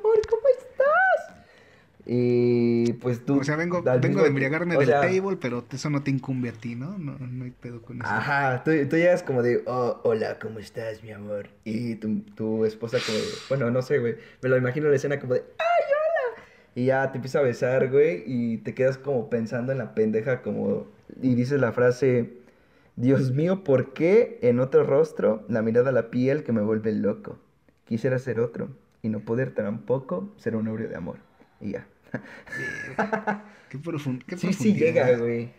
Y 2.04 2.94
pues 2.94 3.24
tú... 3.24 3.40
o 3.40 3.44
sea, 3.44 3.56
vengo, 3.56 3.82
vengo 3.82 4.22
de 4.22 4.28
embriagarme 4.28 4.76
del 4.76 4.86
sea, 4.86 5.02
table, 5.02 5.36
pero 5.40 5.64
eso 5.70 5.88
no 5.88 6.02
te 6.02 6.10
incumbe 6.10 6.48
a 6.48 6.52
ti, 6.52 6.74
¿no? 6.74 6.98
No, 6.98 7.16
no 7.18 7.44
hay 7.44 7.52
pedo 7.52 7.80
con 7.80 8.02
eso. 8.02 8.10
Ajá, 8.10 8.64
tú, 8.64 8.72
tú 8.88 8.96
llegas 8.96 9.22
como 9.22 9.42
de, 9.42 9.62
oh, 9.66 10.00
hola, 10.02 10.38
¿cómo 10.40 10.58
estás, 10.58 11.02
mi 11.04 11.12
amor? 11.12 11.48
Y 11.64 11.94
tu, 11.96 12.20
tu 12.34 12.64
esposa 12.64 12.98
como 13.06 13.18
de, 13.18 13.24
bueno, 13.48 13.70
no 13.70 13.82
sé, 13.82 13.98
güey, 13.98 14.16
me 14.42 14.48
lo 14.48 14.56
imagino 14.56 14.88
la 14.88 14.96
escena 14.96 15.20
como 15.20 15.34
de, 15.34 15.44
ay, 15.58 15.84
hola. 15.88 16.44
Y 16.74 16.86
ya 16.86 17.12
te 17.12 17.18
empieza 17.18 17.38
a 17.38 17.42
besar, 17.42 17.88
güey, 17.88 18.24
y 18.26 18.58
te 18.58 18.74
quedas 18.74 18.98
como 18.98 19.30
pensando 19.30 19.70
en 19.70 19.78
la 19.78 19.94
pendeja 19.94 20.42
como, 20.42 20.88
y 21.20 21.36
dices 21.36 21.60
la 21.60 21.70
frase, 21.70 22.32
Dios 22.96 23.30
mío, 23.30 23.62
¿por 23.62 23.92
qué 23.92 24.38
en 24.42 24.58
otro 24.58 24.82
rostro 24.82 25.44
la 25.48 25.62
mirada, 25.62 25.92
la 25.92 26.10
piel 26.10 26.42
que 26.42 26.52
me 26.52 26.62
vuelve 26.62 26.92
loco? 26.92 27.38
Quisiera 27.84 28.18
ser 28.18 28.40
otro 28.40 28.70
y 29.02 29.08
no 29.08 29.20
poder 29.20 29.54
tampoco 29.54 30.32
ser 30.36 30.56
un 30.56 30.66
ebrio 30.66 30.88
de 30.88 30.96
amor. 30.96 31.18
Y 31.60 31.72
ya. 31.72 31.86
Qué, 33.68 33.78
profund 33.78 34.22
qué 34.24 34.36
Sí, 34.36 34.52
sí 34.52 34.74
llega, 34.74 35.16
güey. 35.16 35.50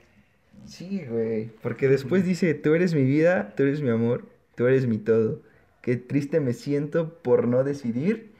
Sí, 0.66 1.04
güey. 1.10 1.50
Porque 1.62 1.88
después 1.88 2.26
dice, 2.26 2.54
tú 2.54 2.74
eres 2.76 2.94
mi 2.94 3.04
vida, 3.04 3.54
tú 3.56 3.64
eres 3.64 3.82
mi 3.82 3.90
amor, 3.90 4.28
tú 4.56 4.68
eres 4.68 4.88
mi 4.88 4.98
todo. 4.98 5.42
Qué 5.82 5.98
triste 5.98 6.40
me 6.40 6.54
siento 6.54 7.22
por 7.22 7.48
no 7.48 7.64
decidir. 7.64 8.32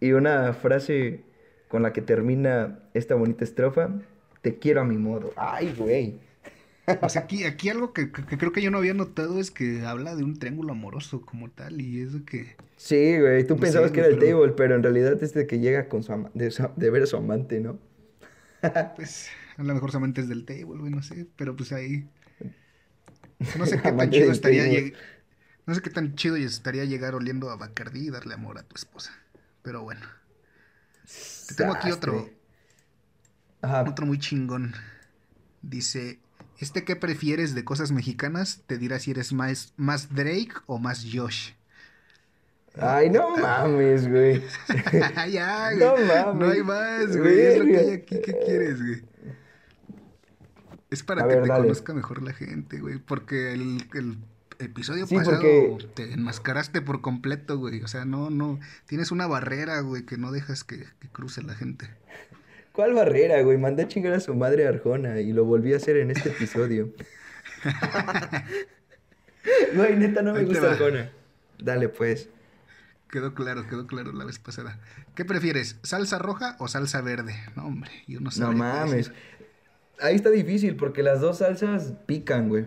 Y 0.00 0.12
una 0.12 0.52
frase 0.52 1.22
con 1.68 1.82
la 1.82 1.92
que 1.92 2.02
termina 2.02 2.80
esta 2.94 3.14
bonita 3.14 3.44
estrofa, 3.44 3.90
te 4.42 4.58
quiero 4.58 4.82
a 4.82 4.84
mi 4.84 4.98
modo. 4.98 5.32
Ay, 5.36 5.74
güey. 5.76 6.20
O 7.00 7.08
sea, 7.08 7.22
aquí, 7.22 7.44
aquí 7.44 7.70
algo 7.70 7.92
que, 7.94 8.12
que- 8.12 8.36
creo 8.38 8.52
que 8.52 8.60
yo 8.60 8.70
no 8.70 8.78
había 8.78 8.92
notado 8.94 9.40
es 9.40 9.50
que 9.50 9.86
habla 9.86 10.14
de 10.16 10.22
un 10.24 10.38
triángulo 10.38 10.72
amoroso 10.72 11.22
como 11.22 11.50
tal, 11.50 11.80
y 11.80 12.00
es 12.02 12.12
de 12.12 12.24
que. 12.24 12.56
Sí, 12.76 13.18
güey, 13.18 13.46
tú 13.46 13.54
No 13.54 13.60
pensabas 13.60 13.88
sé, 13.90 13.94
que 13.94 14.00
era 14.00 14.08
el 14.10 14.18
pero- 14.18 14.38
table, 14.38 14.52
pero 14.54 14.74
en 14.74 14.82
realidad 14.82 15.22
es 15.22 15.32
de 15.32 15.46
que 15.46 15.60
llega 15.60 15.88
con 15.88 16.02
su 16.02 16.12
ama- 16.12 16.30
de, 16.34 16.50
su- 16.50 16.68
de 16.76 16.90
ver 16.90 17.02
a 17.02 17.06
su 17.06 17.16
amante, 17.16 17.60
¿no? 17.60 17.78
Pues, 18.96 19.28
a 19.56 19.62
lo 19.62 19.72
mejor 19.74 19.90
solamente 19.92 20.20
es 20.20 20.28
del 20.28 20.44
table, 20.44 20.64
güey, 20.78 20.90
no 20.90 21.02
sé, 21.02 21.26
pero 21.36 21.56
pues 21.56 21.72
ahí. 21.72 22.06
No 23.58 23.66
sé 23.66 23.76
qué 23.76 23.82
tan 23.82 23.94
Amante 23.94 24.18
chido 24.18 24.32
estaría 24.32 24.66
lleg- 24.66 24.94
No 25.66 25.74
sé 25.74 25.80
qué 25.80 25.90
tan 25.90 26.14
chido 26.16 26.36
estaría 26.36 26.84
llegar 26.84 27.14
oliendo 27.14 27.50
a 27.50 27.56
Bacardí 27.56 28.08
y 28.08 28.10
darle 28.10 28.34
amor 28.34 28.58
a 28.58 28.62
tu 28.62 28.74
esposa. 28.76 29.12
Pero 29.62 29.82
bueno. 29.82 30.02
Te 31.48 31.54
tengo 31.54 31.74
aquí 31.74 31.90
otro. 31.90 32.28
Ajá. 33.62 33.84
otro 33.88 34.04
muy 34.06 34.18
chingón. 34.18 34.74
Dice, 35.62 36.18
¿este 36.58 36.84
qué 36.84 36.96
prefieres 36.96 37.54
de 37.54 37.64
cosas 37.64 37.92
mexicanas? 37.92 38.62
Te 38.66 38.78
dirá 38.78 38.98
si 38.98 39.10
eres 39.12 39.32
más, 39.32 39.72
más 39.76 40.14
Drake 40.14 40.52
o 40.66 40.78
más 40.78 41.06
Josh. 41.12 41.50
Ay, 42.80 43.08
no 43.10 43.36
mames, 43.38 44.08
güey. 44.10 44.42
ya, 45.30 45.70
güey. 45.72 45.78
No 45.78 45.96
No, 45.96 46.34
mames. 46.34 46.50
hay 46.52 46.62
más, 46.62 47.16
güey. 47.16 47.40
Es 47.40 47.58
lo 47.58 47.64
que 47.66 47.76
hay 47.78 47.90
aquí. 47.90 48.16
¿Qué 48.24 48.36
quieres, 48.44 48.80
güey? 48.82 49.02
Es 50.90 51.02
para 51.02 51.24
A 51.24 51.28
que 51.28 51.34
ver, 51.34 51.42
te 51.44 51.48
dale. 51.48 51.62
conozca 51.62 51.92
mejor 51.94 52.22
la 52.22 52.32
gente, 52.32 52.78
güey. 52.80 52.98
Porque 52.98 53.52
el, 53.52 53.88
el 53.94 54.18
episodio 54.58 55.06
Sí, 55.06 55.16
pasado 55.16 55.36
porque- 55.40 55.88
te 55.94 56.12
enmascaraste 56.12 56.80
por 56.82 57.00
completo, 57.00 57.58
güey. 57.58 57.82
O 57.82 57.88
sea, 57.88 58.04
no, 58.04 58.30
no. 58.30 58.60
Tienes 58.86 59.10
una 59.10 59.26
barrera, 59.26 59.80
güey, 59.80 60.04
que 60.04 60.16
no 60.18 60.30
dejas 60.30 60.62
que, 60.64 60.84
que 61.00 61.08
cruce 61.08 61.42
la 61.42 61.54
gente. 61.54 61.90
¿Cuál 62.74 62.92
barrera, 62.92 63.40
güey? 63.42 63.56
Mandé 63.56 63.84
a 63.84 63.88
chingar 63.88 64.14
a 64.14 64.20
su 64.20 64.34
madre 64.34 64.66
Arjona 64.66 65.20
y 65.20 65.32
lo 65.32 65.44
volví 65.44 65.72
a 65.72 65.76
hacer 65.76 65.96
en 65.96 66.10
este 66.10 66.30
episodio. 66.30 66.92
Güey, 69.74 69.96
neta, 69.96 70.22
no 70.22 70.32
me 70.32 70.40
Ahí 70.40 70.46
gusta. 70.46 70.72
Arjona. 70.72 71.10
Dale, 71.58 71.88
pues. 71.88 72.30
Quedó 73.10 73.34
claro, 73.34 73.68
quedó 73.68 73.86
claro 73.86 74.12
la 74.12 74.24
vez 74.24 74.38
pasada. 74.38 74.80
¿Qué 75.14 75.24
prefieres? 75.24 75.78
¿Salsa 75.82 76.18
roja 76.18 76.56
o 76.58 76.66
salsa 76.66 77.00
verde? 77.02 77.34
No, 77.54 77.66
hombre, 77.66 77.90
yo 78.06 78.20
no 78.20 78.30
sé. 78.30 78.40
No 78.40 78.52
mames. 78.52 79.12
Ahí 80.00 80.16
está 80.16 80.30
difícil 80.30 80.76
porque 80.76 81.02
las 81.02 81.20
dos 81.20 81.38
salsas 81.38 81.92
pican, 82.06 82.48
güey. 82.48 82.66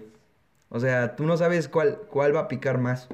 O 0.70 0.80
sea, 0.80 1.16
tú 1.16 1.26
no 1.26 1.36
sabes 1.36 1.68
cuál, 1.68 2.00
cuál 2.10 2.36
va 2.36 2.42
a 2.42 2.48
picar 2.48 2.78
más 2.78 3.10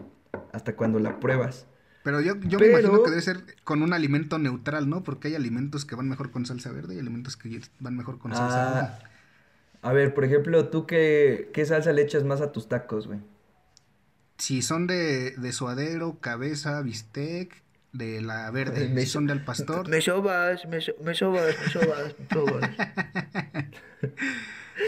hasta 0.52 0.76
cuando 0.76 1.00
la 1.00 1.20
pruebas. 1.20 1.66
Pero 2.04 2.20
yo, 2.22 2.36
yo 2.42 2.60
Pero- 2.60 2.74
me 2.74 2.80
imagino 2.82 3.04
que 3.04 3.10
debe 3.12 3.22
ser 3.22 3.44
con 3.64 3.82
un 3.82 3.94
alimento 3.94 4.38
neutral, 4.38 4.90
¿no? 4.90 5.04
Porque 5.04 5.30
hay 5.30 5.36
alimentos 5.36 5.86
que 5.86 5.96
van 5.96 6.10
mejor 6.10 6.32
con 6.32 6.46
salsa 6.46 6.72
verde 6.72 6.96
y 6.96 7.00
alimentos 7.00 7.38
que 7.38 7.62
van 7.80 7.96
mejor 7.96 8.20
con 8.20 8.32
salsa 8.36 8.70
Ah, 8.70 8.82
roja. 8.82 9.00
a 9.82 9.94
ver, 9.94 10.14
por 10.14 10.26
ejemplo, 10.26 10.68
¿tú 10.70 10.86
qué, 10.86 11.50
qué 11.54 11.66
salsa 11.66 11.94
le 11.94 12.02
echas 12.02 12.24
más 12.26 12.42
a 12.42 12.52
tus 12.52 12.68
tacos, 12.68 13.08
güey? 13.08 13.20
Si 14.38 14.62
son 14.62 14.88
de, 14.88 15.32
de 15.38 15.52
suadero, 15.54 16.20
cabeza, 16.20 16.82
bistec, 16.82 17.64
de 17.94 18.22
la 18.22 18.50
verde. 18.52 18.90
Me 18.90 19.02
si 19.02 19.08
so- 19.08 19.14
son 19.14 19.28
del 19.28 19.44
pastor. 19.46 19.88
Me 19.88 20.02
sobas, 20.02 20.66
me, 20.68 20.82
so- 20.82 20.94
me 21.04 21.14
sobas, 21.14 21.56
me 21.64 21.70
sobas, 21.72 22.16
me 22.20 22.28
sobas. 22.34 22.70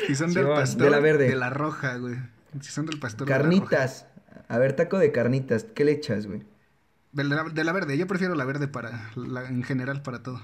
Si 0.07 0.15
son 0.15 0.29
Sí, 0.29 0.35
del 0.35 0.45
va, 0.49 0.55
de 0.55 0.61
pastor, 0.61 0.91
la 0.91 0.99
verde. 0.99 1.29
de 1.29 1.35
la 1.35 1.49
roja, 1.49 1.97
güey. 1.97 2.15
Si 2.61 2.71
son 2.71 2.85
del 2.87 2.99
pastor, 2.99 3.27
de 3.27 3.31
la 3.31 3.37
roja. 3.37 3.49
Carnitas. 3.49 4.07
A 4.47 4.57
ver, 4.57 4.73
taco 4.73 4.97
de 4.97 5.11
carnitas. 5.11 5.63
¿Qué 5.75 5.85
le 5.85 5.91
echas, 5.93 6.25
güey? 6.27 6.41
De 7.15 7.23
la, 7.23 7.43
de 7.45 7.63
la 7.63 7.71
verde. 7.71 7.97
Yo 7.97 8.07
prefiero 8.07 8.35
la 8.35 8.45
verde 8.45 8.67
para, 8.67 9.09
la- 9.15 9.47
en 9.47 9.63
general 9.63 10.01
para 10.01 10.21
todo. 10.21 10.41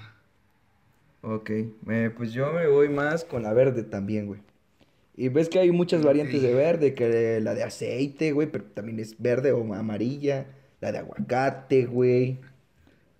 Ok, 1.20 1.50
eh, 1.50 2.10
pues 2.16 2.32
yo 2.32 2.52
me 2.52 2.66
voy 2.66 2.88
más 2.88 3.24
con 3.24 3.42
la 3.44 3.52
verde 3.52 3.84
también, 3.84 4.26
güey. 4.26 4.40
Y 5.14 5.28
ves 5.28 5.48
que 5.48 5.58
hay 5.60 5.70
muchas 5.70 6.02
variantes 6.02 6.40
de 6.42 6.54
verde, 6.54 6.94
que 6.94 7.38
la 7.40 7.54
de 7.54 7.62
aceite, 7.62 8.32
güey, 8.32 8.50
pero 8.50 8.64
también 8.64 8.98
es 8.98 9.20
verde 9.20 9.52
o 9.52 9.74
amarilla. 9.74 10.46
La 10.80 10.90
de 10.90 10.98
aguacate, 10.98 11.84
güey. 11.84 12.40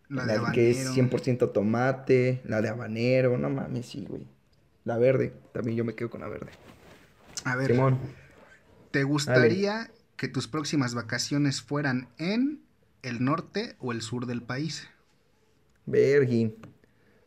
La 0.09 0.25
La, 0.27 0.33
de 0.39 0.53
que 0.53 0.71
es 0.71 0.87
habanero. 0.87 1.11
100% 1.19 1.53
tomate. 1.53 2.41
La 2.45 2.61
de 2.63 2.71
habanero. 2.71 3.37
No 3.39 3.51
mames, 3.51 3.87
sí, 3.87 4.05
güey. 4.09 4.27
La 4.85 4.97
verde. 4.99 5.33
También 5.53 5.77
yo 5.77 5.85
me 5.85 5.95
quedo 5.95 6.11
con 6.11 6.23
la 6.23 6.29
verde. 6.29 6.51
A 7.45 7.55
ver, 7.57 7.73
Simón. 7.73 7.99
¿te 8.91 9.05
gustaría 9.05 9.91
que 10.17 10.29
tus 10.29 10.49
próximas 10.49 10.95
vacaciones 10.95 11.63
fueran 11.63 12.09
en 12.19 12.61
el 13.03 13.25
norte 13.25 13.77
o 13.81 13.93
el 13.93 14.03
sur 14.03 14.27
del 14.27 14.43
país? 14.43 14.89
Vergi. 15.87 16.57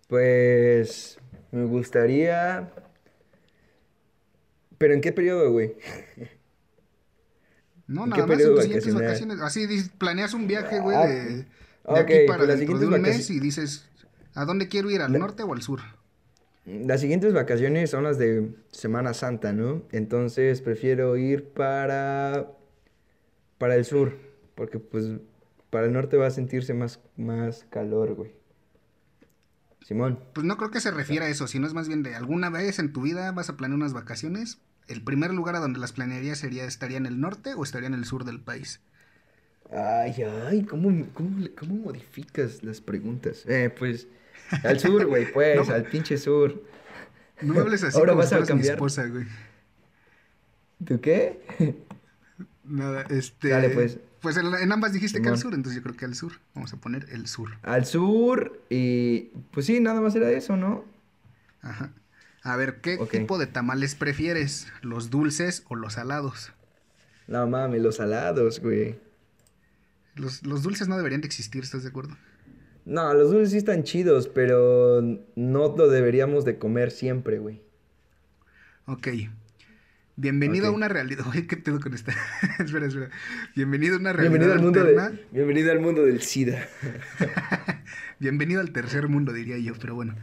Pues. 0.08 1.18
Me 1.52 1.66
gustaría. 1.66 2.72
¿Pero 4.78 4.94
en 4.94 5.02
qué 5.02 5.12
periodo, 5.12 5.52
güey? 5.52 5.76
No, 7.88 8.04
¿En 8.04 8.10
nada 8.10 8.24
qué 8.26 8.32
más 8.32 8.42
en 8.42 8.50
tus 8.54 8.64
siguientes 8.64 8.94
vacaciones. 8.94 9.40
Así 9.42 9.68
planeas 9.98 10.34
un 10.34 10.48
viaje, 10.48 10.80
güey, 10.80 10.98
Ah, 10.98 11.06
de, 11.08 11.36
de 11.36 12.00
aquí 12.00 12.14
para 12.28 12.46
pues 12.46 12.60
dentro 12.60 12.78
de 12.80 12.88
un 12.88 13.02
mes 13.02 13.30
y 13.30 13.40
dices, 13.40 13.88
¿a 14.34 14.44
dónde 14.46 14.68
quiero 14.68 14.90
ir? 14.90 15.02
¿Al 15.02 15.14
La- 15.14 15.20
norte 15.20 15.44
o 15.44 15.54
al 15.54 15.62
sur? 15.62 15.82
Las 16.66 17.00
siguientes 17.02 17.32
vacaciones 17.32 17.92
son 17.92 18.04
las 18.04 18.18
de 18.18 18.50
Semana 18.72 19.14
Santa, 19.14 19.54
¿no? 19.54 19.84
Entonces 19.92 20.62
prefiero 20.62 21.16
ir 21.16 21.50
para. 21.50 22.48
Para 23.60 23.76
el 23.76 23.86
sur. 23.86 24.18
Porque, 24.56 24.80
pues. 24.80 25.06
Para 25.70 25.88
el 25.88 25.94
norte 25.94 26.18
va 26.18 26.28
a 26.28 26.32
sentirse 26.32 26.74
más, 26.74 27.00
más 27.18 27.66
calor, 27.70 28.14
güey. 28.16 28.32
Simón. 29.84 30.20
Pues 30.34 30.46
no 30.46 30.58
creo 30.58 30.72
que 30.72 30.82
se 30.82 30.92
refiera 30.92 31.26
a 31.26 31.30
eso, 31.30 31.48
sino 31.48 31.68
es 31.68 31.74
más 31.74 31.88
bien 31.88 32.02
de 32.02 32.16
alguna 32.16 32.50
vez 32.50 32.80
en 32.80 32.92
tu 32.92 33.02
vida 33.02 33.32
vas 33.32 33.50
a 33.50 33.58
planear 33.58 33.78
unas 33.78 33.94
vacaciones. 33.94 34.60
El 34.88 35.04
primer 35.04 35.34
lugar 35.34 35.56
a 35.56 35.60
donde 35.60 35.80
las 35.80 35.92
planearías 35.94 36.40
sería, 36.40 36.66
estaría 36.66 36.98
en 36.98 37.06
el 37.06 37.20
norte 37.20 37.54
o 37.56 37.64
estaría 37.64 37.88
en 37.88 37.94
el 37.94 38.06
sur 38.06 38.24
del 38.24 38.40
país. 38.40 38.82
Ay, 39.72 40.16
ay, 40.48 40.64
¿cómo, 40.64 40.90
cómo, 41.14 41.48
cómo 41.58 41.76
modificas 41.76 42.64
las 42.64 42.82
preguntas? 42.82 43.44
Eh, 43.48 43.70
pues, 43.78 44.08
al 44.64 44.80
sur, 44.80 45.06
güey, 45.08 45.26
pues, 45.34 45.68
No. 45.68 45.74
al 45.74 45.84
pinche 45.86 46.18
sur. 46.18 46.64
No 47.42 47.54
me 47.54 47.60
hables 47.62 47.84
así 47.84 47.98
Ahora 47.98 48.12
como 48.14 48.20
vas 48.20 48.28
a 48.28 48.38
fueras 48.38 48.48
mi 48.50 48.54
cambiar. 48.54 48.74
esposa, 48.76 49.06
güey. 49.08 49.26
¿Tú 50.86 51.00
qué? 51.02 51.40
Nada, 52.64 53.04
este... 53.10 53.50
Dale, 53.50 53.70
pues. 53.70 54.00
Pues 54.26 54.38
en, 54.38 54.48
en 54.56 54.72
ambas 54.72 54.92
dijiste 54.92 55.22
que 55.22 55.30
al 55.30 55.38
Simón. 55.38 55.52
sur, 55.52 55.54
entonces 55.54 55.76
yo 55.78 55.84
creo 55.84 55.96
que 55.96 56.06
al 56.06 56.16
sur. 56.16 56.32
Vamos 56.56 56.74
a 56.74 56.78
poner 56.78 57.06
el 57.12 57.28
sur. 57.28 57.52
Al 57.62 57.86
sur 57.86 58.60
y... 58.72 59.30
Pues 59.52 59.68
sí, 59.68 59.80
nada 59.80 60.02
más 60.02 60.16
era 60.16 60.32
eso, 60.32 60.58
¿no? 60.58 60.84
Ajá. 61.62 61.92
A 62.42 62.56
ver, 62.56 62.82
¿qué 62.82 62.98
tipo 63.12 63.38
de 63.38 63.46
tamales 63.46 63.94
prefieres? 63.94 64.68
¿Los 64.82 65.12
dulces 65.12 65.64
o 65.70 65.76
los 65.76 65.94
salados? 65.94 66.52
No 67.28 67.46
mames, 67.46 67.84
los 67.84 67.98
salados, 67.98 68.60
güey. 68.60 68.98
Los, 70.16 70.44
los 70.44 70.64
dulces 70.64 70.88
no 70.88 70.98
deberían 70.98 71.22
de 71.22 71.28
existir, 71.28 71.62
¿estás 71.64 71.84
de 71.84 71.90
acuerdo? 71.90 72.18
No, 72.86 73.14
los 73.14 73.30
dulces 73.30 73.52
sí 73.52 73.58
están 73.58 73.84
chidos, 73.84 74.28
pero 74.28 75.04
no 75.36 75.76
lo 75.78 75.88
deberíamos 75.88 76.46
de 76.46 76.58
comer 76.58 76.90
siempre, 76.90 77.38
güey. 77.38 77.62
Ok. 78.88 79.08
Bienvenido 80.18 80.68
a 80.68 80.72
una 80.72 80.88
realidad. 80.88 81.26
Oye, 81.30 81.48
¿qué 81.48 81.58
pedo 81.58 81.80
con 81.80 81.94
esta? 81.94 82.14
espera, 82.60 82.86
espera. 82.86 83.10
Bienvenido 83.56 83.96
a 83.96 84.00
una 84.00 84.14
realidad 84.14 84.32
Bienvenido 84.32 84.54
al 84.54 84.62
mundo 84.62 84.80
alterna. 84.82 85.10
de... 85.10 85.26
Bienvenido 85.32 85.72
al 85.72 85.80
mundo 85.80 86.06
del 86.06 86.22
SIDA. 86.22 86.66
Bienvenido 88.20 88.62
al 88.62 88.72
tercer 88.72 89.08
mundo, 89.10 89.34
diría 89.34 89.58
yo, 89.58 89.74
pero 89.80 89.96
bueno. 89.96 90.16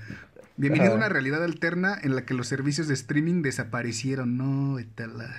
Bienvenido 0.57 0.93
a 0.93 0.97
una 0.97 1.09
realidad 1.09 1.43
alterna 1.45 1.99
en 2.03 2.14
la 2.14 2.24
que 2.24 2.34
los 2.34 2.47
servicios 2.49 2.88
de 2.88 2.95
streaming 2.95 3.43
desaparecieron. 3.43 4.36
No, 4.38 4.74
vete 4.74 5.05
a 5.05 5.07
la- 5.09 5.36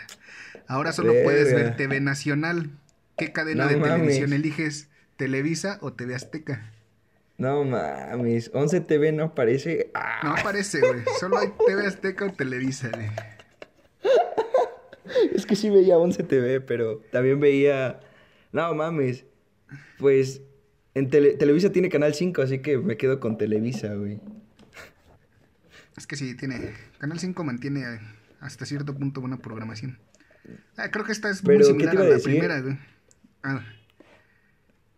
Ahora 0.67 0.91
solo 0.93 1.13
puedes 1.23 1.53
ver. 1.53 1.75
TV 1.75 1.99
Nacional. 1.99 2.69
¿Qué 3.17 3.31
cadena 3.31 3.65
No 3.65 3.69
de 3.71 3.75
televisión 3.77 4.33
eliges? 4.33 4.89
¿Televisa 5.17 5.77
o 5.81 5.93
TV 5.93 6.15
Azteca? 6.15 6.71
No 7.37 7.63
mames, 7.63 8.49
11 8.53 8.81
TV 8.81 9.11
no 9.11 9.23
aparece. 9.25 9.91
Ah, 9.93 10.21
No 10.23 10.31
aparece, 10.35 10.79
güey. 10.79 11.01
Solo 11.19 11.39
hay 11.39 11.49
TV 11.67 11.85
Azteca 11.85 12.25
o 12.25 12.33
Televisa, 12.33 12.89
güey. 12.93 13.07
Es 15.33 15.45
que 15.45 15.55
sí 15.55 15.69
veía 15.69 15.97
11 15.97 16.23
TV, 16.23 16.61
pero 16.61 16.97
también 17.11 17.39
veía... 17.39 17.99
No 18.51 18.73
mames. 18.75 19.25
Pues 19.97 20.41
en 20.93 21.09
tele- 21.09 21.33
Televisa 21.37 21.71
tiene 21.71 21.89
Canal 21.89 22.13
5, 22.13 22.41
así 22.41 22.59
que 22.59 22.77
me 22.77 22.97
quedo 22.97 23.19
con 23.19 23.37
Televisa, 23.37 23.93
güey. 23.95 24.19
Es 25.97 26.07
que 26.07 26.15
sí, 26.15 26.35
tiene. 26.35 26.73
Canal 26.99 27.19
5 27.19 27.43
mantiene 27.43 27.99
hasta 28.39 28.65
cierto 28.65 28.93
punto 28.95 29.21
buena 29.21 29.37
programación. 29.37 29.97
Ah, 30.77 30.89
creo 30.91 31.05
que 31.05 31.11
esta 31.11 31.29
es 31.29 31.43
muy 31.43 31.55
Pero, 31.57 31.67
¿qué 31.67 31.71
similar 31.73 31.97
a 31.97 32.01
a 32.01 32.03
la 32.03 32.09
decir? 32.09 32.31
primera, 32.31 32.61
güey. 32.61 32.77
Ah. 33.43 33.63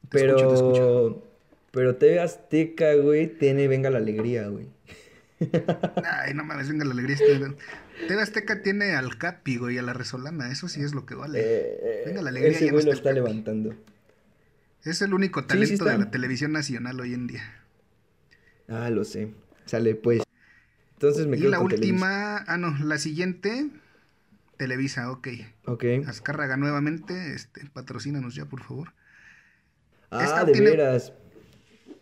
Te 0.10 0.20
Pero... 0.20 0.36
escucho, 0.38 0.50
te 0.50 0.56
escucho. 0.56 1.24
Pero 1.72 1.96
TV 1.98 2.20
Azteca, 2.22 2.94
güey, 2.96 3.28
tiene 3.28 3.68
Venga 3.68 3.90
la 3.90 3.98
Alegría, 3.98 4.48
güey. 4.48 4.68
Ay, 6.06 6.34
no 6.34 6.46
mames, 6.46 6.70
venga 6.70 6.86
la 6.86 6.94
alegría. 6.94 7.16
Este... 7.16 7.56
TV 8.08 8.22
Azteca 8.22 8.62
tiene 8.62 8.94
al 8.96 9.18
Capi, 9.18 9.58
güey, 9.58 9.76
y 9.76 9.78
a 9.78 9.82
la 9.82 9.94
Resolana. 9.94 10.52
Eso 10.52 10.68
sí 10.68 10.82
es 10.82 10.94
lo 10.94 11.06
que 11.06 11.16
vale. 11.16 11.40
Eh, 11.44 12.04
Venga 12.06 12.22
la 12.22 12.30
alegría. 12.30 12.52
Ese 12.52 12.66
ya 12.68 12.72
no 12.72 12.82
lo 12.82 12.92
está 12.94 13.12
levantando. 13.12 13.74
Es 14.84 15.02
el 15.02 15.14
único 15.14 15.42
sí 15.42 15.48
talento 15.48 15.86
de 15.86 15.98
la 15.98 16.12
televisión 16.12 16.52
nacional 16.52 17.00
hoy 17.00 17.14
en 17.14 17.28
día. 17.28 17.44
Ah, 18.68 18.90
lo 18.90 19.04
sé. 19.04 19.32
Sale, 19.66 19.96
pues. 19.96 20.22
Entonces 20.94 21.26
me 21.28 21.38
y 21.38 21.42
quedo 21.42 21.52
la 21.52 21.58
con 21.58 21.68
Televisa. 21.70 21.94
última, 21.94 22.38
ah, 22.48 22.58
no, 22.58 22.78
la 22.86 22.98
siguiente, 23.00 23.70
Televisa, 24.58 25.12
ok. 25.12 25.28
Ok. 25.66 25.84
Azcárraga 26.08 26.56
nuevamente, 26.58 27.34
este, 27.34 27.66
patrocínanos 27.74 28.36
ya, 28.36 28.46
por 28.46 28.64
favor. 28.64 28.94
Ah, 30.12 30.24
esta 30.24 30.46
de 30.46 30.54
tiene- 30.54 30.70
veras. 30.70 31.14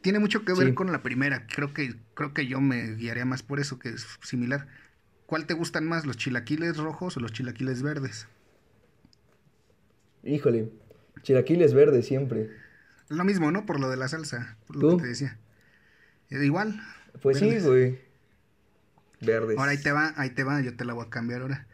Tiene 0.01 0.19
mucho 0.19 0.43
que 0.43 0.53
ver 0.53 0.67
Sí. 0.67 0.73
con 0.73 0.91
la 0.91 1.01
primera. 1.01 1.47
Creo 1.47 1.73
que, 1.73 1.95
creo 2.13 2.33
que 2.33 2.45
yo 2.45 2.59
me 2.59 2.95
guiaría 2.95 3.23
más 3.25 3.41
por 3.41 3.61
eso, 3.61 3.79
que 3.79 3.89
es 3.89 4.05
similar. 4.21 4.67
¿Cuál 5.33 5.47
te 5.47 5.55
gustan 5.55 5.87
más, 5.87 6.05
los 6.05 6.15
chilaquiles 6.15 6.77
rojos 6.77 7.17
o 7.17 7.19
los 7.19 7.33
chilaquiles 7.33 7.81
verdes? 7.81 8.27
Híjole. 10.21 10.69
Chilaquiles 11.23 11.73
verdes 11.73 12.05
siempre. 12.05 12.51
Lo 13.09 13.23
mismo, 13.23 13.49
¿no? 13.49 13.65
Por 13.65 13.79
lo 13.79 13.89
de 13.89 13.97
la 13.97 14.07
salsa, 14.07 14.57
por 14.67 14.75
lo 14.75 14.89
¿Tú? 14.89 14.97
que 14.97 15.01
te 15.01 15.09
decía. 15.09 15.39
Eh, 16.29 16.45
Igual. 16.45 16.79
Pues 17.19 17.41
verdes. 17.41 17.63
sí, 17.63 17.67
güey. 17.67 17.99
Verdes. 19.21 19.57
Ahora 19.57 19.71
ahí 19.71 19.79
te 19.79 19.91
va, 19.91 20.13
ahí 20.17 20.29
te 20.29 20.43
va, 20.43 20.61
yo 20.61 20.75
te 20.75 20.85
la 20.85 20.93
voy 20.93 21.07
a 21.07 21.09
cambiar 21.09 21.41
ahora. 21.41 21.65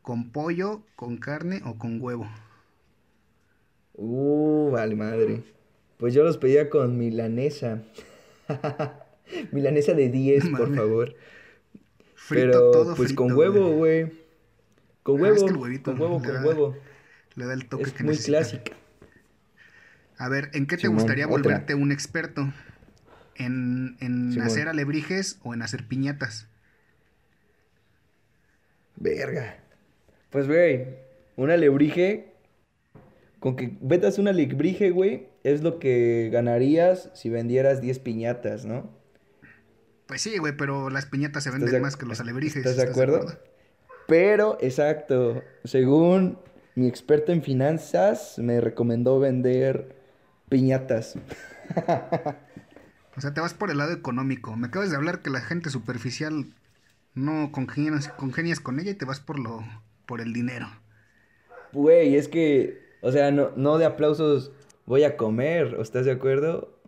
¿Con 0.00 0.30
pollo, 0.30 0.80
con 0.96 1.18
carne 1.18 1.60
o 1.66 1.76
con 1.76 2.00
huevo? 2.00 2.26
Uh, 3.92 4.70
vale 4.70 4.96
madre. 4.96 5.44
Pues 5.98 6.14
yo 6.14 6.24
los 6.24 6.38
pedía 6.38 6.70
con 6.70 6.96
milanesa. 6.96 7.82
milanesa 9.52 9.92
de 9.92 10.08
10, 10.08 10.48
por 10.56 10.74
favor. 10.74 11.14
Frito, 12.26 12.50
Pero 12.50 12.70
todo 12.70 12.94
pues 12.94 13.12
frito, 13.12 13.14
con 13.14 13.32
huevo, 13.32 13.72
güey. 13.72 14.12
Con 15.02 15.20
Ah, 15.20 15.22
huevo, 15.22 15.34
es 15.34 15.44
que 15.44 15.50
el 15.50 15.56
huevito 15.56 15.96
con 15.96 16.00
huevo, 16.00 16.22
con 16.22 16.32
da 16.32 16.40
huevo. 16.40 16.76
Le 17.34 17.46
da 17.46 17.54
el 17.54 17.68
toque 17.68 17.88
Es 17.88 17.92
que 17.92 18.04
muy 18.04 18.16
necesita. 18.16 18.26
clásica. 18.26 18.72
A 20.16 20.28
ver, 20.28 20.50
¿en 20.54 20.66
qué 20.66 20.78
te 20.78 20.88
Simón, 20.88 20.94
gustaría 20.94 21.28
otra. 21.28 21.28
volverte 21.28 21.74
un 21.74 21.92
experto? 21.92 22.52
¿En, 23.34 23.96
en 24.00 24.40
hacer 24.40 24.68
alebrijes 24.68 25.38
o 25.42 25.54
en 25.54 25.62
hacer 25.62 25.86
piñatas? 25.88 26.48
Verga. 28.96 29.56
Pues, 30.30 30.46
güey, 30.46 30.86
un 31.36 31.50
alebrije. 31.50 32.32
Con 33.40 33.56
que 33.56 33.76
vendas 33.80 34.18
un 34.18 34.28
alebrije, 34.28 34.90
güey, 34.90 35.28
es 35.42 35.62
lo 35.62 35.78
que 35.80 36.30
ganarías 36.32 37.10
si 37.14 37.28
vendieras 37.28 37.80
10 37.80 37.98
piñatas, 37.98 38.64
¿no? 38.64 38.90
Pues 40.06 40.20
sí, 40.22 40.38
güey, 40.38 40.56
pero 40.56 40.90
las 40.90 41.06
piñatas 41.06 41.44
se 41.44 41.48
¿Estás 41.50 41.60
venden 41.60 41.74
de- 41.76 41.80
más 41.80 41.96
que 41.96 42.06
los 42.06 42.20
alebrijes. 42.20 42.56
¿Estás 42.64 42.76
de 42.76 42.90
acuerdo? 42.90 43.26
Pero, 44.06 44.58
exacto, 44.60 45.42
según 45.64 46.38
mi 46.74 46.86
experto 46.88 47.32
en 47.32 47.42
finanzas, 47.42 48.38
me 48.38 48.60
recomendó 48.60 49.18
vender 49.18 49.96
piñatas. 50.48 51.14
O 53.14 53.20
sea, 53.20 53.34
te 53.34 53.42
vas 53.42 53.52
por 53.52 53.70
el 53.70 53.76
lado 53.76 53.92
económico. 53.92 54.56
Me 54.56 54.68
acabas 54.68 54.90
de 54.90 54.96
hablar 54.96 55.20
que 55.20 55.28
la 55.28 55.42
gente 55.42 55.68
superficial 55.68 56.46
no 57.14 57.52
congenias, 57.52 58.08
congenias 58.08 58.58
con 58.58 58.80
ella 58.80 58.92
y 58.92 58.94
te 58.94 59.04
vas 59.04 59.20
por 59.20 59.38
lo 59.38 59.62
por 60.06 60.22
el 60.22 60.32
dinero. 60.32 60.66
Güey, 61.72 62.16
es 62.16 62.28
que, 62.28 62.80
o 63.02 63.12
sea, 63.12 63.30
no, 63.30 63.50
no 63.54 63.76
de 63.76 63.84
aplausos 63.84 64.50
voy 64.86 65.04
a 65.04 65.18
comer, 65.18 65.74
¿o 65.74 65.82
¿estás 65.82 66.06
de 66.06 66.12
acuerdo? 66.12 66.78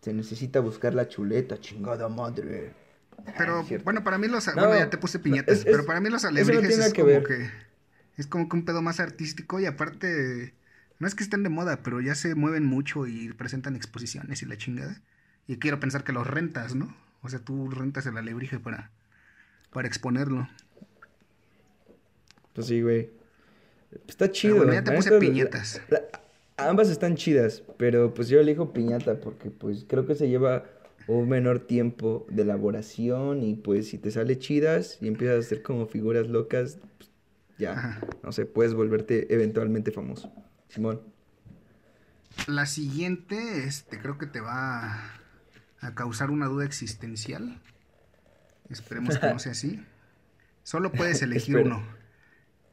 Se 0.00 0.12
necesita 0.12 0.60
buscar 0.60 0.94
la 0.94 1.08
chuleta, 1.08 1.60
chingada 1.60 2.08
madre. 2.08 2.72
Pero 3.36 3.64
cierto. 3.64 3.84
bueno, 3.84 4.04
para 4.04 4.16
mí 4.18 4.28
los 4.28 4.46
No, 4.48 4.54
bueno, 4.54 4.76
ya 4.78 4.90
te 4.90 4.98
puse 4.98 5.18
piñatas, 5.18 5.58
es- 5.58 5.64
pero 5.64 5.84
para 5.84 6.00
mí 6.00 6.08
los 6.08 6.22
no 6.22 6.28
alebrijes 6.28 6.76
nada 6.76 6.86
es 6.86 6.92
que 6.92 7.00
como 7.02 7.12
ver. 7.12 7.24
que 7.24 7.50
es 8.16 8.26
como 8.26 8.48
que 8.48 8.56
un 8.56 8.64
pedo 8.64 8.80
más 8.80 9.00
artístico 9.00 9.58
y 9.60 9.66
aparte 9.66 10.54
no 11.00 11.06
es 11.08 11.14
que 11.14 11.24
estén 11.24 11.42
de 11.42 11.48
moda, 11.48 11.82
pero 11.82 12.00
ya 12.00 12.14
se 12.14 12.34
mueven 12.36 12.64
mucho 12.64 13.06
y 13.06 13.32
presentan 13.32 13.74
exposiciones 13.76 14.42
y 14.42 14.46
la 14.46 14.56
chingada. 14.56 15.00
Y 15.48 15.56
quiero 15.58 15.80
pensar 15.80 16.04
que 16.04 16.12
los 16.12 16.26
rentas, 16.26 16.74
¿no? 16.74 16.96
O 17.22 17.28
sea, 17.28 17.40
tú 17.40 17.70
rentas 17.70 18.06
el 18.06 18.16
alebrije 18.16 18.58
para 18.60 18.90
para 19.72 19.88
exponerlo. 19.88 20.48
Pues 22.54 22.66
sí, 22.68 22.80
güey. 22.82 23.10
Está 24.06 24.30
chido. 24.30 24.56
bueno, 24.56 24.72
ya 24.72 24.84
te 24.84 24.92
puse 24.92 25.10
la- 25.88 26.00
Ambas 26.58 26.90
están 26.90 27.14
chidas, 27.14 27.62
pero 27.76 28.12
pues 28.12 28.28
yo 28.28 28.40
elijo 28.40 28.72
piñata 28.72 29.20
porque 29.20 29.48
pues 29.48 29.84
creo 29.88 30.06
que 30.06 30.16
se 30.16 30.28
lleva 30.28 30.64
un 31.06 31.28
menor 31.28 31.60
tiempo 31.60 32.26
de 32.30 32.42
elaboración 32.42 33.44
y 33.44 33.54
pues 33.54 33.88
si 33.88 33.98
te 33.98 34.10
sale 34.10 34.38
chidas 34.38 34.98
y 35.00 35.06
empiezas 35.06 35.36
a 35.36 35.38
hacer 35.38 35.62
como 35.62 35.86
figuras 35.86 36.26
locas, 36.26 36.78
pues, 36.98 37.10
ya, 37.58 37.72
Ajá. 37.72 38.00
no 38.24 38.32
sé, 38.32 38.44
puedes 38.44 38.74
volverte 38.74 39.32
eventualmente 39.32 39.92
famoso. 39.92 40.32
Simón. 40.68 41.00
La 42.48 42.66
siguiente, 42.66 43.64
este, 43.64 44.00
creo 44.00 44.18
que 44.18 44.26
te 44.26 44.40
va 44.40 45.00
a 45.80 45.94
causar 45.94 46.30
una 46.30 46.46
duda 46.46 46.64
existencial. 46.64 47.62
Esperemos 48.68 49.16
que 49.16 49.32
no 49.32 49.38
sea 49.38 49.52
así. 49.52 49.80
Solo 50.64 50.90
puedes 50.90 51.22
elegir 51.22 51.56
uno. 51.58 51.82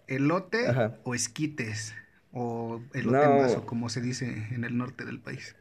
Elote 0.07 0.67
Ajá. 0.67 0.97
o 1.03 1.13
esquites. 1.13 1.93
O 2.37 2.81
elote 2.93 3.17
No. 3.17 3.23
en 3.23 3.37
vaso, 3.39 3.65
como 3.65 3.89
se 3.89 4.01
dice 4.01 4.47
en 4.51 4.63
el 4.65 4.77
norte 4.77 5.05
del 5.05 5.19
país. 5.19 5.55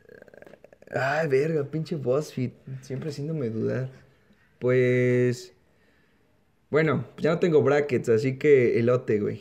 Ay, 0.94 1.28
verga, 1.28 1.64
pinche 1.64 1.96
BuzzFeed, 1.96 2.50
siempre 2.82 3.10
haciéndome 3.10 3.48
dudar. 3.50 3.90
Pues, 4.58 5.54
bueno, 6.70 7.06
ya 7.18 7.30
no 7.30 7.38
tengo 7.38 7.62
brackets, 7.62 8.08
así 8.08 8.38
que 8.38 8.78
elote, 8.78 9.20
güey. 9.20 9.40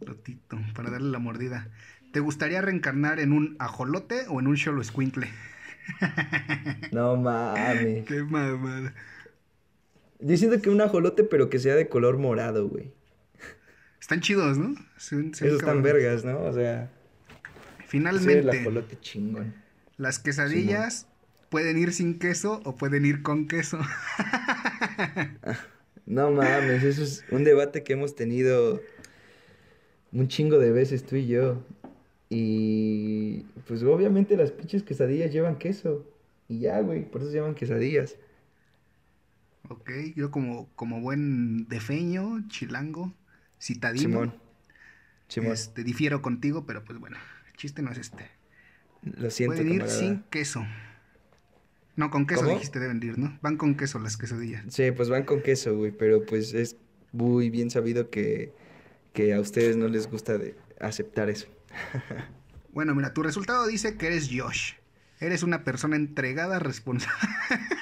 Elotito, 0.00 0.58
para 0.74 0.90
darle 0.90 1.10
la 1.10 1.18
mordida. 1.18 1.68
¿Te 2.12 2.20
gustaría 2.20 2.60
reencarnar 2.60 3.20
en 3.20 3.32
un 3.32 3.56
ajolote 3.58 4.26
o 4.28 4.40
en 4.40 4.46
un 4.46 4.56
cholo 4.56 4.80
escuincle? 4.80 5.28
No 6.92 7.16
mames. 7.16 8.04
Qué 8.06 8.22
mamada. 8.22 8.94
Diciendo 10.20 10.60
que 10.62 10.70
un 10.70 10.80
ajolote, 10.80 11.24
pero 11.24 11.50
que 11.50 11.58
sea 11.58 11.74
de 11.74 11.88
color 11.88 12.18
morado, 12.18 12.68
güey. 12.68 12.92
Están 14.02 14.20
chidos, 14.20 14.58
¿no? 14.58 14.74
Esos 14.96 15.40
están 15.40 15.80
vergas, 15.80 16.24
¿no? 16.24 16.42
O 16.42 16.52
sea, 16.52 16.82
el 16.82 17.86
Finalmente, 17.86 18.98
chingón. 19.00 19.54
las 19.96 20.18
quesadillas 20.18 21.06
pueden 21.50 21.78
ir 21.78 21.92
sin 21.92 22.18
queso 22.18 22.60
o 22.64 22.74
pueden 22.74 23.06
ir 23.06 23.22
con 23.22 23.46
queso. 23.46 23.78
No 26.04 26.32
mames, 26.32 26.82
eso 26.82 27.04
es 27.04 27.24
un 27.30 27.44
debate 27.44 27.84
que 27.84 27.92
hemos 27.92 28.16
tenido 28.16 28.82
un 30.10 30.26
chingo 30.26 30.58
de 30.58 30.72
veces 30.72 31.06
tú 31.06 31.14
y 31.14 31.28
yo. 31.28 31.64
Y 32.28 33.44
pues 33.68 33.84
obviamente 33.84 34.36
las 34.36 34.50
pinches 34.50 34.82
quesadillas 34.82 35.32
llevan 35.32 35.58
queso. 35.58 36.04
Y 36.48 36.58
ya, 36.58 36.80
güey, 36.80 37.08
por 37.08 37.20
eso 37.20 37.30
se 37.30 37.36
llaman 37.36 37.54
quesadillas. 37.54 38.16
ok, 39.68 39.90
yo 40.16 40.32
como, 40.32 40.68
como 40.74 41.00
buen 41.00 41.68
defeño, 41.68 42.42
chilango, 42.48 43.14
citadino, 43.62 44.02
Simón. 44.02 44.34
Simón. 45.28 45.52
este, 45.52 45.84
difiero 45.84 46.20
contigo, 46.20 46.66
pero 46.66 46.84
pues 46.84 46.98
bueno, 46.98 47.16
el 47.46 47.52
chiste 47.56 47.80
no 47.82 47.92
es 47.92 47.98
este. 47.98 48.28
Lo 49.02 49.30
siento, 49.30 49.56
pueden 49.56 49.72
ir 49.72 49.78
camarada. 49.80 49.98
sin 49.98 50.22
queso. 50.30 50.66
No, 51.96 52.10
con 52.10 52.26
queso 52.26 52.42
¿Cómo? 52.42 52.54
dijiste 52.54 52.80
deben 52.80 53.02
ir, 53.02 53.18
¿no? 53.18 53.38
Van 53.42 53.56
con 53.56 53.74
queso 53.76 53.98
las 53.98 54.16
quesadillas. 54.16 54.64
Sí, 54.68 54.90
pues 54.92 55.08
van 55.10 55.24
con 55.24 55.42
queso, 55.42 55.76
güey, 55.76 55.92
pero 55.92 56.24
pues 56.24 56.54
es 56.54 56.76
muy 57.12 57.50
bien 57.50 57.70
sabido 57.70 58.08
que, 58.10 58.52
que 59.12 59.34
a 59.34 59.40
ustedes 59.40 59.76
no 59.76 59.88
les 59.88 60.10
gusta 60.10 60.38
de 60.38 60.56
aceptar 60.80 61.28
eso. 61.30 61.46
Bueno, 62.72 62.94
mira, 62.94 63.12
tu 63.12 63.22
resultado 63.22 63.66
dice 63.66 63.96
que 63.98 64.06
eres 64.06 64.30
Josh. 64.32 64.72
Eres 65.20 65.42
una 65.42 65.62
persona 65.64 65.96
entregada, 65.96 66.58
responsa- 66.58 67.10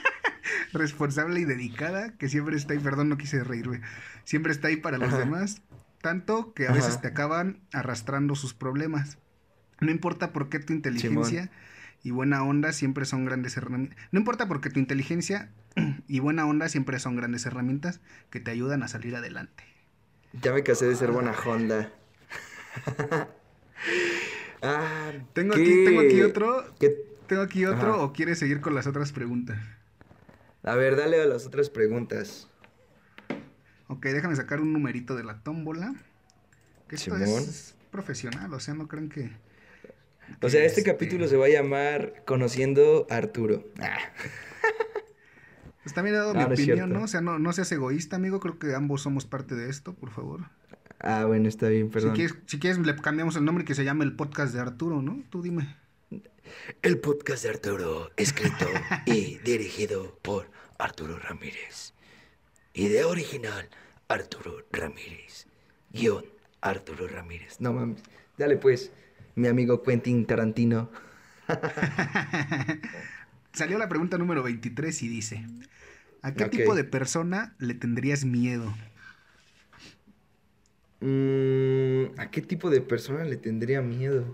responsable 0.73 1.41
y 1.41 1.45
dedicada, 1.45 2.13
que 2.17 2.29
siempre 2.29 2.57
está 2.57 2.73
ahí, 2.75 2.79
perdón, 2.79 3.09
no 3.09 3.17
quise 3.19 3.43
reírme, 3.45 3.81
siempre 4.25 4.53
está 4.53 4.69
ahí 4.69 4.77
para 4.77 4.99
los 4.99 5.09
Ajá. 5.09 5.19
demás, 5.19 5.63
tanto 6.01 6.55
que 6.55 6.67
a 6.69 6.73
veces 6.73 7.01
te 7.01 7.09
acaban 7.09 7.61
arrastrando 7.73 8.35
sus 8.35 8.55
problemas. 8.55 9.19
No 9.81 9.91
importa 9.91 10.33
por 10.33 10.49
qué 10.49 10.59
tu 10.59 10.73
inteligencia 10.73 11.51
y 12.03 12.11
buena 12.13 12.43
onda 12.43 12.73
siempre 12.73 13.05
son 13.05 13.25
grandes 13.25 13.57
herramientas. 13.57 13.99
No 14.13 14.19
importa 14.19 14.49
por 14.49 14.61
qué 14.61 14.71
tu 14.71 14.79
inteligencia 14.81 15.51
y 16.09 16.21
buena 16.21 16.47
onda 16.47 16.69
siempre 16.69 16.99
son 16.99 17.17
grandes 17.17 17.45
herramientas 17.47 18.01
que 18.31 18.41
te 18.41 18.51
ayudan 18.51 18.83
a 18.83 18.89
salir 18.89 19.15
adelante. 19.17 19.65
Ya 20.43 20.53
me 20.53 20.63
casé 20.63 20.87
de 20.87 20.97
ser 20.97 21.11
buena 21.11 21.33
Honda. 21.33 21.91
ah, 24.63 25.13
Tengo 25.33 25.55
¿qué- 25.55 25.63
aquí, 25.63 25.85
tengo 25.85 26.01
aquí 26.01 26.23
otro, 26.23 26.65
qué- 26.79 26.97
tengo 27.27 27.43
aquí 27.43 27.65
otro 27.65 27.95
Ajá. 27.95 28.03
o 28.03 28.13
quieres 28.13 28.39
seguir 28.39 28.61
con 28.61 28.75
las 28.75 28.87
otras 28.87 29.13
preguntas. 29.13 29.59
A 30.63 30.75
ver, 30.75 30.97
dale 30.97 31.21
a 31.23 31.27
las 31.27 31.47
otras 31.47 31.71
preguntas. 31.71 32.49
Ok, 33.89 34.05
déjame 34.07 34.37
sacar 34.37 34.61
un 34.61 34.73
numerito 34.73 35.17
de 35.17 35.25
la 35.25 35.43
tómbola. 35.43 35.95
Que 36.89 36.97
esto 36.97 37.15
Simón. 37.17 37.43
es 37.43 37.75
profesional, 37.91 38.53
o 38.53 38.61
sea, 38.61 38.75
no 38.75 38.89
crean 38.89 39.09
que. 39.09 39.31
O 40.43 40.49
sea, 40.49 40.61
que, 40.61 40.67
este 40.67 40.83
capítulo 40.85 41.27
se 41.29 41.37
va 41.37 41.47
a 41.47 41.49
llamar 41.49 42.23
Conociendo 42.27 43.07
a 43.11 43.17
Arturo. 43.17 43.65
Ah, 43.81 43.99
Pues 45.83 45.95
también 45.95 46.15
he 46.15 46.19
dado 46.19 46.35
No, 46.35 46.41
mi 46.41 46.47
no 46.47 46.53
opinión. 46.53 46.93
¿no? 46.93 47.03
O 47.05 47.09
sea, 47.09 47.21
no, 47.23 47.39
no 47.39 47.53
seas 47.55 47.73
egoísta, 47.73 48.17
amigo. 48.17 48.39
Creo 48.39 48.59
que 48.59 48.75
ambos 48.75 49.01
somos 49.03 49.25
parte 49.25 49.55
de 49.55 49.71
esto, 49.71 49.95
por 49.95 50.11
favor. 50.11 50.43
Ah, 51.01 51.25
bueno, 51.25 51.49
está 51.49 51.69
bien, 51.69 51.87
Si 51.87 51.93
perdón. 51.95 52.15
quieres, 52.15 52.37
si 52.47 52.59
quieres, 52.59 52.79
le 52.79 52.95
cambiamos 52.97 53.35
el 53.37 53.45
nombre 53.47 53.63
y 53.63 53.67
que 53.67 53.75
se 53.75 53.85
llame 53.85 54.05
el 54.05 54.15
podcast 54.15 54.53
de 54.53 54.61
Arturo, 54.61 55.01
¿no? 55.01 55.23
Tú 55.31 55.43
dime. 55.43 55.75
El 56.83 56.99
podcast 56.99 57.45
de 57.45 57.51
Arturo, 57.51 58.11
escrito 58.17 58.67
y 59.07 59.39
dirigido 59.45 60.19
por 60.23 60.51
Arturo 60.79 61.19
Ramírez. 61.19 61.95
Idea 62.75 63.07
original, 63.07 63.69
Arturo 64.09 64.65
Ramírez. 64.73 65.47
Guión, 65.93 66.25
Arturo 66.61 67.09
Ramírez. 67.09 67.61
No 67.61 67.73
mames. 67.73 68.03
Dale 68.39 68.57
pues, 68.57 68.93
mi 69.35 69.49
amigo 69.49 69.83
Quentin 69.83 70.25
Tarantino. 70.27 70.91
Salió 73.53 73.79
la 73.79 73.89
pregunta 73.89 74.19
número 74.19 74.43
23 74.43 75.03
y 75.03 75.09
dice: 75.09 75.47
¿A 76.23 76.33
qué 76.33 76.47
tipo 76.47 76.75
de 76.75 76.85
persona 76.85 77.55
le 77.59 77.75
tendrías 77.75 78.25
miedo? 78.25 78.73
Mm, 81.01 82.19
¿A 82.19 82.31
qué 82.31 82.43
tipo 82.43 82.71
de 82.71 82.81
persona 82.81 83.25
le 83.25 83.37
tendría 83.37 83.81
miedo? 83.81 84.25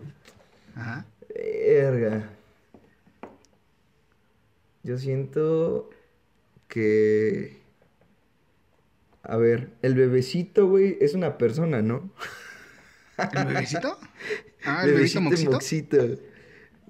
Ajá. 0.75 1.07
Verga. 1.37 2.31
Yo 4.83 4.99
siento 4.99 5.91
que... 6.69 7.59
A 9.23 9.37
ver, 9.37 9.71
el 9.83 9.97
bebecito, 9.97 10.69
güey, 10.69 10.97
es 11.01 11.15
una 11.15 11.37
persona, 11.37 11.83
¿no? 11.83 12.11
¿El 13.35 13.47
bebecito? 13.47 13.99
Ah, 14.69 14.83
el 14.85 14.95
bebecito 14.95 15.21
moxito. 15.21 15.51
moxito. 15.53 16.19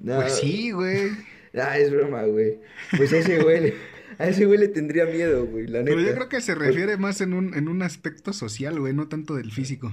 No, 0.01 0.17
Pues 0.17 0.39
sí, 0.39 0.71
güey. 0.71 1.11
Ah, 1.53 1.77
es 1.79 1.91
broma, 1.91 2.23
güey. 2.23 2.59
Pues 2.97 3.13
a 3.13 3.19
ese 3.19 3.43
güey, 3.43 3.75
a 4.19 4.29
ese 4.29 4.47
güey 4.47 4.59
le 4.59 4.69
tendría 4.69 5.05
miedo, 5.05 5.45
güey, 5.45 5.67
la 5.67 5.81
neta. 5.81 5.91
Pero 5.95 6.01
yo 6.01 6.15
creo 6.15 6.29
que 6.31 6.41
se 6.41 6.55
refiere 6.55 6.97
más 6.97 7.21
en 7.21 7.35
un, 7.35 7.53
en 7.53 7.69
un 7.69 7.83
aspecto 7.83 8.33
social, 8.33 8.81
güey, 8.81 8.95
no 8.95 9.09
tanto 9.09 9.35
del 9.35 9.53
físico. 9.53 9.93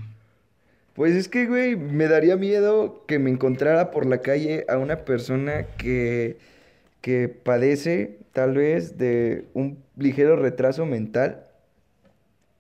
Pues 0.94 1.16
es 1.16 1.28
que, 1.28 1.48
güey, 1.48 1.76
me 1.76 2.08
daría 2.08 2.36
miedo 2.38 3.04
que 3.08 3.18
me 3.20 3.30
encontrara 3.32 3.89
por 3.91 4.06
la 4.06 4.20
calle 4.20 4.66
a 4.68 4.78
una 4.78 5.06
persona 5.06 5.66
que, 5.78 6.38
que 7.02 7.30
padece 7.30 8.18
tal 8.32 8.56
vez 8.56 8.98
de 8.98 9.46
un 9.54 9.78
ligero 9.98 10.36
retraso 10.36 10.86
mental 10.86 11.46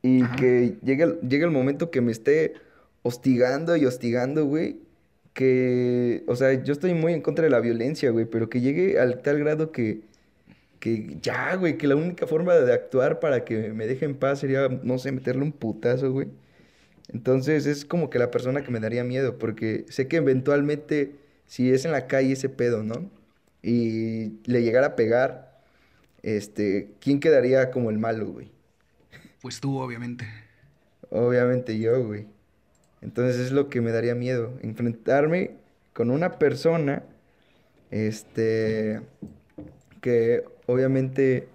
y 0.01 0.23
Ajá. 0.23 0.35
que 0.35 0.75
llegue, 0.83 1.03
el- 1.03 1.19
llegue 1.21 1.45
el 1.45 1.51
momento 1.51 1.91
que 1.91 2.01
me 2.01 2.11
esté 2.11 2.53
hostigando 3.03 3.75
y 3.75 3.85
hostigando, 3.85 4.45
güey. 4.45 4.77
Que, 5.33 6.23
o 6.27 6.35
sea, 6.35 6.53
yo 6.63 6.73
estoy 6.73 6.93
muy 6.93 7.13
en 7.13 7.21
contra 7.21 7.43
de 7.43 7.49
la 7.49 7.59
violencia, 7.59 8.11
güey, 8.11 8.25
pero 8.25 8.49
que 8.49 8.61
llegue 8.61 8.99
al 8.99 9.21
tal 9.23 9.39
grado 9.39 9.71
que, 9.71 10.01
que 10.79 11.17
ya, 11.21 11.55
güey, 11.55 11.77
que 11.77 11.87
la 11.87 11.95
única 11.95 12.27
forma 12.27 12.53
de 12.55 12.71
actuar 12.71 13.19
para 13.19 13.43
que 13.43 13.69
me 13.73 13.87
deje 13.87 14.05
en 14.05 14.13
paz 14.15 14.39
sería, 14.41 14.67
no 14.83 14.99
sé, 14.99 15.11
meterle 15.11 15.41
un 15.43 15.51
putazo, 15.51 16.11
güey. 16.11 16.27
Entonces 17.09 17.65
es 17.65 17.85
como 17.85 18.09
que 18.09 18.19
la 18.19 18.31
persona 18.31 18.63
que 18.63 18.71
me 18.71 18.79
daría 18.79 19.03
miedo, 19.03 19.37
porque 19.37 19.85
sé 19.89 20.07
que 20.07 20.17
eventualmente, 20.17 21.15
si 21.45 21.71
es 21.71 21.85
en 21.85 21.91
la 21.91 22.07
calle 22.07 22.33
ese 22.33 22.49
pedo, 22.49 22.83
¿no? 22.83 23.09
Y 23.61 24.39
le 24.45 24.63
llegara 24.63 24.87
a 24.87 24.95
pegar, 24.95 25.61
este, 26.21 26.89
¿quién 26.99 27.19
quedaría 27.19 27.71
como 27.71 27.89
el 27.89 27.97
malo, 27.97 28.27
güey? 28.27 28.51
Pues 29.41 29.59
tú, 29.59 29.77
obviamente. 29.79 30.25
Obviamente 31.09 31.77
yo, 31.77 32.05
güey. 32.05 32.27
Entonces 33.01 33.37
es 33.37 33.51
lo 33.51 33.69
que 33.69 33.81
me 33.81 33.91
daría 33.91 34.15
miedo, 34.15 34.57
enfrentarme 34.61 35.57
con 35.93 36.09
una 36.09 36.39
persona, 36.39 37.03
este, 37.91 39.01
que 40.01 40.45
obviamente 40.65 41.47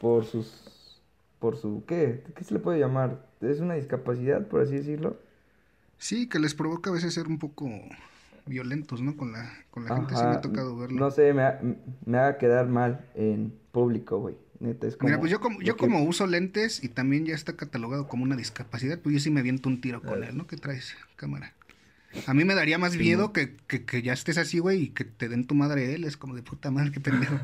por 0.00 0.24
sus, 0.24 1.02
por 1.38 1.56
su, 1.56 1.84
¿qué? 1.86 2.22
¿Qué 2.34 2.44
se 2.44 2.54
le 2.54 2.60
puede 2.60 2.78
llamar? 2.78 3.25
Es 3.40 3.60
una 3.60 3.74
discapacidad, 3.74 4.46
por 4.46 4.62
así 4.62 4.74
decirlo. 4.76 5.18
Sí, 5.98 6.28
que 6.28 6.38
les 6.38 6.54
provoca 6.54 6.90
a 6.90 6.92
veces 6.92 7.14
ser 7.14 7.26
un 7.26 7.38
poco 7.38 7.70
violentos, 8.46 9.00
¿no? 9.02 9.16
Con 9.16 9.32
la, 9.32 9.50
con 9.70 9.84
la 9.84 9.94
gente 9.96 10.14
sí 10.14 10.22
me 10.22 10.34
ha 10.36 10.40
tocado 10.40 10.76
verlo. 10.76 10.98
No 10.98 11.10
sé, 11.10 11.32
me, 11.32 11.42
ha- 11.42 11.60
me 12.04 12.18
haga 12.18 12.38
quedar 12.38 12.68
mal 12.68 13.04
en 13.14 13.52
público, 13.72 14.18
güey. 14.18 14.36
Neta, 14.60 14.86
es 14.86 14.96
como... 14.96 15.08
Mira, 15.08 15.20
pues 15.20 15.30
yo 15.30 15.40
como, 15.40 15.60
yo 15.60 15.76
que- 15.76 15.80
como 15.80 16.02
uso 16.04 16.26
lentes 16.26 16.82
y 16.82 16.88
también 16.88 17.26
ya 17.26 17.34
está 17.34 17.56
catalogado 17.56 18.08
como 18.08 18.22
una 18.24 18.36
discapacidad, 18.36 18.98
pues 19.00 19.14
yo 19.14 19.20
sí 19.20 19.30
me 19.30 19.40
aviento 19.40 19.68
un 19.68 19.80
tiro 19.80 20.00
con 20.02 20.22
él, 20.24 20.36
¿no? 20.36 20.46
¿Qué 20.46 20.56
traes, 20.56 20.94
cámara? 21.16 21.52
A 22.26 22.34
mí 22.34 22.44
me 22.44 22.54
daría 22.54 22.78
más 22.78 22.96
miedo 22.96 23.32
que, 23.32 23.56
que, 23.66 23.84
que 23.84 24.02
ya 24.02 24.12
estés 24.12 24.38
así, 24.38 24.58
güey, 24.58 24.82
y 24.84 24.88
que 24.88 25.04
te 25.04 25.28
den 25.28 25.46
tu 25.46 25.54
madre 25.54 25.94
él. 25.94 26.04
Es 26.04 26.16
como 26.16 26.34
de 26.34 26.42
puta 26.42 26.70
madre, 26.70 26.92
qué 26.92 27.00
pendejo. 27.00 27.38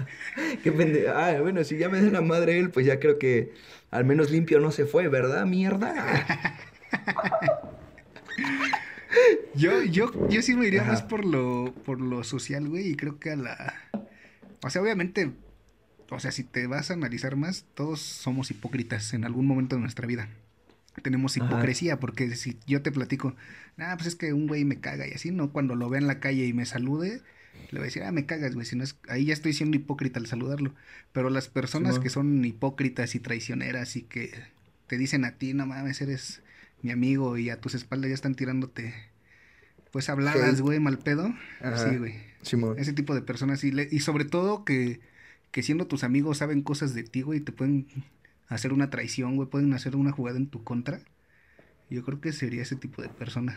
Qué 0.62 0.72
pendejo. 0.72 1.12
Ah, 1.14 1.40
bueno, 1.40 1.64
si 1.64 1.78
ya 1.78 1.88
me 1.88 2.00
den 2.00 2.12
la 2.12 2.20
madre 2.20 2.58
él, 2.58 2.70
pues 2.70 2.86
ya 2.86 3.00
creo 3.00 3.18
que 3.18 3.52
al 3.90 4.04
menos 4.04 4.30
limpio 4.30 4.60
no 4.60 4.70
se 4.70 4.86
fue, 4.86 5.08
¿verdad? 5.08 5.46
Mierda. 5.46 6.56
Yo, 9.54 9.82
yo, 9.82 10.28
yo 10.28 10.42
sí 10.42 10.54
me 10.54 10.68
iría 10.68 10.82
Ajá. 10.82 10.92
más 10.92 11.02
por 11.02 11.24
lo, 11.24 11.74
por 11.84 12.00
lo 12.00 12.22
social, 12.22 12.68
güey, 12.68 12.90
y 12.90 12.94
creo 12.94 13.18
que 13.18 13.30
a 13.32 13.36
la... 13.36 13.74
O 14.62 14.70
sea, 14.70 14.80
obviamente, 14.80 15.32
o 16.10 16.20
sea, 16.20 16.30
si 16.30 16.44
te 16.44 16.66
vas 16.66 16.90
a 16.90 16.94
analizar 16.94 17.34
más, 17.34 17.64
todos 17.74 18.00
somos 18.00 18.50
hipócritas 18.50 19.14
en 19.14 19.24
algún 19.24 19.46
momento 19.46 19.74
de 19.76 19.82
nuestra 19.82 20.06
vida. 20.06 20.28
Tenemos 21.02 21.36
Ajá. 21.36 21.46
hipocresía, 21.46 21.98
porque 22.00 22.34
si 22.36 22.58
yo 22.66 22.82
te 22.82 22.90
platico, 22.92 23.34
ah, 23.78 23.94
pues 23.96 24.08
es 24.08 24.14
que 24.16 24.32
un 24.32 24.46
güey 24.46 24.64
me 24.64 24.80
caga 24.80 25.06
y 25.06 25.12
así, 25.12 25.30
¿no? 25.30 25.50
Cuando 25.52 25.74
lo 25.74 25.88
vea 25.88 26.00
en 26.00 26.06
la 26.06 26.20
calle 26.20 26.46
y 26.46 26.52
me 26.52 26.66
salude, 26.66 27.22
le 27.70 27.78
voy 27.78 27.80
a 27.80 27.84
decir, 27.84 28.02
ah, 28.02 28.12
me 28.12 28.26
cagas, 28.26 28.54
güey, 28.54 28.66
si 28.66 28.76
no 28.76 28.84
es... 28.84 28.96
Ahí 29.08 29.26
ya 29.26 29.32
estoy 29.34 29.52
siendo 29.52 29.76
hipócrita 29.76 30.18
al 30.20 30.26
saludarlo. 30.26 30.74
Pero 31.12 31.30
las 31.30 31.48
personas 31.48 31.98
que 31.98 32.08
son 32.10 32.44
hipócritas 32.44 33.14
y 33.14 33.20
traicioneras 33.20 33.96
y 33.96 34.02
que 34.02 34.32
te 34.86 34.96
dicen 34.98 35.24
a 35.24 35.32
ti, 35.36 35.54
no 35.54 35.66
mames, 35.66 36.00
eres 36.00 36.42
mi 36.82 36.90
amigo 36.92 37.36
y 37.38 37.50
a 37.50 37.60
tus 37.60 37.74
espaldas 37.74 38.08
ya 38.08 38.14
están 38.14 38.34
tirándote, 38.34 38.94
pues 39.92 40.08
habladas, 40.08 40.60
güey, 40.60 40.80
mal 40.80 40.98
pedo. 40.98 41.34
Ajá. 41.60 41.90
Sí, 41.90 41.96
güey. 41.96 42.14
Simón. 42.42 42.78
Ese 42.78 42.92
tipo 42.92 43.14
de 43.14 43.22
personas, 43.22 43.64
y, 43.64 43.72
le- 43.72 43.88
y 43.90 44.00
sobre 44.00 44.24
todo 44.24 44.64
que, 44.64 45.00
que 45.50 45.62
siendo 45.62 45.86
tus 45.86 46.04
amigos 46.04 46.38
saben 46.38 46.62
cosas 46.62 46.94
de 46.94 47.02
ti, 47.02 47.22
güey, 47.22 47.40
y 47.40 47.42
te 47.42 47.52
pueden 47.52 47.86
hacer 48.48 48.72
una 48.72 48.90
traición, 48.90 49.36
güey, 49.36 49.48
pueden 49.48 49.72
hacer 49.74 49.96
una 49.96 50.12
jugada 50.12 50.38
en 50.38 50.48
tu 50.48 50.64
contra. 50.64 51.00
Yo 51.90 52.04
creo 52.04 52.20
que 52.20 52.32
sería 52.32 52.62
ese 52.62 52.76
tipo 52.76 53.02
de 53.02 53.08
personas. 53.08 53.56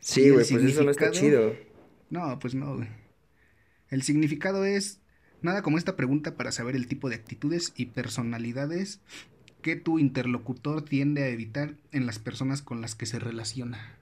Sí, 0.00 0.30
güey, 0.30 0.46
pues 0.48 0.64
eso 0.64 0.84
no 0.84 0.90
está 0.90 1.10
chido. 1.10 1.54
No, 2.10 2.38
pues 2.38 2.54
no, 2.54 2.76
güey. 2.76 2.88
El 3.90 4.02
significado 4.02 4.64
es 4.64 5.00
nada 5.42 5.62
como 5.62 5.78
esta 5.78 5.96
pregunta 5.96 6.36
para 6.36 6.52
saber 6.52 6.76
el 6.76 6.86
tipo 6.86 7.08
de 7.08 7.16
actitudes 7.16 7.72
y 7.76 7.86
personalidades 7.86 9.00
que 9.62 9.76
tu 9.76 9.98
interlocutor 9.98 10.82
tiende 10.82 11.24
a 11.24 11.28
evitar 11.28 11.76
en 11.92 12.06
las 12.06 12.18
personas 12.18 12.62
con 12.62 12.80
las 12.80 12.94
que 12.94 13.06
se 13.06 13.18
relaciona. 13.18 13.98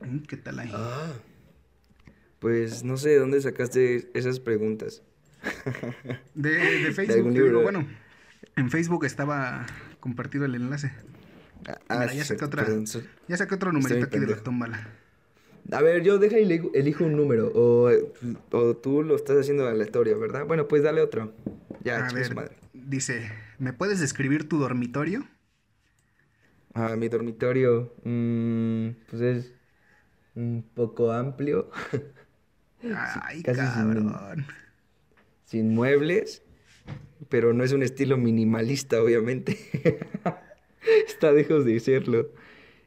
Mm, 0.00 0.20
¿Qué 0.20 0.36
tal 0.36 0.58
ahí? 0.58 0.70
Ah. 0.72 1.12
Pues 2.38 2.84
no 2.84 2.96
sé 2.96 3.10
de 3.10 3.18
dónde 3.18 3.40
sacaste 3.40 4.10
esas 4.14 4.40
preguntas. 4.40 5.02
De, 6.34 6.50
de 6.50 6.92
Facebook, 6.92 7.32
te 7.34 7.42
digo, 7.42 7.62
bueno, 7.62 7.86
en 8.56 8.70
Facebook 8.70 9.04
estaba 9.04 9.66
compartido 10.00 10.44
el 10.44 10.54
enlace. 10.54 10.92
Ah, 11.88 12.00
Mira, 12.00 12.14
ya 12.14 12.24
saqué 12.24 12.44
otra. 12.44 12.66
Ya 13.28 13.36
saqué 13.36 13.54
otro 13.54 13.72
numerito 13.72 14.06
aquí 14.06 14.18
de 14.18 14.26
la 14.26 14.36
tómbala. 14.36 14.88
A 15.72 15.82
ver, 15.82 16.02
yo 16.02 16.18
deja 16.18 16.38
y 16.38 16.60
elijo, 16.74 17.04
un 17.04 17.16
número. 17.16 17.52
O, 17.54 17.90
o 18.50 18.76
tú 18.76 19.02
lo 19.02 19.14
estás 19.14 19.36
haciendo 19.38 19.68
aleatorio, 19.68 20.18
¿verdad? 20.18 20.46
Bueno, 20.46 20.66
pues 20.68 20.82
dale 20.82 21.00
otro. 21.00 21.32
Ya, 21.84 22.06
A 22.06 22.12
ver, 22.12 22.34
madre. 22.34 22.56
dice, 22.72 23.30
¿me 23.58 23.72
puedes 23.72 24.00
describir 24.00 24.48
tu 24.48 24.58
dormitorio? 24.58 25.26
Ah, 26.74 26.96
mi 26.96 27.08
dormitorio, 27.08 27.92
mm, 28.04 28.88
pues 29.10 29.22
es 29.22 29.52
un 30.34 30.64
poco 30.74 31.12
amplio, 31.12 31.70
Ay, 32.82 33.42
cabrón. 33.42 34.14
sin 34.36 34.46
muebles, 35.52 36.42
pero 37.28 37.52
no 37.52 37.64
es 37.64 37.72
un 37.72 37.82
estilo 37.82 38.16
minimalista, 38.16 39.02
obviamente. 39.02 39.58
Está 41.06 41.32
lejos 41.32 41.64
de 41.64 41.78
serlo. 41.80 42.30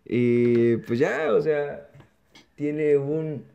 Y 0.05 0.77
pues 0.77 0.99
ya, 0.99 1.33
o 1.33 1.41
sea, 1.41 1.89
tiene 2.55 2.97
un 2.97 3.45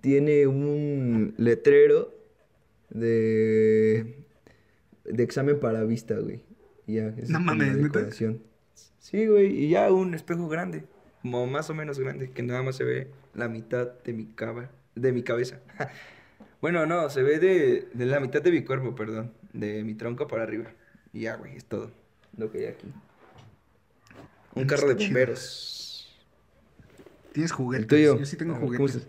tiene 0.00 0.46
un 0.46 1.34
letrero 1.36 2.14
de 2.90 4.24
de 5.04 5.22
examen 5.22 5.58
para 5.58 5.84
vista, 5.84 6.16
güey. 6.16 6.42
Ya, 6.86 7.08
es 7.08 7.30
No 7.30 7.40
mames. 7.40 7.76
Sí, 8.98 9.26
güey, 9.26 9.64
y 9.64 9.68
ya 9.68 9.92
un 9.92 10.14
espejo 10.14 10.48
grande, 10.48 10.84
como 11.22 11.46
más 11.46 11.70
o 11.70 11.74
menos 11.74 11.98
grande, 11.98 12.30
que 12.30 12.42
nada 12.42 12.62
más 12.62 12.76
se 12.76 12.84
ve 12.84 13.08
la 13.34 13.48
mitad 13.48 13.92
de 14.02 14.12
mi 14.12 14.26
cava, 14.26 14.70
de 14.94 15.12
mi 15.12 15.22
cabeza. 15.22 15.60
Bueno, 16.66 16.84
no, 16.84 17.08
se 17.10 17.22
ve 17.22 17.38
de, 17.38 17.90
de 17.94 18.06
la 18.06 18.18
mitad 18.18 18.42
de 18.42 18.50
mi 18.50 18.64
cuerpo, 18.64 18.96
perdón. 18.96 19.32
De 19.52 19.84
mi 19.84 19.94
tronco 19.94 20.26
para 20.26 20.42
arriba. 20.42 20.74
Y 21.12 21.20
ya, 21.20 21.36
güey, 21.36 21.54
es 21.56 21.64
todo 21.66 21.92
lo 22.36 22.50
que 22.50 22.58
hay 22.58 22.64
aquí. 22.66 22.92
Un 24.56 24.66
carro 24.66 24.88
de 24.88 24.96
chido. 24.96 25.20
bomberos. 25.20 26.26
¿Tienes 27.32 27.52
juguetes? 27.52 27.82
El 27.82 27.86
tuyo. 27.86 28.18
Yo 28.18 28.26
sí 28.26 28.36
tengo 28.36 28.54
A 28.54 28.58
ver, 28.58 28.72
¿cómo 28.72 28.88
juguetes. 28.88 29.08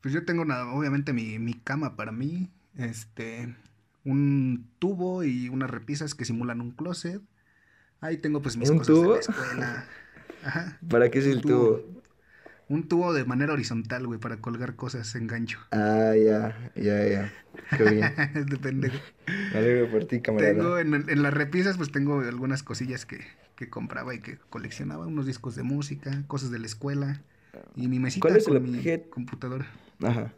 Pues 0.00 0.14
yo 0.14 0.24
tengo 0.24 0.44
nada, 0.44 0.72
obviamente 0.72 1.12
mi, 1.12 1.38
mi 1.38 1.54
cama 1.54 1.96
para 1.96 2.12
mí, 2.12 2.50
este, 2.76 3.56
un 4.04 4.70
tubo 4.78 5.24
y 5.24 5.48
unas 5.48 5.70
repisas 5.70 6.14
que 6.14 6.24
simulan 6.24 6.60
un 6.60 6.72
closet. 6.72 7.22
Ahí 8.00 8.18
tengo 8.18 8.42
pues 8.42 8.56
mis 8.56 8.70
¿Un 8.70 8.78
cosas 8.78 9.00
de 9.00 9.06
tubo? 9.06 9.14
la 9.14 9.20
escuela. 9.20 9.88
Ajá. 10.42 10.78
¿Para 10.88 11.10
qué 11.10 11.20
es 11.20 11.26
el 11.26 11.44
tubo? 11.44 12.03
Un 12.68 12.88
tubo 12.88 13.12
de 13.12 13.24
manera 13.24 13.52
horizontal, 13.52 14.06
güey, 14.06 14.18
para 14.20 14.38
colgar 14.40 14.76
cosas 14.76 15.14
en 15.14 15.26
gancho. 15.26 15.58
Ah, 15.70 16.14
ya, 16.16 16.70
ya, 16.76 17.06
ya. 17.06 17.32
Qué 17.76 17.84
bien. 17.84 18.14
de 18.46 18.56
pendejo. 18.58 18.98
Me 19.26 19.58
alegro 19.58 19.90
por 19.90 20.04
ti, 20.04 20.20
camarada. 20.20 20.52
Tengo 20.54 20.78
en, 20.78 20.94
en 20.94 21.22
las 21.22 21.34
repisas, 21.34 21.76
pues 21.76 21.92
tengo 21.92 22.20
algunas 22.20 22.62
cosillas 22.62 23.06
que, 23.06 23.24
que 23.56 23.70
compraba 23.70 24.14
y 24.14 24.20
que 24.20 24.38
coleccionaba, 24.50 25.06
unos 25.06 25.26
discos 25.26 25.54
de 25.54 25.62
música, 25.62 26.24
cosas 26.26 26.50
de 26.50 26.58
la 26.58 26.66
escuela 26.66 27.22
y 27.76 27.88
mi 27.88 27.98
mesita 28.00 28.28
¿Cuál 28.28 28.36
es 28.36 28.48
el 28.48 28.56
con 28.56 28.62
mi 28.62 28.78
objeto? 28.78 29.10
computadora. 29.10 29.66
Ajá. 30.02 30.32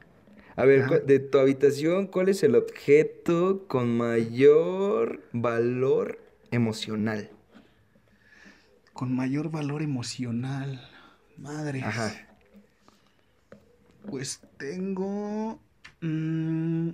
A 0.57 0.64
ver, 0.64 0.83
Ajá. 0.83 0.99
de 1.01 1.18
tu 1.20 1.39
habitación, 1.39 2.07
¿cuál 2.07 2.29
es 2.31 2.43
el 2.43 2.55
objeto 2.57 3.66
con 3.68 3.97
mayor 3.97 5.20
valor 5.33 6.18
emocional? 6.51 7.31
Con 8.93 9.14
mayor 9.14 9.51
valor 9.51 9.83
emocional. 9.83 10.81
Madre. 11.39 11.82
Ajá. 11.82 12.12
Pues 14.09 14.41
tengo. 14.59 15.61
mm, 16.01 16.91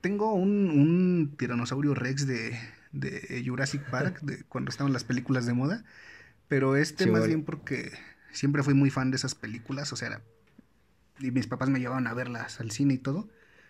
tengo 0.00 0.34
un, 0.34 0.70
un 0.70 1.34
tiranosaurio 1.36 1.94
Rex 1.94 2.26
de, 2.26 2.58
de 2.92 3.42
Jurassic 3.46 3.82
Park, 3.90 4.20
de 4.22 4.42
cuando 4.44 4.70
estaban 4.70 4.92
las 4.92 5.04
películas 5.04 5.46
de 5.46 5.54
moda. 5.54 5.84
Pero 6.48 6.76
este 6.76 7.06
más 7.06 7.26
bien 7.26 7.44
porque 7.44 7.92
siempre 8.32 8.62
fui 8.62 8.74
muy 8.74 8.90
fan 8.90 9.10
de 9.10 9.16
esas 9.16 9.34
películas. 9.34 9.92
O 9.92 9.96
sea, 9.96 10.08
era- 10.08 10.22
y 11.20 11.30
mis 11.30 11.46
papás 11.46 11.70
me 11.70 11.78
llevaban 11.78 12.06
a 12.06 12.14
verlas 12.14 12.60
al 12.60 12.70
cine 12.72 12.94
y 12.94 12.98
todo. 12.98 13.28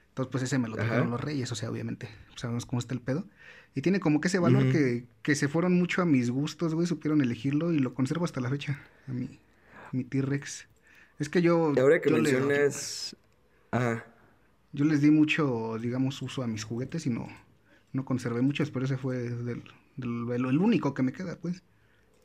Entonces, 0.09 0.31
pues 0.31 0.45
ese 0.45 0.59
me 0.59 0.69
lo 0.69 0.75
Ajá. 0.75 0.85
trajeron 0.85 1.11
los 1.11 1.21
reyes, 1.21 1.51
o 1.53 1.55
sea, 1.55 1.71
obviamente, 1.71 2.09
sabemos 2.37 2.67
cómo 2.67 2.81
está 2.81 2.93
el 2.93 3.01
pedo. 3.01 3.27
Y 3.75 3.81
tiene 3.81 3.99
como 3.99 4.21
que 4.21 4.29
ese 4.29 4.39
valor 4.39 4.71
que, 4.71 5.07
que 5.23 5.35
se 5.35 5.49
fueron 5.49 5.73
mucho 5.75 6.03
a 6.03 6.05
mis 6.05 6.31
gustos, 6.31 6.75
güey, 6.75 6.87
supieron 6.87 7.23
elegirlo 7.23 7.73
y 7.73 7.79
lo 7.79 7.95
conservo 7.95 8.27
hasta 8.27 8.41
la 8.43 8.51
fecha. 8.51 8.79
A 9.09 9.13
mi, 9.13 9.41
mi 9.93 10.05
T-Rex. 10.05 10.67
Es 11.19 11.29
que 11.29 11.43
yo. 11.43 11.73
Ahora 11.79 12.01
que 12.01 12.11
yo 12.11 12.17
le- 12.17 12.23
mencionas... 12.23 13.17
Ajá. 13.71 14.05
yo 14.73 14.85
les 14.85 15.01
di 15.01 15.11
mucho, 15.11 15.79
digamos, 15.79 16.21
uso 16.23 16.43
a 16.43 16.47
mis 16.47 16.65
juguetes 16.65 17.07
y 17.07 17.11
no, 17.11 17.27
no 17.93 18.05
conservé 18.05 18.43
muchos, 18.43 18.71
pero 18.71 18.85
ese 18.85 18.97
fue 18.99 19.17
del, 19.19 19.45
del- 19.45 19.63
el, 20.33 20.45
el 20.47 20.59
único 20.59 20.95
que 20.95 21.03
me 21.03 21.13
queda, 21.13 21.37
pues. 21.37 21.63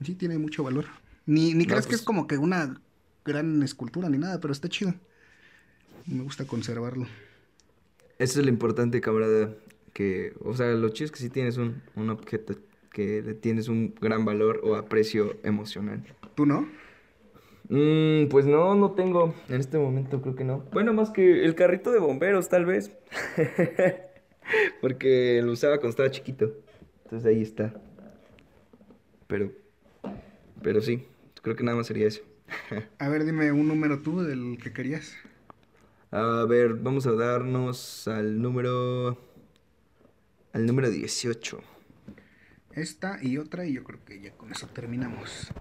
Sí, 0.02 0.16
tiene 0.16 0.38
mucho 0.38 0.64
valor. 0.64 0.86
Ni, 1.26 1.54
ni 1.54 1.64
No, 1.66 1.70
creas 1.70 1.86
que 1.86 1.92
pues- 1.92 2.02
es 2.02 2.06
como 2.06 2.28
que 2.28 2.38
una 2.38 2.82
gran 3.26 3.62
escultura 3.64 4.10
ni 4.10 4.18
nada, 4.18 4.40
pero 4.40 4.52
está 4.54 4.70
chido. 4.70 4.94
Me 6.06 6.24
gusta 6.24 6.46
conservarlo. 6.46 7.06
Eso 8.20 8.40
es 8.40 8.46
lo 8.46 8.52
importante, 8.52 9.02
camarada. 9.02 9.54
Que, 9.94 10.34
o 10.42 10.56
sea, 10.56 10.68
lo 10.74 10.90
chido 10.90 11.06
es 11.06 11.12
que 11.12 11.20
sí 11.20 11.30
tienes 11.30 11.58
un, 11.58 11.82
un 11.96 12.10
objeto 12.10 12.56
que 12.92 13.22
le 13.22 13.34
tienes 13.34 13.68
un 13.68 13.94
gran 14.00 14.26
valor 14.26 14.62
o 14.64 14.76
aprecio 14.76 15.38
emocional. 15.44 16.04
¿Tú 16.36 16.46
no? 16.46 16.68
Mm, 17.70 18.28
pues 18.30 18.46
no, 18.46 18.76
no 18.76 18.92
tengo. 18.92 19.34
En 19.50 19.60
este 19.60 19.78
momento 19.78 20.22
creo 20.22 20.36
que 20.36 20.44
no. 20.44 20.64
Bueno, 20.72 20.94
más 20.94 21.10
que 21.10 21.44
el 21.44 21.56
carrito 21.56 21.92
de 21.92 22.00
bomberos, 22.00 22.50
tal 22.50 22.66
vez. 22.66 22.92
Porque 24.82 25.42
lo 25.44 25.52
usaba 25.52 25.78
cuando 25.78 25.90
estaba 25.90 26.12
chiquito. 26.12 26.54
Entonces 27.04 27.28
ahí 27.28 27.42
está. 27.42 27.74
Pero, 29.28 29.52
pero 30.62 30.82
sí, 30.82 31.06
creo 31.42 31.56
que 31.56 31.64
nada 31.64 31.78
más 31.78 31.88
sería 31.88 32.08
eso. 32.08 32.22
A 33.00 33.10
ver, 33.10 33.26
dime 33.26 33.52
un 33.52 33.68
número 33.68 34.02
tú 34.02 34.22
del 34.22 34.58
que 34.62 34.72
querías. 34.72 35.14
A 36.12 36.46
ver, 36.48 36.76
vamos 36.76 37.06
a 37.06 37.12
darnos 37.12 38.08
al 38.08 38.42
número. 38.42 39.18
Al 40.54 40.66
número 40.66 40.90
18. 40.90 41.60
Esta 42.72 43.20
y 43.22 43.38
otra, 43.38 43.66
y 43.66 43.74
yo 43.74 43.84
creo 43.84 44.04
que 44.06 44.22
ya 44.22 44.32
con 44.32 44.52
eso 44.52 44.68
terminamos. 44.68 45.52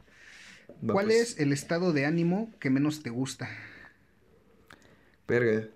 Va, 0.69 0.93
¿Cuál 0.93 1.07
pues. 1.07 1.33
es 1.33 1.41
el 1.41 1.53
estado 1.53 1.93
de 1.93 2.07
ánimo 2.07 2.53
que 2.61 2.71
menos 2.71 3.03
te 3.03 3.11
gusta? 3.11 3.49
Verga. 5.27 5.69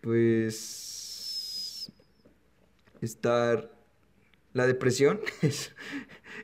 Pues. 0.00 1.92
Estar. 3.00 3.70
La 4.52 4.66
depresión 4.66 5.20
es, 5.42 5.72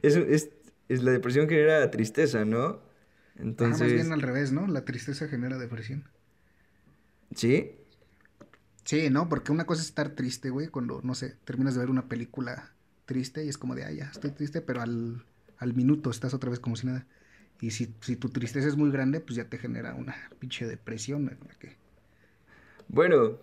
es, 0.02 0.16
es, 0.16 0.50
es 0.88 1.02
la 1.02 1.12
depresión 1.12 1.48
genera 1.48 1.90
tristeza, 1.90 2.44
¿no? 2.44 2.80
Entonces, 3.36 3.80
más 3.80 3.92
bien 3.92 4.12
al 4.12 4.20
revés, 4.20 4.52
¿no? 4.52 4.66
La 4.66 4.84
tristeza 4.84 5.28
genera 5.28 5.58
depresión. 5.58 6.08
¿sí? 7.34 7.72
Sí, 8.84 9.10
¿no? 9.10 9.28
Porque 9.28 9.52
una 9.52 9.66
cosa 9.66 9.82
es 9.82 9.88
estar 9.88 10.10
triste, 10.10 10.50
güey, 10.50 10.68
cuando, 10.68 11.00
no 11.02 11.14
sé, 11.14 11.36
terminas 11.44 11.74
de 11.74 11.80
ver 11.80 11.90
una 11.90 12.08
película 12.08 12.72
triste 13.06 13.44
y 13.44 13.48
es 13.48 13.58
como 13.58 13.74
de, 13.74 13.84
ah, 13.84 13.92
ya, 13.92 14.06
estoy 14.06 14.30
triste, 14.32 14.60
pero 14.60 14.82
al, 14.82 15.24
al 15.58 15.74
minuto 15.74 16.10
estás 16.10 16.34
otra 16.34 16.50
vez 16.50 16.60
como 16.60 16.76
si 16.76 16.86
nada. 16.86 17.06
Y 17.60 17.70
si, 17.72 17.94
si 18.00 18.16
tu 18.16 18.30
tristeza 18.30 18.68
es 18.68 18.76
muy 18.76 18.90
grande, 18.90 19.20
pues 19.20 19.36
ya 19.36 19.44
te 19.48 19.58
genera 19.58 19.94
una 19.94 20.14
pinche 20.38 20.66
depresión. 20.66 21.28
en 21.28 21.38
la 21.46 21.54
que- 21.58 21.76
Bueno, 22.88 23.38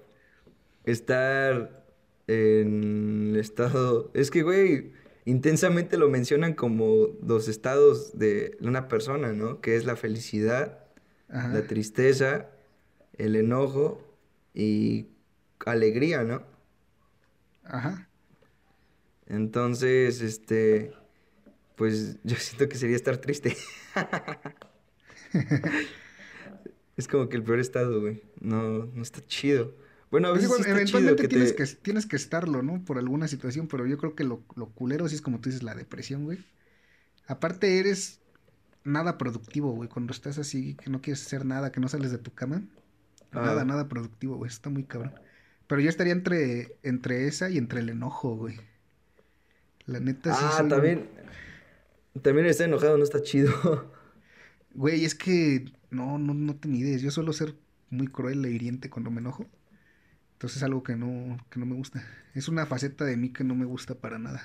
estar 0.85 1.85
en 2.27 3.29
el 3.31 3.35
estado... 3.37 4.11
Es 4.13 4.31
que, 4.31 4.41
güey, 4.43 4.91
intensamente 5.25 5.97
lo 5.97 6.09
mencionan 6.09 6.53
como 6.53 7.09
los 7.25 7.47
estados 7.47 8.17
de 8.17 8.57
una 8.61 8.87
persona, 8.87 9.33
¿no? 9.33 9.61
Que 9.61 9.75
es 9.75 9.85
la 9.85 9.95
felicidad, 9.95 10.79
Ajá. 11.29 11.49
la 11.49 11.67
tristeza, 11.67 12.49
el 13.17 13.35
enojo 13.35 14.03
y 14.53 15.07
alegría, 15.65 16.23
¿no? 16.23 16.43
Ajá. 17.63 18.07
Entonces, 19.27 20.21
este, 20.21 20.93
pues 21.77 22.17
yo 22.25 22.35
siento 22.35 22.67
que 22.67 22.77
sería 22.77 22.97
estar 22.97 23.15
triste. 23.17 23.55
Es 26.97 27.07
como 27.07 27.29
que 27.29 27.37
el 27.37 27.43
peor 27.43 27.59
estado, 27.59 28.01
güey. 28.01 28.23
No, 28.39 28.85
no 28.85 29.01
está 29.03 29.23
chido. 29.25 29.75
Bueno, 30.09 30.29
a 30.29 30.31
Pues 30.31 30.43
veces 30.49 30.59
igual, 30.59 30.63
sí 30.63 30.69
está 30.71 30.85
chido 30.85 30.99
eventualmente 30.99 31.21
que 31.21 31.27
tienes, 31.27 31.55
te... 31.55 31.63
que, 31.63 31.81
tienes 31.83 32.05
que 32.07 32.15
estarlo, 32.15 32.63
¿no? 32.63 32.83
Por 32.83 32.97
alguna 32.97 33.27
situación, 33.27 33.67
pero 33.67 33.85
yo 33.85 33.97
creo 33.97 34.15
que 34.15 34.23
lo, 34.23 34.41
lo 34.55 34.69
culero 34.69 35.07
sí 35.07 35.15
es 35.15 35.21
como 35.21 35.39
tú 35.39 35.49
dices, 35.49 35.63
la 35.63 35.75
depresión, 35.75 36.23
güey. 36.23 36.39
Aparte 37.27 37.77
eres 37.79 38.19
nada 38.83 39.17
productivo, 39.19 39.71
güey. 39.73 39.89
Cuando 39.89 40.11
estás 40.11 40.39
así, 40.39 40.75
que 40.75 40.89
no 40.89 41.01
quieres 41.01 41.23
hacer 41.25 41.45
nada, 41.45 41.71
que 41.71 41.79
no 41.79 41.87
sales 41.87 42.11
de 42.11 42.17
tu 42.17 42.33
cama. 42.33 42.63
Ah. 43.31 43.41
Nada, 43.45 43.63
nada 43.65 43.87
productivo, 43.87 44.37
güey. 44.37 44.49
Está 44.49 44.69
muy 44.71 44.83
cabrón. 44.85 45.13
Pero 45.67 45.81
yo 45.81 45.89
estaría 45.89 46.13
entre, 46.13 46.77
entre 46.81 47.27
esa 47.27 47.49
y 47.51 47.57
entre 47.59 47.81
el 47.81 47.89
enojo, 47.89 48.35
güey. 48.37 48.55
La 49.85 49.99
neta 49.99 50.33
sí 50.33 50.43
Ah, 50.47 50.55
soy- 50.59 50.69
también... 50.69 51.09
También 52.21 52.47
estar 52.47 52.67
enojado 52.67 52.97
no 52.97 53.03
está 53.03 53.21
chido. 53.21 53.91
Güey, 54.73 55.05
es 55.05 55.15
que 55.15 55.65
no, 55.89 56.19
no, 56.19 56.35
no 56.35 56.55
te 56.55 56.67
mides. 56.67 57.01
Yo 57.01 57.09
suelo 57.09 57.33
ser 57.33 57.55
muy 57.89 58.07
cruel 58.07 58.45
e 58.45 58.51
hiriente 58.51 58.91
cuando 58.91 59.09
me 59.09 59.21
enojo. 59.21 59.47
Entonces 60.33 60.57
es 60.57 60.63
algo 60.63 60.83
que 60.83 60.95
no, 60.95 61.37
que 61.49 61.59
no 61.59 61.65
me 61.65 61.73
gusta. 61.73 62.05
Es 62.35 62.47
una 62.47 62.67
faceta 62.67 63.03
de 63.03 63.17
mí 63.17 63.33
que 63.33 63.43
no 63.43 63.55
me 63.55 63.65
gusta 63.65 63.95
para 63.95 64.19
nada. 64.19 64.41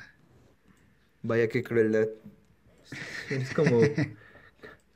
Vaya 1.23 1.49
qué 1.49 1.63
crueldad. 1.63 2.09
Es 3.29 3.53
como... 3.53 3.81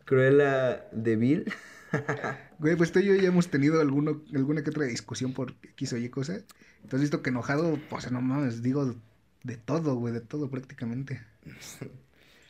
Cruela 0.06 0.88
de 0.92 1.16
Bill. 1.16 1.52
Güey, 2.58 2.76
pues 2.76 2.90
tú 2.92 3.00
y 3.00 3.04
yo 3.04 3.14
ya 3.14 3.28
hemos 3.28 3.48
tenido 3.48 3.80
alguno, 3.80 4.22
alguna 4.34 4.62
que 4.62 4.70
otra 4.70 4.84
discusión 4.84 5.34
por 5.34 5.54
X 5.62 5.92
o 5.92 5.96
Y 5.98 6.08
cosa. 6.08 6.38
Entonces 6.76 7.02
visto 7.02 7.22
que 7.22 7.30
enojado, 7.30 7.78
pues 7.90 8.10
no 8.10 8.20
mames, 8.20 8.62
digo 8.62 8.94
de 9.42 9.56
todo, 9.56 9.94
güey, 9.96 10.14
de 10.14 10.20
todo 10.20 10.50
prácticamente. 10.50 11.22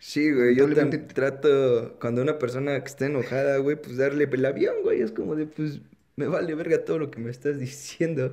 Sí, 0.09 0.31
güey, 0.31 0.55
yo 0.55 0.67
tam- 0.67 0.75
Lamentablemente- 0.77 1.15
trato, 1.15 1.97
cuando 2.01 2.23
una 2.23 2.39
persona 2.39 2.79
que 2.79 2.87
está 2.87 3.07
enojada, 3.07 3.57
güey, 3.59 3.75
pues 3.75 3.97
darle 3.97 4.29
el 4.31 4.45
avión, 4.47 4.77
güey, 4.85 5.01
es 5.03 5.11
como 5.11 5.35
de, 5.35 5.47
pues, 5.47 5.81
me 6.15 6.29
vale 6.29 6.55
verga 6.55 6.85
todo 6.85 7.01
lo 7.01 7.11
que 7.11 7.19
me 7.19 7.29
estás 7.33 7.59
diciendo. 7.59 8.33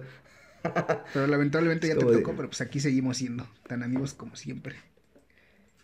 Pero 1.16 1.26
lamentablemente 1.26 1.88
ya 1.88 1.98
te 1.98 2.06
de- 2.06 2.18
tocó, 2.18 2.36
pero 2.36 2.48
pues 2.48 2.62
aquí 2.62 2.80
seguimos 2.80 3.18
siendo 3.18 3.48
tan 3.68 3.82
amigos 3.82 4.14
como 4.14 4.36
siempre. 4.36 4.76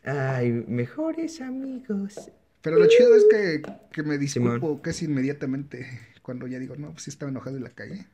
Ay, 0.03 0.63
mejores 0.67 1.41
amigos. 1.41 2.29
Pero 2.61 2.77
lo 2.77 2.85
chido 2.87 3.15
es 3.15 3.25
que, 3.25 3.63
que 3.91 4.03
me 4.03 4.15
Simón. 4.27 4.53
disculpo 4.53 4.81
casi 4.83 5.05
inmediatamente 5.05 5.87
cuando 6.21 6.45
ya 6.45 6.59
digo, 6.59 6.75
no, 6.75 6.91
pues 6.91 7.01
sí 7.03 7.09
estaba 7.09 7.31
enojado 7.31 7.57
y 7.57 7.61
la 7.61 7.69
cagué. 7.71 8.05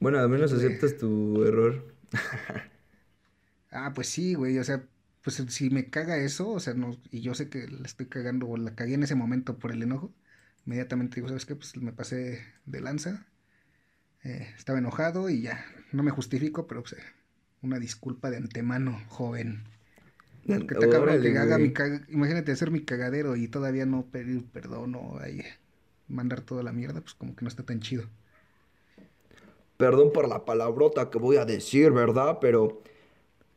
Bueno, 0.00 0.18
al 0.20 0.28
menos 0.30 0.50
Sí. 0.52 0.56
aceptas 0.56 0.96
tu 0.96 1.44
error. 1.44 1.84
Ah, 3.70 3.92
pues 3.94 4.08
sí, 4.08 4.34
güey, 4.34 4.58
o 4.58 4.64
sea, 4.64 4.82
pues 5.22 5.36
si 5.48 5.70
me 5.70 5.90
caga 5.90 6.16
eso, 6.18 6.50
o 6.50 6.60
sea, 6.60 6.74
no, 6.74 6.92
y 7.10 7.20
yo 7.22 7.34
sé 7.34 7.48
que 7.50 7.68
la 7.68 7.86
estoy 7.86 8.06
cagando 8.08 8.48
o 8.48 8.56
la 8.56 8.74
cagué 8.74 8.94
en 8.94 9.02
ese 9.04 9.14
momento 9.14 9.58
por 9.58 9.72
el 9.72 9.82
enojo, 9.82 10.14
inmediatamente 10.66 11.16
digo, 11.16 11.28
¿sabes 11.28 11.46
qué? 11.46 11.56
Pues 11.56 11.76
me 11.76 11.92
pasé 11.92 12.44
de 12.66 12.80
lanza, 12.80 13.26
eh, 14.24 14.48
estaba 14.56 14.78
enojado 14.78 15.28
y 15.30 15.42
ya, 15.42 15.64
no 15.92 16.02
me 16.02 16.10
justifico, 16.10 16.66
pero 16.66 16.82
pues, 16.82 16.94
eh, 16.94 17.02
una 17.62 17.78
disculpa 17.78 18.30
de 18.30 18.38
antemano, 18.38 19.00
joven. 19.08 19.64
Porque 20.54 20.74
está 20.74 20.88
cabrón 20.90 21.18
Órale, 21.18 21.20
que 21.20 21.38
haga 21.38 21.58
mi 21.58 21.72
caga- 21.72 22.06
imagínate 22.10 22.52
hacer 22.52 22.70
mi 22.70 22.84
cagadero 22.84 23.36
y 23.36 23.48
todavía 23.48 23.86
no 23.86 24.06
pedir 24.10 24.46
perdón 24.50 24.94
o 24.96 25.18
ahí 25.20 25.42
mandar 26.08 26.42
toda 26.42 26.62
la 26.64 26.72
mierda, 26.72 27.00
pues 27.02 27.14
como 27.14 27.36
que 27.36 27.42
no 27.44 27.48
está 27.48 27.64
tan 27.64 27.80
chido. 27.80 28.10
Perdón 29.76 30.12
por 30.12 30.28
la 30.28 30.44
palabrota 30.44 31.10
que 31.10 31.18
voy 31.18 31.36
a 31.36 31.44
decir, 31.44 31.90
¿verdad? 31.92 32.38
Pero 32.40 32.82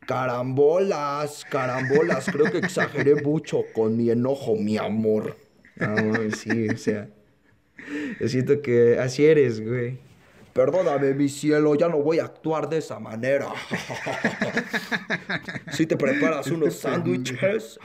carambolas, 0.06 1.44
carambolas, 1.50 2.26
creo 2.26 2.50
que 2.50 2.58
exageré 2.58 3.16
mucho 3.22 3.62
con 3.74 3.96
mi 3.96 4.10
enojo, 4.10 4.56
mi 4.56 4.76
amor. 4.78 5.36
Ah, 5.80 5.96
sí, 6.36 6.68
o 6.68 6.76
sea. 6.76 7.08
Yo 8.20 8.28
siento 8.28 8.62
que 8.62 8.98
así 8.98 9.24
eres, 9.26 9.60
güey. 9.60 9.98
Perdóname, 10.52 11.12
mi 11.12 11.28
cielo, 11.28 11.74
ya 11.74 11.88
no 11.88 11.98
voy 11.98 12.18
a 12.18 12.24
actuar 12.24 12.68
de 12.70 12.78
esa 12.78 12.98
manera. 12.98 13.48
Si 15.72 15.86
te 15.86 15.96
preparas 15.98 16.46
unos 16.46 16.76
sándwiches, 16.76 17.78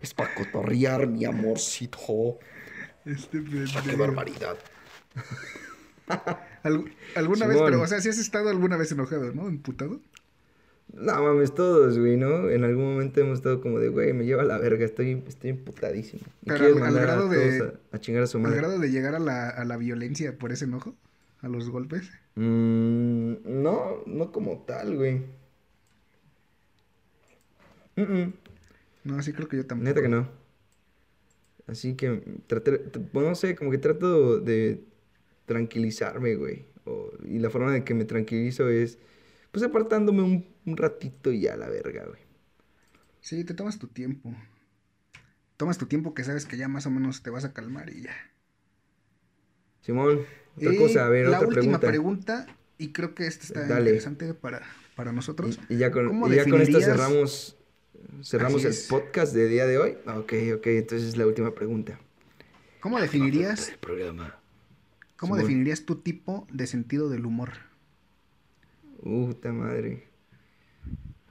es 0.00 0.14
para 0.14 0.34
cotorrear, 0.34 1.06
mi 1.06 1.24
amorcito. 1.26 2.38
Este 3.04 3.42
Ah, 3.76 3.82
¡Qué 3.88 3.96
barbaridad! 3.96 4.56
Al- 6.62 6.84
¿Alguna 7.16 7.46
vez, 7.46 7.58
pero, 7.62 7.82
o 7.82 7.86
sea, 7.86 8.00
si 8.00 8.08
has 8.08 8.18
estado 8.18 8.48
alguna 8.48 8.76
vez 8.76 8.90
enojado, 8.92 9.32
¿no? 9.32 9.48
Emputado. 9.48 10.00
No 10.94 11.22
mames, 11.22 11.54
todos, 11.54 11.98
güey, 11.98 12.16
¿no? 12.16 12.50
En 12.50 12.64
algún 12.64 12.92
momento 12.92 13.20
hemos 13.20 13.38
estado 13.38 13.60
como 13.60 13.78
de, 13.78 13.88
güey, 13.88 14.12
me 14.12 14.24
lleva 14.26 14.42
la 14.44 14.58
verga, 14.58 14.84
estoy, 14.84 15.22
estoy 15.26 15.50
emputadísimo. 15.50 16.22
Pero 16.44 16.66
al- 16.66 16.82
al 16.82 16.94
grado 17.00 17.28
a 17.28 17.32
de- 17.32 17.72
a, 17.92 17.96
a 17.96 18.00
chingar 18.00 18.22
a 18.22 18.26
su 18.26 18.36
Al 18.36 18.42
madre. 18.44 18.56
grado 18.58 18.78
de 18.78 18.90
llegar 18.90 19.14
a 19.14 19.18
la, 19.18 19.48
a 19.48 19.64
la 19.64 19.76
violencia 19.78 20.36
por 20.38 20.52
ese 20.52 20.66
enojo, 20.66 20.94
a 21.40 21.48
los 21.48 21.70
golpes. 21.70 22.10
Mm, 22.34 23.34
no, 23.62 24.02
no 24.06 24.32
como 24.32 24.58
tal, 24.66 24.96
güey. 24.96 25.22
Mm, 27.96 28.02
mm, 28.02 28.32
No, 29.04 29.22
sí 29.22 29.32
creo 29.32 29.48
que 29.48 29.56
yo 29.56 29.66
tampoco. 29.66 29.88
Neta 29.88 30.02
que 30.02 30.08
no. 30.08 30.28
Así 31.66 31.94
que, 31.94 32.22
traté, 32.46 32.80
no 33.12 33.34
sé, 33.34 33.54
como 33.54 33.70
que 33.70 33.78
trato 33.78 34.38
de 34.38 34.80
tranquilizarme, 35.46 36.34
güey. 36.34 36.64
O- 36.84 37.10
y 37.24 37.38
la 37.38 37.50
forma 37.50 37.72
de 37.72 37.84
que 37.84 37.94
me 37.94 38.04
tranquilizo 38.04 38.68
es, 38.68 38.98
pues, 39.52 39.64
apartándome 39.64 40.22
un, 40.22 40.51
un 40.66 40.76
ratito 40.76 41.32
y 41.32 41.40
ya 41.42 41.56
la 41.56 41.68
verga, 41.68 42.04
güey. 42.06 42.20
Sí, 43.20 43.44
te 43.44 43.54
tomas 43.54 43.78
tu 43.78 43.86
tiempo. 43.88 44.34
Tomas 45.56 45.78
tu 45.78 45.86
tiempo 45.86 46.14
que 46.14 46.24
sabes 46.24 46.44
que 46.46 46.56
ya 46.56 46.68
más 46.68 46.86
o 46.86 46.90
menos 46.90 47.22
te 47.22 47.30
vas 47.30 47.44
a 47.44 47.52
calmar 47.52 47.90
y 47.90 48.02
ya. 48.02 48.14
Simón, 49.82 50.20
otra 50.56 50.76
cosa, 50.76 51.06
a 51.06 51.08
ver, 51.08 51.26
la 51.28 51.38
otra 51.38 51.48
última 51.48 51.78
pregunta. 51.80 52.44
pregunta, 52.44 52.56
y 52.78 52.92
creo 52.92 53.14
que 53.14 53.26
esta 53.26 53.44
está 53.44 53.66
Dale. 53.66 53.80
interesante 53.90 54.32
para, 54.34 54.62
para 54.96 55.12
nosotros. 55.12 55.58
Y, 55.68 55.74
y 55.74 55.78
ya 55.78 55.90
con, 55.90 56.06
¿Cómo 56.08 56.28
y 56.28 56.36
ya 56.36 56.44
con 56.44 56.60
esto 56.60 56.78
definirías- 56.78 56.84
cerramos, 56.84 57.56
cerramos 58.22 58.64
el 58.64 58.70
es. 58.70 58.86
podcast 58.88 59.34
de 59.34 59.48
día 59.48 59.66
de 59.66 59.78
hoy. 59.78 59.96
Ah, 60.06 60.18
Ok, 60.18 60.32
ok, 60.56 60.66
entonces 60.68 61.16
la 61.16 61.26
última 61.26 61.54
pregunta. 61.54 61.98
¿Cómo 62.80 63.00
definirías, 63.00 63.68
El 63.70 63.78
programa. 63.78 64.36
cómo 65.16 65.34
Simón. 65.34 65.48
definirías 65.48 65.84
tu 65.84 65.96
tipo 65.96 66.46
de 66.52 66.66
sentido 66.66 67.08
del 67.08 67.26
humor? 67.26 67.50
Puta 69.02 69.52
madre. 69.52 70.08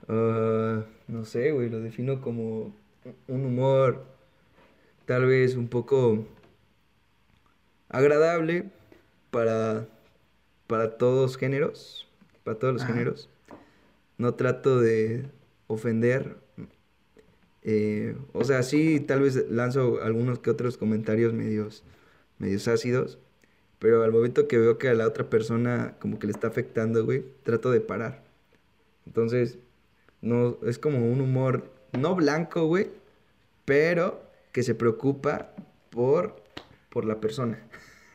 Ah, 0.08 0.84
no 1.08 1.24
sé, 1.24 1.52
güey, 1.52 1.68
lo 1.70 1.80
defino 1.80 2.20
como 2.20 2.74
un 3.28 3.44
humor 3.44 4.04
tal 5.06 5.26
vez 5.26 5.56
un 5.56 5.68
poco 5.68 6.26
agradable 7.88 8.70
para, 9.30 9.86
para 10.66 10.96
todos 10.96 11.36
géneros, 11.36 12.08
para 12.44 12.58
todos 12.58 12.74
los 12.74 12.82
Ajá. 12.82 12.92
géneros. 12.92 13.28
No 14.18 14.34
trato 14.34 14.80
de 14.80 15.26
ofender. 15.66 16.36
eh, 17.62 18.16
o 18.32 18.44
sea, 18.44 18.62
sí, 18.62 19.00
tal 19.00 19.20
vez 19.22 19.50
lanzo 19.50 20.02
algunos 20.02 20.38
que 20.38 20.50
otros 20.50 20.76
comentarios 20.76 21.32
medios, 21.32 21.84
medios 22.38 22.68
ácidos. 22.68 23.18
Pero 23.78 24.04
al 24.04 24.12
momento 24.12 24.46
que 24.46 24.58
veo 24.58 24.78
que 24.78 24.88
a 24.88 24.94
la 24.94 25.06
otra 25.08 25.28
persona 25.28 25.96
como 25.98 26.18
que 26.18 26.26
le 26.28 26.32
está 26.32 26.46
afectando, 26.48 27.04
güey, 27.04 27.24
trato 27.42 27.70
de 27.72 27.80
parar. 27.80 28.22
Entonces, 29.06 29.58
no, 30.22 30.56
es 30.64 30.78
como 30.78 30.98
un 31.12 31.20
humor, 31.20 31.70
no 31.92 32.14
blanco, 32.14 32.66
güey, 32.66 32.88
pero 33.64 34.22
que 34.52 34.62
se 34.62 34.74
preocupa 34.74 35.50
por, 35.90 36.42
por 36.88 37.04
la 37.04 37.20
persona. 37.20 37.58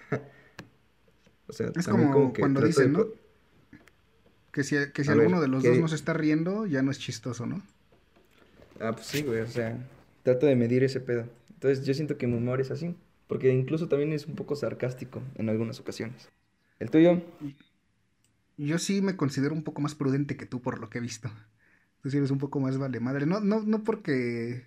o 1.47 1.53
sea, 1.53 1.71
Es 1.75 1.85
también 1.85 2.11
como, 2.11 2.33
que 2.33 2.39
cuando 2.39 2.61
de 2.61 2.67
dicen, 2.67 2.93
¿no? 2.93 3.05
Que 4.51 4.63
si, 4.63 4.75
que 4.93 5.03
si 5.03 5.09
ver, 5.09 5.19
alguno 5.19 5.41
de 5.41 5.49
los 5.49 5.61
¿qué 5.61 5.69
dos 5.69 5.77
no 5.77 5.87
se 5.87 5.95
está 5.95 6.13
riendo, 6.13 6.65
ya 6.65 6.81
no 6.81 6.89
es 6.89 6.97
chistoso, 6.97 7.45
¿no? 7.45 7.61
Ah, 8.79 8.93
pues 8.93 9.05
sí, 9.05 9.21
güey, 9.21 9.41
o 9.41 9.47
sea, 9.47 9.77
trato 10.23 10.45
de 10.45 10.55
medir 10.55 10.83
ese 10.83 10.99
pedo. 10.99 11.25
Entonces 11.53 11.85
yo 11.85 11.93
siento 11.93 12.17
que 12.17 12.25
mi 12.25 12.37
humor 12.37 12.61
es 12.61 12.71
así, 12.71 12.95
porque 13.27 13.51
incluso 13.51 13.87
también 13.87 14.13
es 14.13 14.27
un 14.27 14.35
poco 14.35 14.55
sarcástico 14.55 15.21
en 15.35 15.49
algunas 15.49 15.79
ocasiones. 15.79 16.29
¿El 16.79 16.89
tuyo? 16.89 17.21
Yo 18.57 18.79
sí 18.79 19.01
me 19.01 19.15
considero 19.15 19.53
un 19.53 19.63
poco 19.63 19.81
más 19.81 19.93
prudente 19.93 20.37
que 20.37 20.45
tú 20.45 20.61
por 20.61 20.79
lo 20.79 20.89
que 20.89 20.99
he 20.99 21.01
visto. 21.01 21.29
Tú 22.01 22.09
sí 22.09 22.17
eres 22.17 22.31
un 22.31 22.37
poco 22.37 22.59
más 22.59 22.77
vale 22.77 22.99
madre. 22.99 23.25
No, 23.25 23.39
no, 23.39 23.61
no 23.61 23.83
porque, 23.83 24.65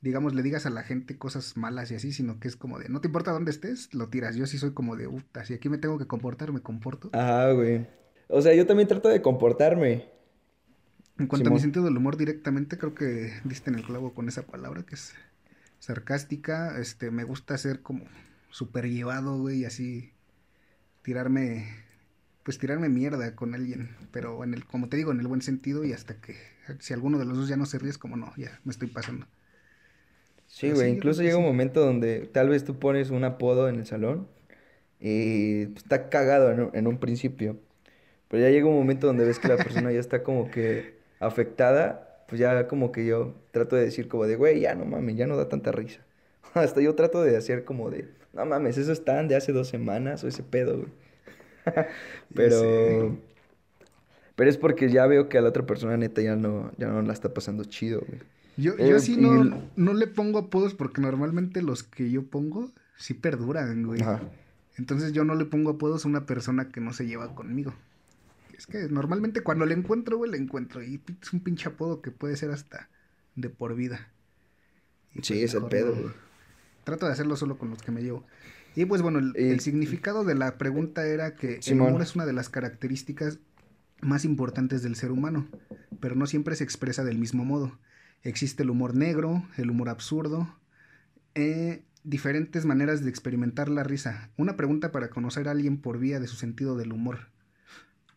digamos, 0.00 0.34
le 0.34 0.42
digas 0.42 0.66
a 0.66 0.70
la 0.70 0.82
gente 0.82 1.18
cosas 1.18 1.56
malas 1.56 1.90
y 1.90 1.96
así, 1.96 2.12
sino 2.12 2.40
que 2.40 2.48
es 2.48 2.56
como 2.56 2.78
de, 2.78 2.88
no 2.88 3.00
te 3.00 3.08
importa 3.08 3.32
dónde 3.32 3.50
estés, 3.50 3.92
lo 3.94 4.08
tiras. 4.08 4.36
Yo 4.36 4.46
sí 4.46 4.58
soy 4.58 4.72
como 4.72 4.96
de, 4.96 5.08
puta, 5.08 5.44
si 5.44 5.54
aquí 5.54 5.68
me 5.68 5.78
tengo 5.78 5.98
que 5.98 6.06
comportar, 6.06 6.52
me 6.52 6.60
comporto. 6.60 7.10
Ah, 7.12 7.50
güey. 7.54 7.86
O 8.28 8.42
sea, 8.42 8.54
yo 8.54 8.66
también 8.66 8.88
trato 8.88 9.08
de 9.08 9.22
comportarme. 9.22 10.08
En 11.18 11.26
cuanto 11.26 11.50
a 11.50 11.52
mi 11.52 11.58
sentido 11.58 11.84
del 11.84 11.96
humor 11.96 12.16
directamente, 12.16 12.78
creo 12.78 12.94
que 12.94 13.32
diste 13.44 13.70
en 13.70 13.76
el 13.76 13.84
clavo 13.84 14.14
con 14.14 14.28
esa 14.28 14.42
palabra 14.42 14.84
que 14.84 14.94
es 14.94 15.14
sarcástica. 15.80 16.78
Este, 16.78 17.10
me 17.10 17.24
gusta 17.24 17.58
ser 17.58 17.82
como 17.82 18.04
super 18.50 18.88
llevado, 18.88 19.38
güey, 19.38 19.60
y 19.60 19.64
así 19.64 20.12
tirarme, 21.02 21.66
pues 22.48 22.56
tirarme 22.56 22.88
mierda 22.88 23.36
con 23.36 23.54
alguien, 23.54 23.90
pero 24.10 24.42
en 24.42 24.54
el, 24.54 24.64
como 24.64 24.88
te 24.88 24.96
digo, 24.96 25.12
en 25.12 25.20
el 25.20 25.26
buen 25.26 25.42
sentido 25.42 25.84
y 25.84 25.92
hasta 25.92 26.18
que 26.18 26.34
si 26.78 26.94
alguno 26.94 27.18
de 27.18 27.26
los 27.26 27.36
dos 27.36 27.46
ya 27.46 27.58
no 27.58 27.66
se 27.66 27.78
ríe 27.78 27.90
es 27.90 27.98
como 27.98 28.16
no, 28.16 28.32
ya 28.38 28.58
me 28.64 28.70
estoy 28.70 28.88
pasando. 28.88 29.26
Sí, 30.46 30.70
güey, 30.70 30.90
incluso 30.90 31.20
llega 31.22 31.36
un 31.36 31.44
momento 31.44 31.84
donde 31.84 32.20
tal 32.20 32.48
vez 32.48 32.64
tú 32.64 32.78
pones 32.78 33.10
un 33.10 33.22
apodo 33.24 33.68
en 33.68 33.74
el 33.74 33.84
salón 33.84 34.28
y 34.98 35.66
pues, 35.66 35.84
está 35.84 36.08
cagado 36.08 36.50
en 36.50 36.60
un, 36.60 36.70
en 36.72 36.86
un 36.86 36.96
principio, 36.96 37.58
pero 38.28 38.42
ya 38.42 38.48
llega 38.48 38.66
un 38.66 38.76
momento 38.76 39.08
donde 39.08 39.26
ves 39.26 39.38
que 39.38 39.48
la 39.48 39.58
persona 39.58 39.92
ya 39.92 40.00
está 40.00 40.22
como 40.22 40.50
que 40.50 40.94
afectada, 41.20 42.24
pues 42.28 42.40
ya 42.40 42.66
como 42.66 42.92
que 42.92 43.04
yo 43.04 43.34
trato 43.50 43.76
de 43.76 43.82
decir 43.84 44.08
como 44.08 44.24
de, 44.24 44.36
güey, 44.36 44.60
ya 44.60 44.74
no 44.74 44.86
mames, 44.86 45.16
ya 45.16 45.26
no 45.26 45.36
da 45.36 45.50
tanta 45.50 45.70
risa. 45.70 46.00
Hasta 46.54 46.80
yo 46.80 46.94
trato 46.94 47.22
de 47.22 47.36
hacer 47.36 47.66
como 47.66 47.90
de, 47.90 48.08
no 48.32 48.46
mames, 48.46 48.78
eso 48.78 48.90
es 48.90 49.04
tan 49.04 49.28
de 49.28 49.36
hace 49.36 49.52
dos 49.52 49.68
semanas 49.68 50.24
o 50.24 50.28
ese 50.28 50.42
pedo, 50.42 50.78
güey. 50.78 51.07
Pero... 52.34 53.16
Pero 54.36 54.50
es 54.50 54.56
porque 54.56 54.88
ya 54.88 55.06
veo 55.06 55.28
que 55.28 55.36
a 55.38 55.40
la 55.40 55.48
otra 55.48 55.66
persona 55.66 55.96
neta 55.96 56.22
ya 56.22 56.36
no, 56.36 56.70
ya 56.78 56.86
no 56.88 57.02
la 57.02 57.12
está 57.12 57.34
pasando 57.34 57.64
chido, 57.64 58.02
güey. 58.06 58.20
Yo, 58.56 58.74
Eh, 58.78 58.88
yo 58.90 59.00
sí 59.00 59.16
no, 59.16 59.42
el- 59.42 59.54
no 59.76 59.94
le 59.94 60.06
pongo 60.06 60.38
apodos 60.38 60.74
porque 60.74 61.00
normalmente 61.00 61.60
los 61.60 61.82
que 61.82 62.10
yo 62.10 62.22
pongo 62.24 62.70
sí 62.96 63.14
perduran, 63.14 63.84
güey. 63.84 64.00
Ajá. 64.00 64.20
Entonces 64.76 65.12
yo 65.12 65.24
no 65.24 65.34
le 65.34 65.44
pongo 65.44 65.70
apodos 65.70 66.04
a 66.04 66.08
una 66.08 66.24
persona 66.24 66.68
que 66.70 66.80
no 66.80 66.92
se 66.92 67.06
lleva 67.06 67.34
conmigo. 67.34 67.74
Es 68.56 68.66
que 68.68 68.88
normalmente 68.88 69.40
cuando 69.42 69.66
le 69.66 69.74
encuentro, 69.74 70.16
güey, 70.18 70.30
le 70.30 70.36
encuentro. 70.38 70.84
Y 70.84 71.00
es 71.20 71.32
un 71.32 71.40
pinche 71.40 71.68
apodo 71.68 72.00
que 72.00 72.12
puede 72.12 72.36
ser 72.36 72.50
hasta 72.52 72.88
de 73.34 73.50
por 73.50 73.74
vida. 73.74 74.08
Y 75.14 75.22
Sí, 75.22 75.34
pues 75.34 75.44
es 75.44 75.54
el 75.54 75.64
pedo, 75.64 75.94
güey. 75.94 76.12
Trato 76.84 77.06
de 77.06 77.12
hacerlo 77.12 77.34
solo 77.36 77.58
con 77.58 77.70
los 77.70 77.82
que 77.82 77.90
me 77.90 78.02
llevo. 78.02 78.24
Y 78.78 78.86
pues 78.86 79.02
bueno, 79.02 79.18
el, 79.18 79.32
el 79.34 79.58
significado 79.58 80.22
de 80.22 80.36
la 80.36 80.56
pregunta 80.56 81.04
era 81.04 81.34
que 81.34 81.58
el 81.66 81.80
humor 81.80 82.00
es 82.00 82.14
una 82.14 82.26
de 82.26 82.32
las 82.32 82.48
características 82.48 83.40
más 84.00 84.24
importantes 84.24 84.84
del 84.84 84.94
ser 84.94 85.10
humano, 85.10 85.48
pero 85.98 86.14
no 86.14 86.28
siempre 86.28 86.54
se 86.54 86.62
expresa 86.62 87.02
del 87.02 87.18
mismo 87.18 87.44
modo. 87.44 87.76
Existe 88.22 88.62
el 88.62 88.70
humor 88.70 88.94
negro, 88.94 89.42
el 89.56 89.70
humor 89.70 89.88
absurdo, 89.88 90.56
eh, 91.34 91.82
diferentes 92.04 92.66
maneras 92.66 93.02
de 93.02 93.10
experimentar 93.10 93.68
la 93.68 93.82
risa. 93.82 94.30
Una 94.36 94.56
pregunta 94.56 94.92
para 94.92 95.10
conocer 95.10 95.48
a 95.48 95.50
alguien 95.50 95.80
por 95.80 95.98
vía 95.98 96.20
de 96.20 96.28
su 96.28 96.36
sentido 96.36 96.76
del 96.76 96.92
humor 96.92 97.30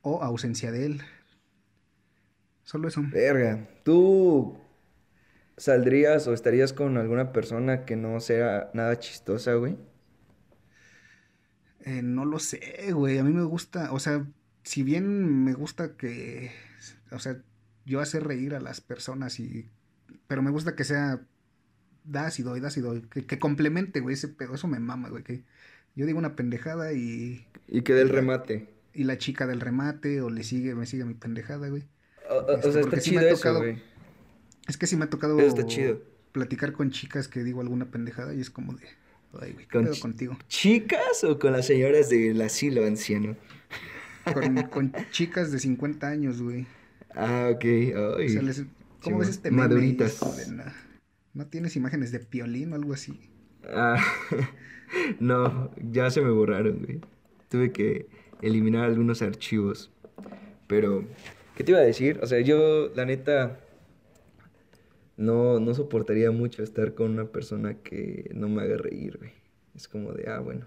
o 0.03 0.21
ausencia 0.21 0.71
de 0.71 0.85
él. 0.85 1.01
Solo 2.65 2.87
eso. 2.87 3.01
Verga, 3.11 3.67
¿tú 3.83 4.59
saldrías 5.57 6.27
o 6.27 6.33
estarías 6.33 6.71
con 6.71 6.97
alguna 6.97 7.31
persona 7.31 7.83
que 7.83 7.95
no 7.95 8.19
sea 8.19 8.69
nada 8.75 8.99
chistosa, 8.99 9.55
güey? 9.55 9.75
Eh, 11.85 12.01
no 12.03 12.25
lo 12.25 12.39
sé, 12.39 12.91
güey. 12.93 13.17
A 13.17 13.23
mí 13.23 13.33
me 13.33 13.43
gusta, 13.43 13.91
o 13.91 13.99
sea, 13.99 14.25
si 14.63 14.83
bien 14.83 15.43
me 15.43 15.53
gusta 15.53 15.95
que, 15.97 16.51
o 17.11 17.19
sea, 17.19 17.37
yo 17.85 17.99
hacer 17.99 18.23
reír 18.25 18.53
a 18.55 18.59
las 18.59 18.81
personas 18.81 19.39
y, 19.39 19.67
pero 20.27 20.41
me 20.41 20.51
gusta 20.51 20.75
que 20.75 20.83
sea 20.83 21.21
da 22.03 22.25
ácido 22.27 22.55
y 22.57 22.59
da 22.59 22.67
ácido, 22.69 22.99
que, 23.09 23.25
que 23.25 23.39
complemente, 23.39 23.99
güey, 23.99 24.13
ese 24.13 24.27
pedo, 24.27 24.55
eso 24.55 24.67
me 24.67 24.79
mama, 24.79 25.09
güey, 25.09 25.23
que 25.23 25.43
yo 25.95 26.05
digo 26.05 26.19
una 26.19 26.35
pendejada 26.35 26.93
y, 26.93 27.45
Y 27.67 27.81
que 27.81 27.93
del 27.93 28.09
remate. 28.09 28.69
y 28.93 29.03
la 29.03 29.17
chica 29.17 29.47
del 29.47 29.59
remate 29.61 30.21
o 30.21 30.29
le 30.29 30.43
sigue, 30.43 30.75
me 30.75 30.85
sigue 30.85 31.05
mi 31.05 31.13
pendejada, 31.15 31.67
güey. 31.69 31.83
O, 32.29 32.35
o- 32.35 32.45
o 32.45 32.51
Este, 32.57 32.71
sea, 32.71 32.81
está 32.81 32.99
sí 32.99 33.11
me 33.11 33.17
chido 33.17 33.21
ha 33.21 33.33
eso, 33.33 33.37
tocado- 33.37 33.59
güey. 33.59 33.81
Es 34.67 34.77
que 34.77 34.87
sí 34.87 34.95
me 34.95 35.05
ha 35.05 35.09
tocado 35.09 35.37
Eso 35.39 35.47
está 35.49 35.65
chido. 35.65 36.01
platicar 36.31 36.71
con 36.73 36.91
chicas 36.91 37.27
que 37.27 37.43
digo 37.43 37.61
alguna 37.61 37.89
pendejada 37.91 38.33
y 38.35 38.39
es 38.39 38.49
como 38.51 38.73
de, 38.73 38.83
ay, 39.39 39.53
güey, 39.53 39.65
¿qué 39.67 39.77
Con 39.77 39.95
contigo? 39.99 40.37
¿Chicas 40.47 41.23
o 41.23 41.37
con 41.39 41.51
las 41.53 41.65
señoras 41.67 42.09
del 42.09 42.41
asilo 42.41 42.85
anciano? 42.85 43.35
Con, 44.33 44.55
con 44.69 44.93
chicas 45.11 45.51
de 45.51 45.59
50 45.59 46.07
años, 46.07 46.41
güey. 46.41 46.65
Ah, 47.15 47.49
ok. 47.53 47.65
O 47.95 48.15
Ay. 48.17 48.29
sea, 48.29 48.41
les- 48.41 48.65
¿Cómo 49.01 49.19
ves 49.19 49.29
este 49.29 49.49
meme? 49.51 49.63
Maduritas. 49.63 50.21
na- 50.51 50.73
¿No 51.33 51.47
tienes 51.47 51.75
imágenes 51.75 52.11
de 52.11 52.19
piolín 52.19 52.73
o 52.73 52.75
algo 52.75 52.93
así? 52.93 53.19
Ah, 53.73 53.97
no, 55.19 55.71
ya 55.91 56.09
se 56.11 56.21
me 56.21 56.29
borraron, 56.29 56.79
güey. 56.83 56.99
Tuve 57.49 57.71
que 57.71 58.07
eliminar 58.41 58.85
algunos 58.85 59.21
archivos. 59.21 59.91
Pero, 60.67 61.03
¿qué 61.55 61.63
te 61.63 61.71
iba 61.71 61.79
a 61.79 61.83
decir? 61.83 62.19
O 62.21 62.27
sea, 62.27 62.39
yo, 62.41 62.89
la 62.95 63.05
neta, 63.05 63.59
no, 65.21 65.59
no 65.59 65.73
soportaría 65.73 66.31
mucho 66.31 66.63
estar 66.63 66.93
con 66.95 67.11
una 67.11 67.25
persona 67.31 67.75
que 67.75 68.29
no 68.33 68.49
me 68.49 68.61
haga 68.63 68.77
reír, 68.77 69.17
güey. 69.17 69.31
Es 69.75 69.87
como 69.87 70.11
de, 70.13 70.29
ah, 70.29 70.39
bueno. 70.39 70.65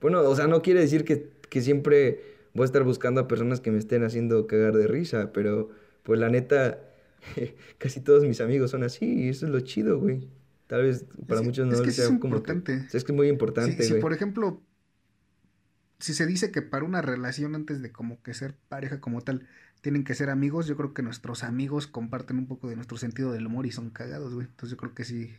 Bueno, 0.00 0.20
o 0.22 0.36
sea, 0.36 0.46
no 0.46 0.60
quiere 0.62 0.80
decir 0.80 1.04
que, 1.04 1.30
que 1.48 1.62
siempre 1.62 2.20
voy 2.54 2.64
a 2.64 2.66
estar 2.66 2.82
buscando 2.84 3.20
a 3.20 3.28
personas 3.28 3.60
que 3.60 3.70
me 3.70 3.78
estén 3.78 4.04
haciendo 4.04 4.46
cagar 4.46 4.74
de 4.76 4.86
risa, 4.86 5.32
pero, 5.32 5.70
pues 6.02 6.20
la 6.20 6.28
neta, 6.28 6.80
casi 7.78 8.00
todos 8.00 8.24
mis 8.24 8.40
amigos 8.40 8.70
son 8.70 8.82
así, 8.82 9.06
y 9.24 9.28
eso 9.28 9.46
es 9.46 9.52
lo 9.52 9.60
chido, 9.60 9.98
güey. 9.98 10.28
Tal 10.66 10.82
vez 10.82 11.04
para 11.28 11.42
muchos 11.42 11.66
no 11.66 11.74
es 11.74 11.80
que 11.80 11.92
sí 11.92 12.00
es 12.02 12.06
sea 12.08 12.18
como 12.18 12.20
que- 12.20 12.26
importante. 12.26 12.86
es 12.92 13.04
que 13.04 13.12
es 13.12 13.16
muy 13.16 13.28
importante, 13.28 13.82
si, 13.84 13.94
por 13.94 14.12
ejemplo, 14.12 14.60
si 15.98 16.12
se 16.12 16.26
dice 16.26 16.50
que 16.50 16.60
para 16.60 16.84
una 16.84 17.02
relación 17.02 17.54
antes 17.54 17.80
de 17.82 17.90
como 17.92 18.22
que 18.22 18.34
ser 18.34 18.54
pareja 18.68 19.00
como 19.00 19.20
tal, 19.22 19.46
tienen 19.86 20.02
que 20.02 20.16
ser 20.16 20.30
amigos, 20.30 20.66
yo 20.66 20.76
creo 20.76 20.92
que 20.92 21.02
nuestros 21.02 21.44
amigos 21.44 21.86
comparten 21.86 22.38
un 22.38 22.48
poco 22.48 22.66
de 22.66 22.74
nuestro 22.74 22.98
sentido 22.98 23.30
del 23.30 23.46
humor 23.46 23.66
y 23.66 23.70
son 23.70 23.90
cagados, 23.90 24.34
güey. 24.34 24.48
Entonces 24.48 24.72
yo 24.72 24.76
creo 24.76 24.94
que 24.94 25.04
sí. 25.04 25.32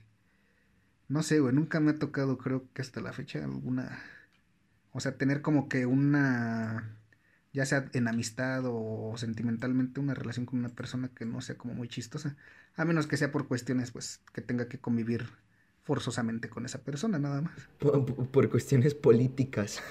No 1.10 1.22
sé, 1.22 1.42
güey, 1.42 1.54
nunca 1.54 1.82
me 1.82 1.92
ha 1.92 1.96
tocado, 1.96 2.38
creo 2.38 2.64
que 2.74 2.82
hasta 2.82 3.02
la 3.02 3.12
fecha, 3.12 3.44
alguna... 3.44 4.00
O 4.94 5.02
sea, 5.02 5.18
tener 5.18 5.42
como 5.42 5.68
que 5.68 5.86
una... 5.86 6.96
Ya 7.52 7.66
sea 7.66 7.90
en 7.92 8.08
amistad 8.08 8.64
o 8.64 9.16
sentimentalmente, 9.18 10.00
una 10.00 10.14
relación 10.14 10.46
con 10.46 10.60
una 10.60 10.70
persona 10.70 11.10
que 11.10 11.26
no 11.26 11.42
sea 11.42 11.58
como 11.58 11.74
muy 11.74 11.90
chistosa. 11.90 12.38
A 12.78 12.86
menos 12.86 13.06
que 13.06 13.18
sea 13.18 13.34
por 13.34 13.50
cuestiones, 13.50 13.92
pues, 13.92 14.22
que 14.32 14.40
tenga 14.40 14.70
que 14.70 14.80
convivir 14.80 15.26
forzosamente 15.84 16.48
con 16.48 16.66
esa 16.66 16.86
persona, 16.86 17.20
nada 17.20 17.42
más. 17.42 17.68
Por, 17.80 18.50
cuestiones 18.50 18.96
políticas. 18.96 19.84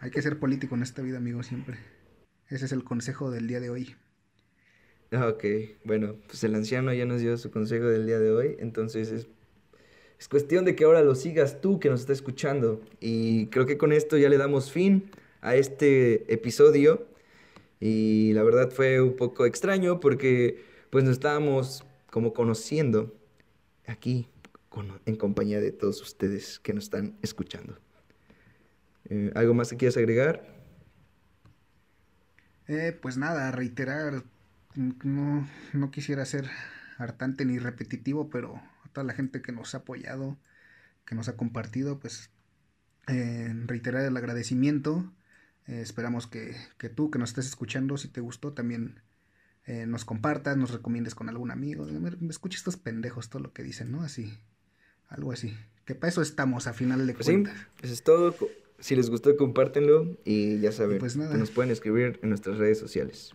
Hay 0.00 0.10
que 0.10 0.22
ser 0.22 0.38
político 0.38 0.74
en 0.74 0.84
esta 0.84 1.02
vida, 1.02 1.18
amigo, 1.18 1.42
siempre. 1.42 1.99
Ese 2.50 2.64
es 2.64 2.72
el 2.72 2.82
consejo 2.82 3.30
del 3.30 3.46
día 3.46 3.60
de 3.60 3.70
hoy. 3.70 3.94
Ah, 5.12 5.28
Ok, 5.28 5.44
bueno, 5.84 6.16
pues 6.26 6.42
el 6.44 6.54
anciano 6.54 6.92
ya 6.92 7.06
nos 7.06 7.20
dio 7.20 7.36
su 7.36 7.50
consejo 7.50 7.86
del 7.86 8.06
día 8.06 8.18
de 8.18 8.30
hoy, 8.32 8.56
entonces 8.58 9.10
es, 9.12 9.26
es 10.18 10.28
cuestión 10.28 10.64
de 10.64 10.74
que 10.74 10.84
ahora 10.84 11.02
lo 11.02 11.14
sigas 11.14 11.60
tú 11.60 11.78
que 11.78 11.88
nos 11.90 12.00
está 12.00 12.12
escuchando. 12.12 12.80
Y 13.00 13.46
creo 13.46 13.66
que 13.66 13.78
con 13.78 13.92
esto 13.92 14.18
ya 14.18 14.28
le 14.28 14.36
damos 14.36 14.70
fin 14.70 15.10
a 15.40 15.54
este 15.54 16.32
episodio. 16.32 17.06
Y 17.80 18.32
la 18.34 18.42
verdad 18.42 18.70
fue 18.70 19.00
un 19.00 19.16
poco 19.16 19.46
extraño 19.46 20.00
porque 20.00 20.62
pues 20.90 21.04
nos 21.04 21.14
estábamos 21.14 21.84
como 22.10 22.34
conociendo 22.34 23.14
aquí 23.86 24.28
en 25.06 25.16
compañía 25.16 25.60
de 25.60 25.72
todos 25.72 26.02
ustedes 26.02 26.58
que 26.58 26.74
nos 26.74 26.84
están 26.84 27.16
escuchando. 27.22 27.78
Eh, 29.08 29.30
¿Algo 29.34 29.54
más 29.54 29.70
que 29.70 29.76
quieras 29.76 29.96
agregar? 29.96 30.59
Eh, 32.70 32.96
pues 33.02 33.16
nada, 33.16 33.50
reiterar, 33.50 34.22
no, 34.76 35.48
no 35.72 35.90
quisiera 35.90 36.24
ser 36.24 36.48
hartante 36.98 37.44
ni 37.44 37.58
repetitivo, 37.58 38.30
pero 38.30 38.62
a 38.84 38.88
toda 38.92 39.04
la 39.04 39.12
gente 39.12 39.42
que 39.42 39.50
nos 39.50 39.74
ha 39.74 39.78
apoyado, 39.78 40.38
que 41.04 41.16
nos 41.16 41.28
ha 41.28 41.36
compartido, 41.36 41.98
pues 41.98 42.30
eh, 43.08 43.52
reiterar 43.66 44.04
el 44.04 44.16
agradecimiento. 44.16 45.12
Eh, 45.66 45.80
esperamos 45.80 46.28
que, 46.28 46.56
que 46.78 46.88
tú 46.88 47.10
que 47.10 47.18
nos 47.18 47.30
estés 47.30 47.46
escuchando, 47.46 47.96
si 47.96 48.06
te 48.06 48.20
gustó, 48.20 48.52
también 48.52 49.00
eh, 49.66 49.86
nos 49.86 50.04
compartas, 50.04 50.56
nos 50.56 50.70
recomiendes 50.70 51.16
con 51.16 51.28
algún 51.28 51.50
amigo. 51.50 51.84
Me, 51.86 52.30
escucha 52.30 52.56
estos 52.56 52.76
pendejos 52.76 53.30
todo 53.30 53.42
lo 53.42 53.52
que 53.52 53.64
dicen, 53.64 53.90
¿no? 53.90 54.02
Así, 54.02 54.38
algo 55.08 55.32
así. 55.32 55.56
Que 55.84 55.96
para 55.96 56.10
eso 56.10 56.22
estamos 56.22 56.68
a 56.68 56.72
final 56.72 57.04
de 57.04 57.14
Pues 57.14 57.26
sí, 57.26 57.32
cuentas. 57.32 57.56
eso 57.82 57.94
es 57.94 58.04
todo. 58.04 58.32
Si 58.80 58.96
les 58.96 59.10
gustó, 59.10 59.36
compártenlo 59.36 60.16
y 60.24 60.58
ya 60.60 60.72
saben, 60.72 60.98
pues 60.98 61.16
nada. 61.16 61.36
nos 61.36 61.50
pueden 61.50 61.70
escribir 61.70 62.18
en 62.22 62.28
nuestras 62.30 62.58
redes 62.58 62.78
sociales. 62.78 63.34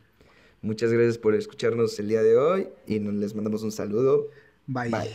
Muchas 0.61 0.91
gracias 0.91 1.17
por 1.19 1.35
escucharnos 1.35 1.97
el 1.99 2.07
día 2.07 2.23
de 2.23 2.35
hoy 2.37 2.67
y 2.87 2.99
nos- 2.99 3.13
les 3.13 3.35
mandamos 3.35 3.61
un 3.63 3.71
saludo. 3.71 4.29
Bye. 4.67 4.89
Bye. 4.89 5.11